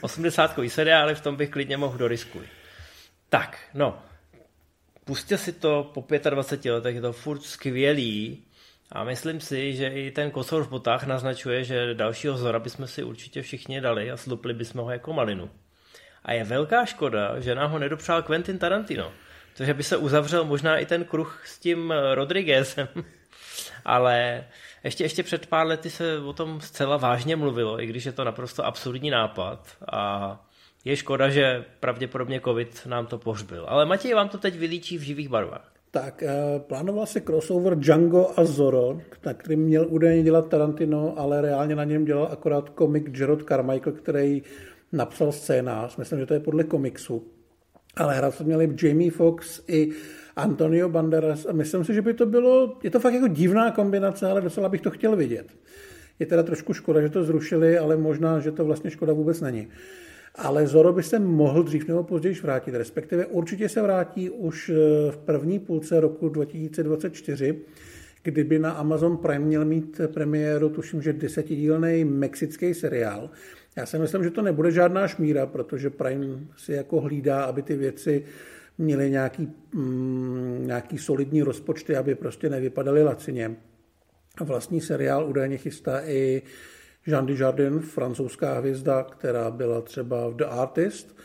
80 0.00 0.58
seriály, 0.68 1.14
v 1.14 1.20
tom 1.20 1.36
bych 1.36 1.50
klidně 1.50 1.76
mohl 1.76 1.98
doriskuj. 1.98 2.42
Tak, 3.28 3.58
no. 3.74 4.02
Pustě 5.04 5.38
si 5.38 5.52
to 5.52 5.90
po 5.94 6.06
25 6.30 6.72
letech, 6.72 6.94
je 6.94 7.00
to 7.00 7.12
furt 7.12 7.42
skvělý. 7.42 8.44
A 8.92 9.04
myslím 9.04 9.40
si, 9.40 9.76
že 9.76 9.88
i 9.88 10.10
ten 10.10 10.30
kosor 10.30 10.64
v 10.64 10.68
botách 10.68 11.06
naznačuje, 11.06 11.64
že 11.64 11.94
dalšího 11.94 12.36
Zora 12.36 12.58
bychom 12.58 12.86
si 12.86 13.02
určitě 13.02 13.42
všichni 13.42 13.80
dali 13.80 14.10
a 14.10 14.16
slupli 14.16 14.54
bychom 14.54 14.80
ho 14.80 14.90
jako 14.90 15.12
malinu. 15.12 15.50
A 16.24 16.32
je 16.32 16.44
velká 16.44 16.84
škoda, 16.84 17.40
že 17.40 17.54
nám 17.54 17.70
ho 17.70 17.78
nedopřál 17.78 18.22
Quentin 18.22 18.58
Tarantino. 18.58 19.12
Cože 19.54 19.74
by 19.74 19.82
se 19.82 19.96
uzavřel 19.96 20.44
možná 20.44 20.78
i 20.78 20.86
ten 20.86 21.04
kruh 21.04 21.42
s 21.46 21.58
tím 21.58 21.92
eh, 21.92 22.14
Rodriguezem. 22.14 22.88
Ale 23.84 24.44
ještě, 24.84 25.04
ještě 25.04 25.22
před 25.22 25.46
pár 25.46 25.66
lety 25.66 25.90
se 25.90 26.18
o 26.18 26.32
tom 26.32 26.60
zcela 26.60 26.96
vážně 26.96 27.36
mluvilo, 27.36 27.82
i 27.82 27.86
když 27.86 28.04
je 28.04 28.12
to 28.12 28.24
naprosto 28.24 28.66
absurdní 28.66 29.10
nápad. 29.10 29.68
A 29.92 30.40
je 30.84 30.96
škoda, 30.96 31.28
že 31.28 31.64
pravděpodobně 31.80 32.40
covid 32.40 32.86
nám 32.86 33.06
to 33.06 33.18
pohřbil. 33.18 33.64
Ale 33.68 33.86
Matěj 33.86 34.14
vám 34.14 34.28
to 34.28 34.38
teď 34.38 34.58
vylíčí 34.58 34.98
v 34.98 35.02
živých 35.02 35.28
barvách. 35.28 35.72
Tak, 35.90 36.22
eh, 36.22 36.34
plánoval 36.58 37.06
se 37.06 37.20
crossover 37.20 37.78
Django 37.78 38.30
a 38.36 38.44
Zoro, 38.44 39.00
na 39.26 39.34
kterým 39.34 39.60
měl 39.60 39.86
údajně 39.88 40.22
dělat 40.22 40.48
Tarantino, 40.48 41.14
ale 41.16 41.40
reálně 41.40 41.76
na 41.76 41.84
něm 41.84 42.04
dělal 42.04 42.28
akorát 42.32 42.68
komik 42.68 43.10
Gerard 43.10 43.42
Carmichael, 43.48 43.96
který 43.96 44.42
napsal 44.94 45.32
scénář, 45.32 45.96
myslím, 45.96 46.18
že 46.18 46.26
to 46.26 46.34
je 46.34 46.40
podle 46.40 46.64
komiksu, 46.64 47.26
ale 47.96 48.16
hrát 48.16 48.34
se 48.34 48.44
měli 48.44 48.76
Jamie 48.82 49.10
Fox 49.10 49.62
i 49.68 49.90
Antonio 50.36 50.88
Banderas 50.88 51.46
a 51.46 51.52
myslím 51.52 51.84
si, 51.84 51.94
že 51.94 52.02
by 52.02 52.14
to 52.14 52.26
bylo, 52.26 52.78
je 52.82 52.90
to 52.90 53.00
fakt 53.00 53.14
jako 53.14 53.28
divná 53.28 53.70
kombinace, 53.70 54.30
ale 54.30 54.40
docela 54.40 54.68
bych 54.68 54.80
to 54.80 54.90
chtěl 54.90 55.16
vidět. 55.16 55.46
Je 56.18 56.26
teda 56.26 56.42
trošku 56.42 56.72
škoda, 56.72 57.00
že 57.00 57.08
to 57.08 57.24
zrušili, 57.24 57.78
ale 57.78 57.96
možná, 57.96 58.40
že 58.40 58.52
to 58.52 58.64
vlastně 58.64 58.90
škoda 58.90 59.12
vůbec 59.12 59.40
není. 59.40 59.68
Ale 60.34 60.66
Zoro 60.66 60.92
by 60.92 61.02
se 61.02 61.18
mohl 61.18 61.62
dřív 61.62 61.88
nebo 61.88 62.02
později 62.02 62.34
vrátit, 62.34 62.74
respektive 62.74 63.26
určitě 63.26 63.68
se 63.68 63.82
vrátí 63.82 64.30
už 64.30 64.68
eh, 64.68 64.74
v 65.10 65.16
první 65.16 65.58
půlce 65.58 66.00
roku 66.00 66.28
2024, 66.28 67.60
kdyby 68.22 68.58
na 68.58 68.70
Amazon 68.70 69.16
Prime 69.16 69.44
měl 69.44 69.64
mít 69.64 70.00
premiéru, 70.14 70.68
tuším, 70.68 71.02
že 71.02 71.12
desetidílný 71.12 72.04
mexický 72.04 72.74
seriál, 72.74 73.30
já 73.76 73.86
si 73.86 73.98
myslím, 73.98 74.24
že 74.24 74.30
to 74.30 74.42
nebude 74.42 74.70
žádná 74.70 75.08
šmíra, 75.08 75.46
protože 75.46 75.90
Prime 75.90 76.26
si 76.56 76.72
jako 76.72 77.00
hlídá, 77.00 77.44
aby 77.44 77.62
ty 77.62 77.76
věci 77.76 78.24
měly 78.78 79.10
nějaký, 79.10 79.52
mm, 79.72 80.62
nějaký 80.66 80.98
solidní 80.98 81.42
rozpočty, 81.42 81.96
aby 81.96 82.14
prostě 82.14 82.50
nevypadaly 82.50 83.02
lacině. 83.02 83.56
A 84.38 84.44
vlastní 84.44 84.80
seriál 84.80 85.28
údajně 85.28 85.56
chystá 85.56 86.00
i 86.04 86.42
Jean 87.06 87.26
Dujardin, 87.26 87.80
francouzská 87.80 88.58
hvězda, 88.58 89.02
která 89.02 89.50
byla 89.50 89.80
třeba 89.80 90.28
v 90.28 90.34
The 90.34 90.44
Artist. 90.44 91.16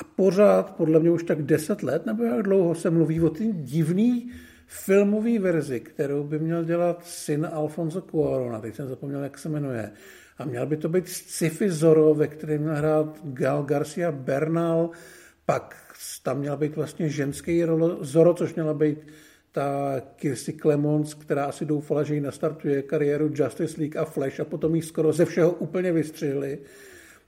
A 0.00 0.04
pořád, 0.16 0.76
podle 0.76 1.00
mě 1.00 1.10
už 1.10 1.22
tak 1.22 1.42
10 1.42 1.82
let, 1.82 2.06
nebo 2.06 2.24
jak 2.24 2.42
dlouho 2.42 2.74
se 2.74 2.90
mluví 2.90 3.20
o 3.20 3.30
té 3.30 3.44
divný 3.44 4.30
filmové 4.66 5.38
verzi, 5.38 5.80
kterou 5.80 6.24
by 6.24 6.38
měl 6.38 6.64
dělat 6.64 7.04
syn 7.04 7.48
Alfonso 7.52 8.00
Cuarona, 8.00 8.60
teď 8.60 8.74
jsem 8.74 8.88
zapomněl, 8.88 9.22
jak 9.22 9.38
se 9.38 9.48
jmenuje. 9.48 9.92
A 10.38 10.44
měl 10.44 10.66
by 10.66 10.76
to 10.76 10.88
být 10.88 11.08
sci-fi 11.08 11.70
Zoro, 11.70 12.14
ve 12.14 12.28
kterém 12.28 12.66
hrát 12.66 13.20
Gal 13.24 13.62
Garcia 13.62 14.12
Bernal, 14.12 14.90
pak 15.46 15.86
tam 16.22 16.38
měla 16.38 16.56
být 16.56 16.76
vlastně 16.76 17.08
ženský 17.08 17.64
rolo 17.64 18.04
Zoro, 18.04 18.34
což 18.34 18.54
měla 18.54 18.74
být 18.74 18.98
ta 19.52 20.00
Kirsty 20.16 20.52
Clemons, 20.52 21.14
která 21.14 21.44
asi 21.44 21.64
doufala, 21.64 22.02
že 22.02 22.14
jí 22.14 22.20
nastartuje 22.20 22.82
kariéru 22.82 23.30
Justice 23.34 23.80
League 23.80 23.96
a 23.96 24.04
Flash 24.04 24.40
a 24.40 24.44
potom 24.44 24.74
jí 24.74 24.82
skoro 24.82 25.12
ze 25.12 25.24
všeho 25.24 25.50
úplně 25.50 25.92
vystřihli. 25.92 26.58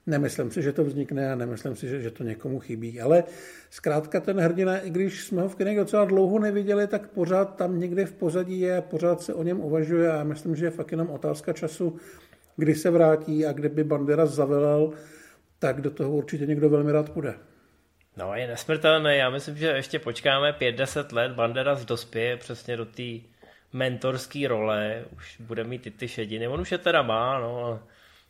Nemyslím 0.07 0.51
si, 0.51 0.61
že 0.61 0.73
to 0.73 0.83
vznikne 0.83 1.31
a 1.31 1.35
nemyslím 1.35 1.75
si, 1.75 1.87
že, 1.87 2.01
že 2.01 2.11
to 2.11 2.23
někomu 2.23 2.59
chybí. 2.59 3.01
Ale 3.01 3.23
zkrátka 3.69 4.19
ten 4.19 4.39
hrdina, 4.39 4.79
i 4.79 4.89
když 4.89 5.23
jsme 5.23 5.41
ho 5.41 5.49
v 5.49 5.55
kinech 5.55 5.77
docela 5.77 6.05
dlouho 6.05 6.39
neviděli, 6.39 6.87
tak 6.87 7.09
pořád 7.09 7.55
tam 7.55 7.79
někde 7.79 8.05
v 8.05 8.13
pozadí 8.13 8.59
je 8.59 8.81
pořád 8.81 9.21
se 9.21 9.33
o 9.33 9.43
něm 9.43 9.59
uvažuje 9.59 10.11
a 10.11 10.15
já 10.15 10.23
myslím, 10.23 10.55
že 10.55 10.65
je 10.65 10.71
fakt 10.71 10.91
jenom 10.91 11.09
otázka 11.09 11.53
času, 11.53 11.95
kdy 12.59 12.75
se 12.75 12.89
vrátí 12.89 13.45
a 13.45 13.51
kdyby 13.51 13.83
Bandera 13.83 14.25
zavelel, 14.25 14.93
tak 15.59 15.81
do 15.81 15.91
toho 15.91 16.11
určitě 16.11 16.45
někdo 16.45 16.69
velmi 16.69 16.91
rád 16.91 17.09
půjde. 17.09 17.33
No 18.17 18.35
je 18.35 18.47
nesmrtelný, 18.47 19.17
já 19.17 19.29
myslím, 19.29 19.57
že 19.57 19.67
ještě 19.67 19.99
počkáme 19.99 20.51
5-10 20.51 21.15
let, 21.15 21.31
Banderas 21.31 21.85
dospěje 21.85 22.37
přesně 22.37 22.77
do 22.77 22.85
té 22.85 23.03
mentorské 23.73 24.47
role, 24.47 25.05
už 25.15 25.41
bude 25.41 25.63
mít 25.63 25.81
ty, 25.81 25.91
ty 25.91 26.07
šediny, 26.07 26.47
on 26.47 26.61
už 26.61 26.71
je 26.71 26.77
teda 26.77 27.01
má, 27.01 27.39
no, 27.39 27.79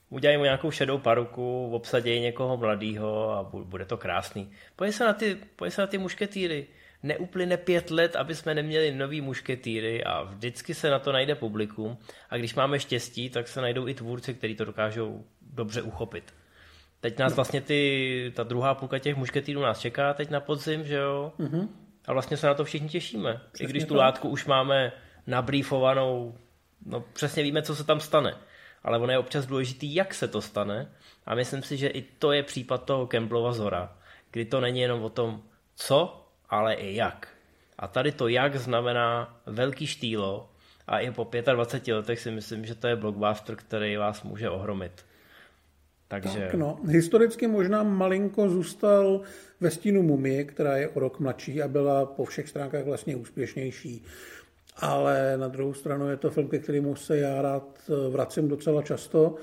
udělají 0.10 0.38
mu 0.38 0.44
nějakou 0.44 0.72
šedou 0.72 0.98
paruku, 0.98 1.70
obsadějí 1.72 2.22
někoho 2.22 2.58
mladýho 2.58 3.32
a 3.32 3.44
bude 3.64 3.86
to 3.86 3.98
krásný. 3.98 4.52
Pojď 4.76 4.94
se 4.94 5.06
na 5.06 5.14
ty, 5.14 5.38
pojď 5.56 5.74
se 5.74 5.82
na 5.82 5.88
ty 5.88 5.98
mušketýry, 5.98 6.68
neuplyne 7.04 7.58
pět 7.58 7.92
let, 7.92 8.16
aby 8.16 8.36
jsme 8.36 8.56
neměli 8.56 8.92
nový 8.92 9.22
mušketýry 9.22 10.04
a 10.04 10.24
vždycky 10.24 10.74
se 10.74 10.90
na 10.90 11.00
to 11.00 11.12
najde 11.12 11.36
publikum 11.36 11.98
a 12.30 12.38
když 12.38 12.56
máme 12.56 12.80
štěstí, 12.80 13.30
tak 13.30 13.48
se 13.48 13.62
najdou 13.62 13.88
i 13.88 13.94
tvůrci, 13.94 14.34
kteří 14.34 14.56
to 14.56 14.66
dokážou 14.66 15.26
dobře 15.42 15.82
uchopit. 15.82 16.34
Teď 17.02 17.20
nás 17.20 17.32
no. 17.32 17.36
vlastně 17.36 17.62
ty, 17.62 18.32
ta 18.36 18.44
druhá 18.44 18.76
půlka 18.76 19.00
těch 19.00 19.16
mušketýrů 19.16 19.62
nás 19.62 19.80
čeká 19.80 20.14
teď 20.14 20.30
na 20.30 20.40
podzim, 20.40 20.84
že 20.84 20.96
jo? 20.96 21.34
Mm-hmm. 21.40 21.68
A 22.06 22.14
vlastně 22.14 22.38
se 22.38 22.48
na 22.48 22.54
to 22.54 22.66
všichni 22.66 22.90
těšíme. 22.90 23.42
Přesně 23.52 23.68
I 23.68 23.70
když 23.70 23.84
tu 23.84 23.94
tak. 23.94 23.98
látku 23.98 24.30
už 24.30 24.46
máme 24.46 24.92
nabrýfovanou, 25.28 26.38
no 26.86 27.04
přesně 27.14 27.44
víme, 27.44 27.62
co 27.62 27.76
se 27.76 27.84
tam 27.84 28.00
stane. 28.00 28.36
Ale 28.84 28.98
ono 28.98 29.12
je 29.12 29.18
občas 29.18 29.46
důležitý, 29.46 29.96
jak 29.96 30.14
se 30.14 30.28
to 30.28 30.42
stane. 30.42 30.92
A 31.26 31.36
myslím 31.36 31.64
si, 31.64 31.78
že 31.78 31.88
i 31.88 32.02
to 32.02 32.32
je 32.32 32.44
případ 32.44 32.86
toho 32.86 33.08
Kemplova 33.08 33.54
Zora, 33.54 33.98
kdy 34.32 34.46
to 34.46 34.62
není 34.62 34.80
jenom 34.80 35.04
o 35.04 35.10
tom, 35.10 35.44
co 35.76 36.19
ale 36.50 36.74
i 36.74 36.96
jak. 36.96 37.28
A 37.78 37.88
tady 37.88 38.12
to 38.12 38.28
jak 38.28 38.56
znamená 38.56 39.40
velký 39.46 39.88
štýlo 39.88 40.50
a 40.88 41.00
i 41.00 41.12
po 41.12 41.30
25 41.54 41.96
letech 41.96 42.20
si 42.20 42.32
myslím, 42.32 42.66
že 42.66 42.76
to 42.76 42.88
je 42.88 42.96
blockbuster, 42.96 43.56
který 43.56 43.98
vás 43.98 44.24
může 44.24 44.50
ohromit. 44.50 45.06
Takže... 46.08 46.40
Tak 46.40 46.54
no, 46.54 46.80
historicky 46.88 47.48
možná 47.48 47.84
malinko 47.84 48.50
zůstal 48.50 49.22
ve 49.60 49.72
stínu 49.72 50.04
Mumie, 50.04 50.44
která 50.44 50.78
je 50.78 50.90
o 50.90 51.00
rok 51.00 51.20
mladší 51.20 51.62
a 51.62 51.68
byla 51.68 52.06
po 52.06 52.26
všech 52.26 52.50
stránkách 52.50 52.86
vlastně 52.86 53.16
úspěšnější. 53.16 54.04
Ale 54.78 55.38
na 55.38 55.48
druhou 55.48 55.74
stranu 55.74 56.10
je 56.10 56.18
to 56.18 56.30
film, 56.30 56.48
ke 56.48 56.60
kterému 56.60 56.96
se 56.96 57.18
já 57.18 57.42
rád 57.42 57.64
vracím 58.10 58.48
docela 58.48 58.82
často. 58.82 59.36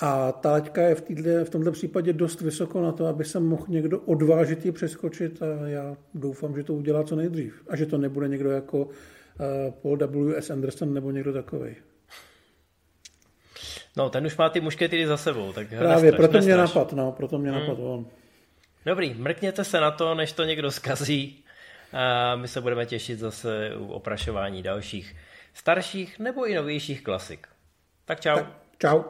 A 0.00 0.32
ta 0.32 0.50
laťka 0.50 0.82
je 0.82 0.94
v, 0.94 1.00
týdle, 1.00 1.44
v 1.44 1.50
tomto 1.50 1.72
případě 1.72 2.12
dost 2.12 2.40
vysoko 2.40 2.82
na 2.82 2.92
to, 2.92 3.06
aby 3.06 3.24
se 3.24 3.40
mohl 3.40 3.64
někdo 3.68 4.00
odvážit 4.00 4.64
ji 4.64 4.72
přeskočit 4.72 5.42
a 5.42 5.68
já 5.68 5.96
doufám, 6.14 6.56
že 6.56 6.64
to 6.64 6.74
udělá 6.74 7.04
co 7.04 7.16
nejdřív. 7.16 7.62
A 7.68 7.76
že 7.76 7.86
to 7.86 7.98
nebude 7.98 8.28
někdo 8.28 8.50
jako 8.50 8.88
eh, 9.40 9.72
Paul 9.82 9.96
W.S. 9.96 10.50
Anderson 10.50 10.94
nebo 10.94 11.10
někdo 11.10 11.32
takový. 11.32 11.76
No, 13.96 14.10
ten 14.10 14.26
už 14.26 14.36
má 14.36 14.48
ty 14.48 14.60
mušketýry 14.60 15.06
za 15.06 15.16
sebou, 15.16 15.52
tak 15.52 15.68
Právě, 15.68 15.88
nestraš, 15.88 16.10
proto 16.10 16.32
nestraš. 16.32 16.44
mě 16.44 16.56
napad, 16.56 16.92
no, 16.92 17.12
proto 17.12 17.38
mě 17.38 17.50
hmm. 17.50 17.60
napad 17.60 17.78
on. 17.78 18.06
Dobrý, 18.86 19.14
mrkněte 19.14 19.64
se 19.64 19.80
na 19.80 19.90
to, 19.90 20.14
než 20.14 20.32
to 20.32 20.44
někdo 20.44 20.70
zkazí. 20.70 21.44
A 21.92 22.36
my 22.36 22.48
se 22.48 22.60
budeme 22.60 22.86
těšit 22.86 23.18
zase 23.18 23.76
u 23.78 23.86
oprašování 23.86 24.62
dalších 24.62 25.16
starších 25.54 26.18
nebo 26.18 26.46
i 26.46 26.54
novějších 26.54 27.02
klasik. 27.02 27.46
Tak 28.04 28.20
čau. 28.20 28.36
Tak, 28.36 28.46
čau. 28.78 29.02